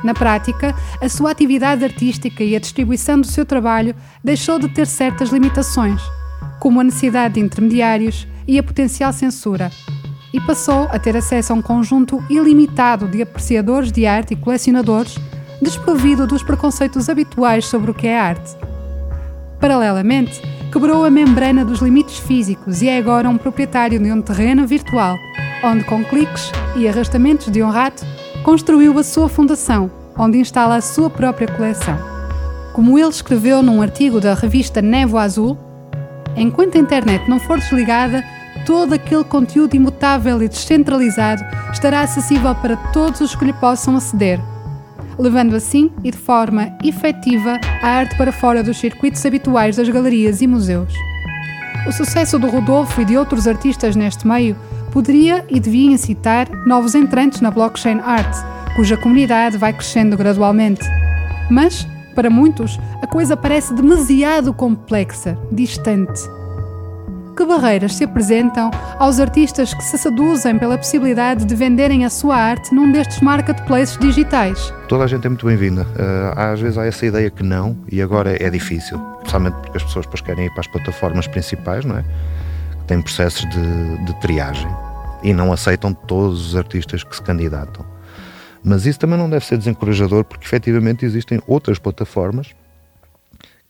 Na 0.03 0.13
prática, 0.13 0.75
a 0.99 1.07
sua 1.07 1.31
atividade 1.31 1.83
artística 1.83 2.43
e 2.43 2.55
a 2.55 2.59
distribuição 2.59 3.21
do 3.21 3.27
seu 3.27 3.45
trabalho 3.45 3.95
deixou 4.23 4.59
de 4.59 4.67
ter 4.67 4.85
certas 4.85 5.29
limitações, 5.29 6.01
como 6.59 6.81
a 6.81 6.83
necessidade 6.83 7.35
de 7.35 7.39
intermediários 7.39 8.27
e 8.47 8.59
a 8.59 8.63
potencial 8.63 9.13
censura, 9.13 9.71
e 10.33 10.39
passou 10.41 10.87
a 10.91 10.97
ter 10.97 11.15
acesso 11.15 11.53
a 11.53 11.55
um 11.55 11.61
conjunto 11.61 12.23
ilimitado 12.29 13.07
de 13.07 13.21
apreciadores 13.21 13.91
de 13.91 14.05
arte 14.05 14.33
e 14.33 14.37
colecionadores, 14.37 15.17
desprovido 15.61 16.25
dos 16.25 16.41
preconceitos 16.41 17.07
habituais 17.07 17.65
sobre 17.65 17.91
o 17.91 17.93
que 17.93 18.07
é 18.07 18.19
arte. 18.19 18.55
Paralelamente, 19.59 20.41
quebrou 20.71 21.05
a 21.05 21.09
membrana 21.09 21.63
dos 21.63 21.79
limites 21.79 22.17
físicos 22.17 22.81
e 22.81 22.89
é 22.89 22.97
agora 22.97 23.29
um 23.29 23.37
proprietário 23.37 23.99
de 23.99 24.11
um 24.11 24.21
terreno 24.21 24.65
virtual, 24.65 25.15
onde, 25.63 25.83
com 25.83 26.03
cliques 26.03 26.51
e 26.75 26.87
arrastamentos 26.87 27.51
de 27.51 27.61
um 27.61 27.69
rato, 27.69 28.03
construiu 28.43 28.97
a 28.97 29.03
sua 29.03 29.29
fundação, 29.29 29.89
onde 30.17 30.39
instala 30.39 30.75
a 30.75 30.81
sua 30.81 31.09
própria 31.09 31.47
coleção. 31.47 31.97
Como 32.73 32.97
ele 32.97 33.09
escreveu 33.09 33.61
num 33.61 33.81
artigo 33.81 34.19
da 34.19 34.33
revista 34.33 34.81
Névoa 34.81 35.21
Azul, 35.21 35.57
enquanto 36.35 36.75
a 36.75 36.81
internet 36.81 37.29
não 37.29 37.39
for 37.39 37.59
desligada, 37.59 38.23
todo 38.65 38.93
aquele 38.93 39.23
conteúdo 39.23 39.75
imutável 39.75 40.41
e 40.41 40.47
descentralizado 40.47 41.43
estará 41.71 42.01
acessível 42.01 42.53
para 42.55 42.77
todos 42.91 43.21
os 43.21 43.35
que 43.35 43.45
lhe 43.45 43.53
possam 43.53 43.95
aceder 43.95 44.39
levando 45.17 45.55
assim 45.55 45.91
e 46.03 46.11
de 46.11 46.17
forma 46.17 46.75
efetiva 46.83 47.59
a 47.81 47.87
arte 47.87 48.17
para 48.17 48.31
fora 48.31 48.63
dos 48.63 48.77
circuitos 48.77 49.25
habituais 49.25 49.75
das 49.75 49.89
galerias 49.89 50.41
e 50.41 50.47
museus. 50.47 50.93
O 51.87 51.91
sucesso 51.91 52.39
do 52.39 52.47
Rodolfo 52.47 53.01
e 53.01 53.05
de 53.05 53.17
outros 53.17 53.47
artistas 53.47 53.95
neste 53.95 54.25
meio 54.25 54.55
poderia 54.91 55.45
e 55.49 55.59
devia 55.59 55.91
incitar 55.91 56.49
novos 56.65 56.95
entrantes 56.95 57.41
na 57.41 57.51
blockchain 57.51 57.99
art, 57.99 58.35
cuja 58.75 58.97
comunidade 58.97 59.57
vai 59.57 59.73
crescendo 59.73 60.15
gradualmente. 60.15 60.85
Mas, 61.49 61.87
para 62.15 62.29
muitos, 62.29 62.79
a 63.01 63.07
coisa 63.07 63.35
parece 63.35 63.73
demasiado 63.73 64.53
complexa, 64.53 65.37
distante 65.51 66.21
que 67.43 67.47
barreiras 67.47 67.95
se 67.95 68.05
apresentam 68.05 68.71
aos 68.97 69.19
artistas 69.19 69.73
que 69.73 69.83
se 69.83 69.97
seduzem 69.97 70.57
pela 70.57 70.77
possibilidade 70.77 71.43
de 71.43 71.53
venderem 71.53 72.05
a 72.05 72.09
sua 72.09 72.37
arte 72.37 72.73
num 72.73 72.89
destes 72.89 73.19
marketplaces 73.19 73.97
digitais? 73.97 74.73
Toda 74.87 75.03
a 75.03 75.07
gente 75.07 75.25
é 75.25 75.29
muito 75.29 75.45
bem-vinda. 75.45 75.81
Uh, 75.81 76.39
às 76.39 76.61
vezes 76.61 76.77
há 76.77 76.85
essa 76.85 77.05
ideia 77.05 77.29
que 77.29 77.43
não, 77.43 77.77
e 77.91 78.01
agora 78.01 78.41
é 78.41 78.49
difícil, 78.49 78.97
especialmente 79.17 79.55
porque 79.55 79.75
as 79.75 79.83
pessoas 79.83 80.05
depois 80.05 80.21
querem 80.21 80.45
ir 80.45 80.51
para 80.51 80.61
as 80.61 80.67
plataformas 80.67 81.27
principais, 81.27 81.83
não 81.83 81.97
é? 81.97 82.03
Que 82.79 82.85
têm 82.85 83.01
processos 83.01 83.41
de, 83.49 84.05
de 84.05 84.13
triagem 84.21 84.71
e 85.21 85.33
não 85.33 85.51
aceitam 85.51 85.93
todos 85.93 86.47
os 86.47 86.55
artistas 86.55 87.03
que 87.03 87.13
se 87.13 87.21
candidatam. 87.21 87.85
Mas 88.63 88.85
isso 88.85 88.99
também 88.99 89.19
não 89.19 89.29
deve 89.29 89.45
ser 89.45 89.57
desencorajador, 89.57 90.23
porque 90.23 90.45
efetivamente 90.45 91.03
existem 91.03 91.41
outras 91.45 91.77
plataformas 91.77 92.55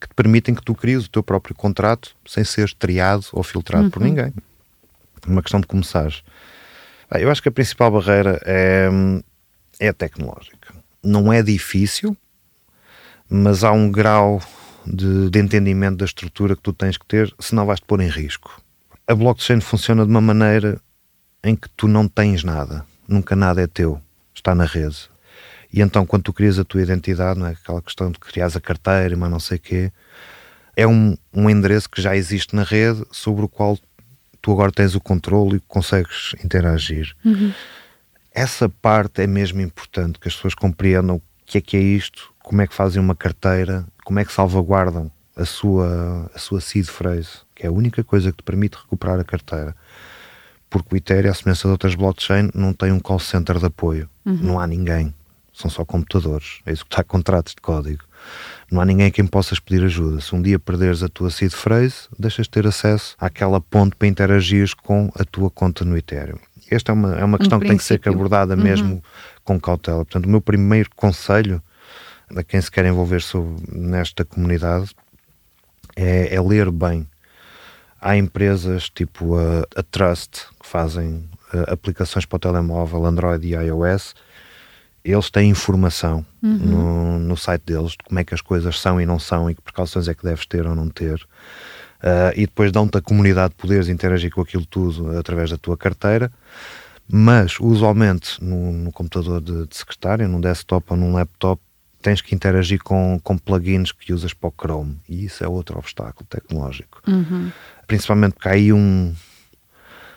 que 0.04 0.08
te 0.08 0.14
permitem 0.14 0.54
que 0.54 0.62
tu 0.62 0.74
cries 0.74 1.06
o 1.06 1.10
teu 1.10 1.22
próprio 1.22 1.54
contrato 1.54 2.14
sem 2.26 2.44
seres 2.44 2.74
triado 2.74 3.24
ou 3.32 3.42
filtrado 3.42 3.84
uhum. 3.84 3.90
por 3.90 4.02
ninguém. 4.02 4.32
Uma 5.26 5.42
questão 5.42 5.60
de 5.60 5.66
começar. 5.66 6.12
Eu 7.10 7.30
acho 7.30 7.42
que 7.42 7.48
a 7.48 7.52
principal 7.52 7.90
barreira 7.90 8.38
é, 8.44 8.90
é 9.80 9.88
a 9.88 9.94
tecnológica. 9.94 10.74
Não 11.02 11.32
é 11.32 11.42
difícil, 11.42 12.14
mas 13.30 13.64
há 13.64 13.72
um 13.72 13.90
grau 13.90 14.42
de, 14.86 15.30
de 15.30 15.38
entendimento 15.38 15.96
da 15.96 16.04
estrutura 16.04 16.54
que 16.54 16.62
tu 16.62 16.74
tens 16.74 16.98
que 16.98 17.06
ter, 17.06 17.34
senão 17.38 17.64
vais-te 17.64 17.86
pôr 17.86 18.00
em 18.02 18.08
risco. 18.08 18.60
A 19.06 19.14
blockchain 19.14 19.60
funciona 19.60 20.04
de 20.04 20.10
uma 20.10 20.20
maneira 20.20 20.78
em 21.42 21.56
que 21.56 21.68
tu 21.70 21.88
não 21.88 22.06
tens 22.06 22.44
nada, 22.44 22.84
nunca 23.08 23.34
nada 23.34 23.62
é 23.62 23.66
teu, 23.66 24.00
está 24.34 24.54
na 24.54 24.64
rede. 24.64 25.08
E 25.74 25.80
então, 25.80 26.06
quando 26.06 26.22
tu 26.22 26.32
crias 26.32 26.56
a 26.56 26.64
tua 26.64 26.82
identidade, 26.82 27.36
não 27.36 27.48
é? 27.48 27.50
aquela 27.50 27.82
questão 27.82 28.08
de 28.08 28.16
criar 28.20 28.46
a 28.46 28.60
carteira, 28.60 29.16
mas 29.16 29.28
não 29.28 29.40
sei 29.40 29.56
o 29.56 29.60
quê, 29.60 29.92
é 30.76 30.86
um, 30.86 31.16
um 31.32 31.50
endereço 31.50 31.90
que 31.90 32.00
já 32.00 32.14
existe 32.14 32.54
na 32.54 32.62
rede 32.62 33.04
sobre 33.10 33.44
o 33.44 33.48
qual 33.48 33.76
tu 34.40 34.52
agora 34.52 34.70
tens 34.70 34.94
o 34.94 35.00
controle 35.00 35.56
e 35.56 35.60
consegues 35.66 36.32
interagir. 36.44 37.12
Uhum. 37.24 37.52
Essa 38.32 38.68
parte 38.68 39.22
é 39.22 39.26
mesmo 39.26 39.60
importante, 39.60 40.20
que 40.20 40.28
as 40.28 40.36
pessoas 40.36 40.54
compreendam 40.54 41.16
o 41.16 41.22
que 41.44 41.58
é 41.58 41.60
que 41.60 41.76
é 41.76 41.80
isto, 41.80 42.32
como 42.40 42.62
é 42.62 42.68
que 42.68 42.74
fazem 42.74 43.02
uma 43.02 43.16
carteira, 43.16 43.84
como 44.04 44.20
é 44.20 44.24
que 44.24 44.32
salvaguardam 44.32 45.10
a 45.34 45.44
sua, 45.44 46.30
a 46.32 46.38
sua 46.38 46.60
seed 46.60 46.86
phrase, 46.86 47.40
que 47.52 47.66
é 47.66 47.68
a 47.68 47.72
única 47.72 48.04
coisa 48.04 48.30
que 48.30 48.36
te 48.38 48.44
permite 48.44 48.76
recuperar 48.76 49.18
a 49.18 49.24
carteira. 49.24 49.74
Porque 50.70 50.94
o 50.94 50.96
Ethereum, 50.96 51.32
a 51.32 51.34
semelhança 51.34 51.66
de 51.66 51.72
outras 51.72 51.96
blockchain, 51.96 52.50
não 52.54 52.72
tem 52.72 52.92
um 52.92 53.00
call 53.00 53.18
center 53.18 53.58
de 53.58 53.66
apoio. 53.66 54.08
Uhum. 54.24 54.38
Não 54.40 54.60
há 54.60 54.68
ninguém 54.68 55.12
são 55.54 55.70
só 55.70 55.84
computadores, 55.84 56.60
é 56.66 56.72
executar 56.72 57.04
contratos 57.04 57.54
de 57.54 57.62
código. 57.62 58.04
Não 58.70 58.80
há 58.80 58.84
ninguém 58.84 59.06
a 59.06 59.10
quem 59.10 59.26
possas 59.26 59.60
pedir 59.60 59.84
ajuda. 59.84 60.20
Se 60.20 60.34
um 60.34 60.42
dia 60.42 60.58
perderes 60.58 61.02
a 61.02 61.08
tua 61.08 61.30
seed 61.30 61.52
phrase, 61.52 62.08
deixas 62.18 62.46
de 62.46 62.50
ter 62.50 62.66
acesso 62.66 63.14
àquela 63.18 63.60
ponte 63.60 63.94
para 63.94 64.08
interagir 64.08 64.74
com 64.82 65.10
a 65.14 65.24
tua 65.24 65.48
conta 65.48 65.84
no 65.84 65.96
Ethereum. 65.96 66.38
Esta 66.70 66.90
é 66.90 66.94
uma, 66.94 67.14
é 67.14 67.24
uma 67.24 67.38
questão 67.38 67.58
um 67.58 67.60
que 67.60 67.68
tem 67.68 67.76
que 67.76 67.84
ser 67.84 68.00
abordada 68.06 68.56
uhum. 68.56 68.62
mesmo 68.62 69.04
com 69.44 69.60
cautela. 69.60 70.04
Portanto, 70.04 70.26
o 70.26 70.28
meu 70.28 70.40
primeiro 70.40 70.90
conselho 70.96 71.62
a 72.34 72.42
quem 72.42 72.60
se 72.60 72.70
quer 72.70 72.84
envolver 72.86 73.20
sobre, 73.20 73.62
nesta 73.70 74.24
comunidade 74.24 74.90
é, 75.94 76.34
é, 76.34 76.40
ler 76.40 76.70
bem. 76.70 77.06
Há 78.00 78.16
empresas 78.16 78.88
tipo 78.88 79.36
a, 79.36 79.66
a 79.76 79.82
Trust 79.82 80.46
que 80.60 80.66
fazem 80.66 81.28
uh, 81.52 81.72
aplicações 81.72 82.26
para 82.26 82.36
o 82.36 82.40
telemóvel 82.40 83.06
Android 83.06 83.46
e 83.46 83.54
iOS 83.54 84.14
eles 85.04 85.30
têm 85.30 85.50
informação 85.50 86.24
uhum. 86.42 86.56
no, 86.56 87.18
no 87.18 87.36
site 87.36 87.62
deles 87.66 87.90
de 87.92 87.98
como 87.98 88.18
é 88.18 88.24
que 88.24 88.34
as 88.34 88.40
coisas 88.40 88.80
são 88.80 89.00
e 89.00 89.04
não 89.04 89.18
são 89.18 89.50
e 89.50 89.54
que 89.54 89.60
precauções 89.60 90.08
é 90.08 90.14
que 90.14 90.24
deves 90.24 90.46
ter 90.46 90.66
ou 90.66 90.74
não 90.74 90.88
ter. 90.88 91.16
Uh, 92.02 92.32
e 92.34 92.40
depois 92.40 92.72
dão-te 92.72 92.96
a 92.98 93.02
comunidade 93.02 93.54
poderes 93.54 93.88
interagir 93.88 94.30
com 94.30 94.40
aquilo 94.40 94.64
tudo 94.64 95.16
através 95.18 95.50
da 95.50 95.58
tua 95.58 95.76
carteira. 95.76 96.32
Mas, 97.06 97.60
usualmente, 97.60 98.42
no, 98.42 98.72
no 98.72 98.90
computador 98.90 99.40
de, 99.40 99.66
de 99.66 99.76
secretária, 99.76 100.26
num 100.26 100.40
desktop 100.40 100.86
ou 100.90 100.96
num 100.96 101.12
laptop, 101.12 101.60
tens 102.00 102.20
que 102.20 102.34
interagir 102.34 102.82
com, 102.82 103.20
com 103.22 103.36
plugins 103.36 103.92
que 103.92 104.12
usas 104.12 104.32
para 104.32 104.48
o 104.48 104.52
Chrome. 104.52 104.98
E 105.08 105.24
isso 105.24 105.44
é 105.44 105.48
outro 105.48 105.78
obstáculo 105.78 106.26
tecnológico. 106.28 107.02
Uhum. 107.06 107.50
Principalmente 107.86 108.34
porque 108.34 108.48
há 108.48 108.52
aí 108.52 108.72
um, 108.72 109.14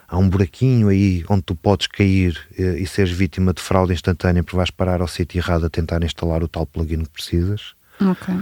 há 0.08 0.18
um 0.18 0.30
buraquinho 0.30 0.88
aí 0.88 1.24
onde 1.30 1.44
tu 1.44 1.56
podes 1.56 1.88
cair 1.88 2.40
e, 2.58 2.64
e 2.64 2.88
seres 2.88 3.12
vítima 3.12 3.54
de 3.54 3.62
fraude 3.62 3.94
instantânea 3.94 4.44
porque 4.44 4.56
vais 4.56 4.72
parar 4.72 5.02
ao 5.02 5.08
sítio 5.08 5.40
errado 5.40 5.66
a 5.66 5.70
tentar 5.70 6.02
instalar 6.04 6.44
o 6.44 6.48
tal 6.48 6.66
plugin 6.66 7.04
que 7.04 7.10
precisas. 7.10 7.74
Ok. 8.00 8.34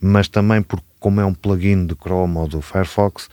Mas 0.00 0.28
também 0.28 0.62
porque, 0.62 0.84
como 0.98 1.20
é 1.20 1.24
um 1.24 1.34
plugin 1.34 1.86
do 1.86 1.96
Chrome 1.96 2.36
ou 2.36 2.48
do 2.48 2.60
Firefox, 2.60 3.28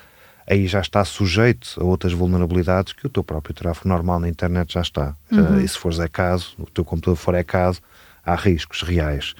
aí 0.47 0.67
já 0.67 0.81
está 0.81 1.03
sujeito 1.03 1.75
a 1.77 1.83
outras 1.83 2.13
vulnerabilidades 2.13 2.93
que 2.93 3.07
o 3.07 3.09
teu 3.09 3.23
próprio 3.23 3.55
tráfego 3.55 3.89
normal 3.89 4.19
na 4.19 4.29
internet 4.29 4.73
já 4.73 4.81
está. 4.81 5.15
Uhum. 5.31 5.57
Uh, 5.57 5.61
e 5.61 5.67
se 5.67 5.77
fores 5.77 5.99
é 5.99 6.07
caso, 6.07 6.53
o 6.59 6.65
teu 6.65 6.85
computador 6.85 7.15
for 7.15 7.35
é 7.35 7.43
caso, 7.43 7.81
há 8.23 8.35
riscos 8.35 8.81
reais. 8.83 9.33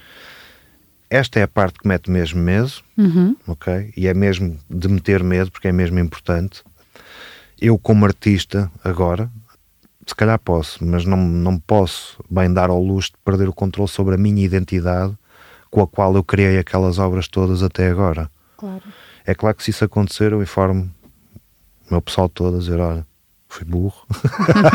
Esta 1.10 1.40
é 1.40 1.44
a 1.44 1.48
parte 1.48 1.80
que 1.80 1.88
mete 1.88 2.10
mesmo 2.10 2.42
medo, 2.42 2.72
uhum. 2.98 3.36
ok? 3.46 3.94
E 3.98 4.08
é 4.08 4.14
mesmo 4.14 4.58
de 4.70 4.88
meter 4.88 5.22
medo, 5.22 5.52
porque 5.52 5.68
é 5.68 5.72
mesmo 5.72 6.00
importante 6.00 6.64
eu 7.62 7.78
como 7.78 8.06
artista 8.06 8.70
agora 8.84 9.30
se 10.06 10.16
calhar 10.16 10.40
posso, 10.40 10.84
mas 10.84 11.06
não, 11.06 11.18
não 11.18 11.58
posso 11.58 12.24
bem 12.30 12.52
dar 12.52 12.70
ao 12.70 12.82
luxo 12.82 13.12
de 13.12 13.18
perder 13.24 13.48
o 13.48 13.54
controle 13.54 13.90
sobre 13.90 14.16
a 14.16 14.18
minha 14.18 14.44
identidade 14.44 15.16
com 15.70 15.82
a 15.82 15.88
qual 15.88 16.14
eu 16.16 16.24
criei 16.24 16.58
aquelas 16.58 17.00
obras 17.00 17.28
todas 17.28 17.64
até 17.64 17.90
agora. 17.90 18.30
Claro. 18.58 18.82
É 19.26 19.34
claro 19.34 19.56
que 19.56 19.64
se 19.64 19.70
isso 19.70 19.86
acontecer, 19.86 20.34
eu 20.34 20.42
informo 20.42 20.92
o 21.90 21.94
meu 21.94 22.02
pessoal 22.02 22.28
todo 22.28 22.58
a 22.58 22.60
dizer: 22.60 22.80
olha, 22.80 23.06
fui 23.48 23.64
burro, 23.64 24.06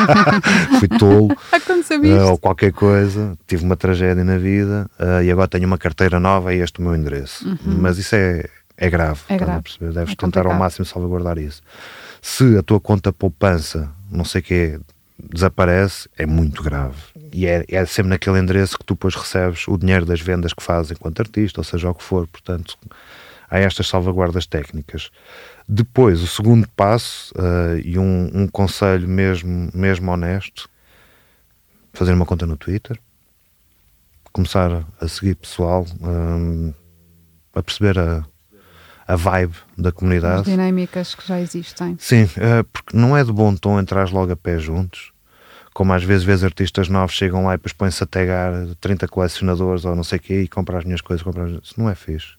fui 0.79 0.89
tolo, 0.89 1.33
uh, 1.33 2.31
ou 2.31 2.39
qualquer 2.39 2.73
coisa, 2.73 3.37
tive 3.47 3.65
uma 3.65 3.77
tragédia 3.77 4.25
na 4.25 4.39
vida 4.39 4.89
uh, 4.99 5.23
e 5.23 5.31
agora 5.31 5.49
tenho 5.49 5.67
uma 5.67 5.77
carteira 5.77 6.19
nova 6.19 6.55
e 6.55 6.61
este 6.61 6.81
é 6.81 6.85
o 6.85 6.87
meu 6.87 6.97
endereço. 6.97 7.47
Uhum. 7.47 7.79
Mas 7.81 7.99
isso 7.99 8.15
é, 8.15 8.49
é 8.77 8.89
grave, 8.89 9.21
é 9.29 9.37
grave. 9.37 9.65
Deves 9.81 10.13
é 10.13 10.17
tentar 10.17 10.47
ao 10.47 10.55
máximo 10.55 10.87
salvaguardar 10.87 11.37
isso 11.37 11.63
se 12.29 12.59
a 12.59 12.63
tua 12.63 12.81
conta 12.81 13.13
poupança, 13.13 13.89
não 14.11 14.25
sei 14.25 14.41
o 14.41 14.45
que, 14.45 14.81
desaparece, 15.17 16.09
é 16.19 16.27
muito 16.27 16.61
grave. 16.61 16.97
E 17.33 17.47
é, 17.47 17.65
é, 17.69 17.87
sempre 17.87 18.11
naquele 18.11 18.41
endereço 18.41 18.77
que 18.77 18.85
tu 18.85 18.95
depois 18.95 19.15
recebes 19.15 19.69
o 19.69 19.79
dinheiro 19.79 20.05
das 20.05 20.21
vendas 20.21 20.53
que 20.53 20.61
fazes 20.61 20.91
enquanto 20.91 21.21
artista, 21.21 21.61
ou 21.61 21.65
seja 21.65 21.89
o 21.89 21.95
que 21.95 22.03
for. 22.03 22.27
Portanto, 22.27 22.77
há 23.49 23.61
estas 23.61 23.87
salvaguardas 23.87 24.45
técnicas. 24.45 25.13
Depois, 25.69 26.21
o 26.21 26.27
segundo 26.27 26.69
passo, 26.75 27.33
uh, 27.37 27.79
e 27.79 27.97
um, 27.97 28.29
um 28.35 28.49
conselho 28.49 29.09
mesmo, 29.09 29.71
mesmo 29.73 30.11
honesto, 30.11 30.69
fazer 31.93 32.13
uma 32.13 32.27
conta 32.27 32.45
no 32.45 32.57
Twitter, 32.57 32.99
começar 34.33 34.85
a 35.01 35.07
seguir 35.07 35.37
pessoal, 35.37 35.87
um, 36.03 36.75
a 37.55 37.63
perceber 37.63 37.97
a, 38.01 38.27
a 39.07 39.15
vibe 39.17 39.55
da 39.77 39.93
comunidade. 39.93 40.41
As 40.41 40.47
dinâmicas 40.47 41.15
que 41.15 41.27
já 41.27 41.41
existem. 41.41 41.97
Sim, 41.99 42.25
uh, 42.25 42.65
porque 42.73 42.97
não 42.97 43.17
é 43.17 43.23
de 43.23 43.33
bom 43.33 43.55
tom 43.55 43.79
entrar 43.79 44.11
logo 44.11 44.33
a 44.33 44.37
pé 44.37 44.59
juntos. 44.59 45.13
Como 45.73 45.93
às 45.93 46.03
vezes 46.03 46.25
vês 46.25 46.43
artistas 46.43 46.89
novos 46.89 47.15
chegam 47.15 47.45
lá 47.45 47.55
e 47.55 47.57
depois 47.59 47.73
põem-se 47.73 48.03
a 48.03 48.07
tagar 48.07 48.53
30 48.81 49.07
colecionadores 49.09 49.85
ou 49.85 49.95
não 49.95 50.03
sei 50.03 50.19
o 50.19 50.23
quê 50.23 50.41
e 50.43 50.49
comprar 50.49 50.79
as 50.79 50.85
minhas 50.85 51.03
coisas. 51.03 51.23
Comprar... 51.23 51.49
Isso 51.49 51.75
não 51.77 51.89
é 51.89 51.95
fixe. 51.95 52.35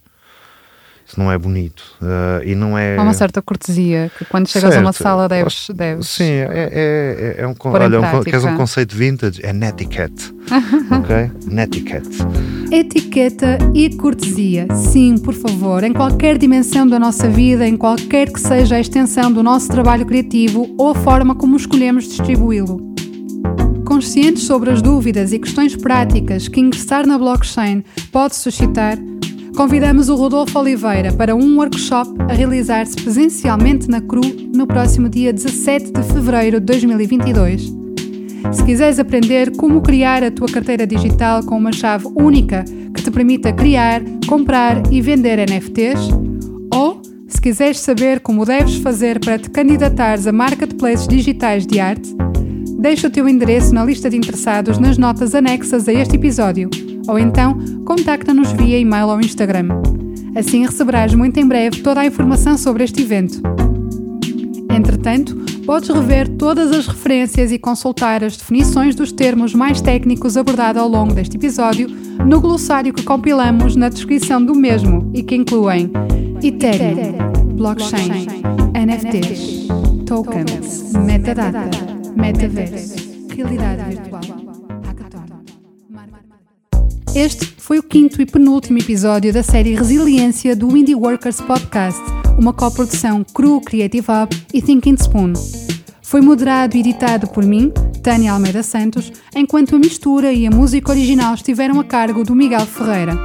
Isso 1.08 1.18
não 1.18 1.32
é 1.32 1.38
bonito. 1.38 1.84
Uh, 2.02 2.44
e 2.44 2.54
não 2.54 2.78
é... 2.78 2.98
Há 2.98 3.02
uma 3.02 3.14
certa 3.14 3.42
cortesia 3.42 4.12
que 4.18 4.26
quando 4.26 4.48
chegas 4.50 4.74
certo. 4.74 4.84
a 4.84 4.86
uma 4.88 4.92
sala 4.92 5.30
deves. 5.30 5.68
deves 5.74 6.08
Sim, 6.10 6.24
é, 6.24 7.38
é, 7.40 7.42
é 7.44 7.48
um, 7.48 7.56
olha, 7.64 8.02
um, 8.02 8.24
queres 8.24 8.44
um 8.44 8.58
conceito 8.58 8.94
vintage? 8.94 9.40
É 9.42 9.54
netiquette. 9.54 10.34
ok? 10.92 11.32
Netiquette. 11.46 12.18
Etiqueta 12.70 13.58
e 13.74 13.96
cortesia. 13.96 14.68
Sim, 14.76 15.18
por 15.18 15.34
favor, 15.34 15.82
em 15.86 15.94
qualquer 15.94 16.38
dimensão 16.38 16.86
da 16.86 17.00
nossa 17.00 17.30
vida, 17.30 17.66
em 17.66 17.78
qualquer 17.78 18.30
que 18.30 18.42
seja 18.42 18.76
a 18.76 18.80
extensão 18.80 19.32
do 19.32 19.42
nosso 19.42 19.70
trabalho 19.70 20.06
criativo 20.06 20.76
ou 20.78 20.90
a 20.90 20.96
forma 20.96 21.34
como 21.34 21.56
escolhemos 21.56 22.04
distribuí-lo. 22.06 22.86
Conscientes 23.86 24.44
sobre 24.44 24.72
as 24.72 24.82
dúvidas 24.82 25.32
e 25.32 25.40
questões 25.40 25.74
práticas 25.74 26.50
que 26.50 26.60
ingressar 26.60 27.08
na 27.08 27.18
blockchain 27.18 27.86
pode 28.12 28.36
suscitar, 28.36 28.98
Convidamos 29.58 30.08
o 30.08 30.16
Rodolfo 30.16 30.60
Oliveira 30.60 31.12
para 31.12 31.36
um 31.36 31.58
workshop 31.58 32.12
a 32.30 32.34
realizar-se 32.34 32.96
presencialmente 32.96 33.90
na 33.90 34.00
CRU 34.00 34.22
no 34.56 34.68
próximo 34.68 35.10
dia 35.10 35.34
17 35.34 35.94
de 35.94 36.04
fevereiro 36.04 36.60
de 36.60 36.68
2022. 36.68 37.74
Se 38.54 38.64
quiseres 38.64 39.00
aprender 39.00 39.58
como 39.58 39.82
criar 39.82 40.24
a 40.24 40.30
tua 40.30 40.48
carteira 40.48 40.86
digital 40.86 41.44
com 41.44 41.58
uma 41.58 41.72
chave 41.72 42.06
única 42.16 42.64
que 42.94 43.02
te 43.02 43.10
permita 43.10 43.52
criar, 43.52 44.04
comprar 44.28 44.94
e 44.94 45.02
vender 45.02 45.40
NFTs, 45.40 46.08
ou 46.72 47.02
se 47.28 47.42
quiseres 47.42 47.80
saber 47.80 48.20
como 48.20 48.46
deves 48.46 48.76
fazer 48.76 49.20
para 49.20 49.40
te 49.40 49.50
candidatares 49.50 50.28
a 50.28 50.32
marketplaces 50.32 51.08
digitais 51.08 51.66
de 51.66 51.80
arte, 51.80 52.16
deixa 52.80 53.08
o 53.08 53.12
teu 53.12 53.28
endereço 53.28 53.74
na 53.74 53.84
lista 53.84 54.08
de 54.08 54.18
interessados 54.18 54.78
nas 54.78 55.00
notas 55.00 55.34
anexas 55.34 55.88
a 55.88 55.94
este 55.94 56.16
episódio 56.16 56.70
ou 57.08 57.18
então 57.18 57.58
contacta-nos 57.86 58.52
via 58.52 58.80
e-mail 58.80 59.08
ou 59.08 59.20
Instagram. 59.20 59.68
Assim 60.36 60.66
receberás 60.66 61.14
muito 61.14 61.40
em 61.40 61.48
breve 61.48 61.82
toda 61.82 62.02
a 62.02 62.06
informação 62.06 62.58
sobre 62.58 62.84
este 62.84 63.02
evento. 63.02 63.42
Entretanto, 64.70 65.36
podes 65.66 65.90
rever 65.90 66.28
todas 66.30 66.72
as 66.72 66.88
referências 66.88 67.52
e 67.52 67.58
consultar 67.58 68.24
as 68.24 68.38
definições 68.38 68.94
dos 68.94 69.12
termos 69.12 69.54
mais 69.54 69.82
técnicos 69.82 70.38
abordados 70.38 70.82
ao 70.82 70.88
longo 70.88 71.14
deste 71.14 71.38
episódio 71.38 71.90
no 72.26 72.40
glossário 72.40 72.94
que 72.94 73.04
compilamos 73.04 73.76
na 73.76 73.90
descrição 73.90 74.44
do 74.44 74.54
mesmo 74.54 75.10
e 75.14 75.24
que 75.24 75.36
incluem 75.36 75.92
Ethereum, 76.44 77.56
Blockchain, 77.56 78.28
NFTs, 78.74 79.68
Tokens, 80.06 80.94
Metadata, 80.94 81.70
Metaverse, 82.16 83.26
Realidade 83.36 83.96
Virtual. 83.96 84.37
Este 87.18 87.48
foi 87.58 87.80
o 87.80 87.84
quinto 87.84 88.22
e 88.22 88.28
penúltimo 88.28 88.78
episódio 88.78 89.34
da 89.34 89.42
série 89.42 89.74
Resiliência 89.74 90.56
do 90.56 90.78
Indie 90.78 90.94
Workers 90.94 91.42
Podcast, 91.42 92.00
uma 92.38 92.54
coprodução 92.54 93.26
Cru 93.34 93.60
Creative 93.60 94.06
Hub 94.08 94.46
e 94.54 94.62
Thinking 94.62 94.94
Spoon. 94.94 95.34
Foi 96.04 96.22
moderado 96.22 96.78
e 96.78 96.80
editado 96.80 97.28
por 97.28 97.44
mim, 97.44 97.74
Tânia 98.04 98.34
Almeida 98.34 98.62
Santos, 98.62 99.12
enquanto 99.36 99.76
a 99.76 99.80
mistura 99.80 100.32
e 100.32 100.46
a 100.46 100.52
música 100.52 100.92
original 100.92 101.34
estiveram 101.34 101.80
a 101.80 101.84
cargo 101.84 102.24
do 102.24 102.36
Miguel 102.36 102.68
Ferreira. 102.68 103.18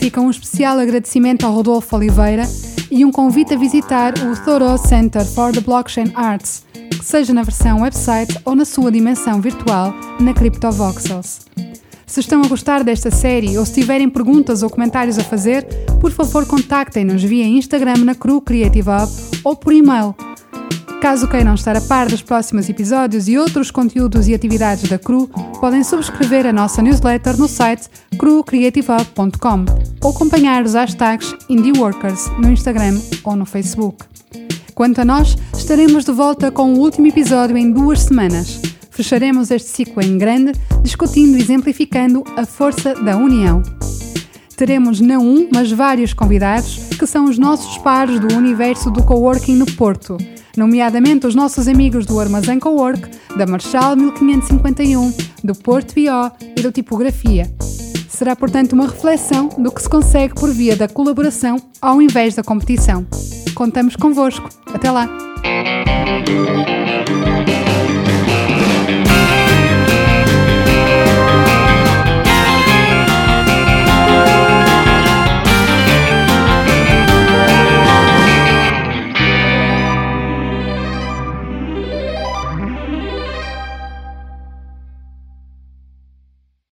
Fica 0.00 0.20
um 0.20 0.28
especial 0.28 0.80
agradecimento 0.80 1.46
ao 1.46 1.52
Rodolfo 1.52 1.94
Oliveira 1.94 2.42
e 2.90 3.04
um 3.04 3.12
convite 3.12 3.54
a 3.54 3.56
visitar 3.56 4.14
o 4.18 4.44
Thoreau 4.44 4.76
Center 4.76 5.24
for 5.24 5.52
the 5.52 5.60
Blockchain 5.60 6.10
Arts, 6.16 6.64
seja 7.00 7.32
na 7.32 7.44
versão 7.44 7.82
website 7.82 8.36
ou 8.44 8.56
na 8.56 8.64
sua 8.64 8.90
dimensão 8.90 9.40
virtual 9.40 9.94
na 10.18 10.34
CryptoVoxels. 10.34 11.42
Se 12.06 12.20
estão 12.20 12.42
a 12.42 12.48
gostar 12.48 12.84
desta 12.84 13.10
série 13.10 13.56
ou 13.56 13.64
se 13.64 13.74
tiverem 13.74 14.08
perguntas 14.08 14.62
ou 14.62 14.70
comentários 14.70 15.18
a 15.18 15.24
fazer, 15.24 15.66
por 16.00 16.10
favor 16.10 16.46
contactem-nos 16.46 17.22
via 17.22 17.46
Instagram 17.46 17.98
na 18.04 18.14
Cru 18.14 18.40
Creative 18.40 18.88
Hub 18.88 19.12
ou 19.44 19.56
por 19.56 19.72
e-mail. 19.72 20.14
Caso 21.02 21.26
queiram 21.26 21.54
estar 21.54 21.76
a 21.76 21.80
par 21.80 22.08
dos 22.08 22.22
próximos 22.22 22.68
episódios 22.68 23.26
e 23.26 23.36
outros 23.36 23.72
conteúdos 23.72 24.28
e 24.28 24.34
atividades 24.34 24.88
da 24.88 25.00
Cru, 25.00 25.28
podem 25.58 25.82
subscrever 25.82 26.46
a 26.46 26.52
nossa 26.52 26.80
newsletter 26.80 27.36
no 27.36 27.48
site 27.48 27.88
crucreativehub.com 28.16 29.64
ou 30.00 30.10
acompanhar 30.10 30.62
os 30.62 30.74
hashtags 30.74 31.34
IndieWorkers 31.48 32.28
no 32.38 32.52
Instagram 32.52 33.00
ou 33.24 33.34
no 33.34 33.44
Facebook. 33.44 34.04
Quanto 34.76 35.00
a 35.00 35.04
nós, 35.04 35.36
estaremos 35.56 36.04
de 36.04 36.12
volta 36.12 36.52
com 36.52 36.72
o 36.72 36.78
último 36.78 37.08
episódio 37.08 37.56
em 37.56 37.72
duas 37.72 38.02
semanas. 38.02 38.71
Fecharemos 39.02 39.50
este 39.50 39.68
ciclo 39.68 40.00
em 40.00 40.16
grande, 40.16 40.52
discutindo 40.80 41.36
e 41.36 41.40
exemplificando 41.40 42.22
a 42.36 42.46
força 42.46 42.94
da 42.94 43.16
união. 43.16 43.60
Teremos 44.56 45.00
não 45.00 45.26
um, 45.26 45.48
mas 45.52 45.72
vários 45.72 46.14
convidados 46.14 46.76
que 46.96 47.04
são 47.04 47.24
os 47.24 47.36
nossos 47.36 47.76
pares 47.78 48.20
do 48.20 48.32
universo 48.32 48.92
do 48.92 49.02
coworking 49.02 49.56
no 49.56 49.66
Porto, 49.66 50.16
nomeadamente 50.56 51.26
os 51.26 51.34
nossos 51.34 51.66
amigos 51.66 52.06
do 52.06 52.20
Armazém 52.20 52.60
Cowork, 52.60 53.10
da 53.36 53.44
Marshall 53.44 53.96
1551, 53.96 55.12
do 55.42 55.52
Porto 55.56 55.96
BO 55.96 56.46
e 56.56 56.62
do 56.62 56.70
Tipografia. 56.70 57.52
Será, 58.08 58.36
portanto, 58.36 58.74
uma 58.74 58.86
reflexão 58.86 59.48
do 59.48 59.72
que 59.72 59.82
se 59.82 59.88
consegue 59.88 60.32
por 60.32 60.52
via 60.52 60.76
da 60.76 60.86
colaboração 60.86 61.56
ao 61.80 62.00
invés 62.00 62.36
da 62.36 62.44
competição. 62.44 63.04
Contamos 63.52 63.96
convosco. 63.96 64.48
Até 64.72 64.92
lá! 64.92 65.08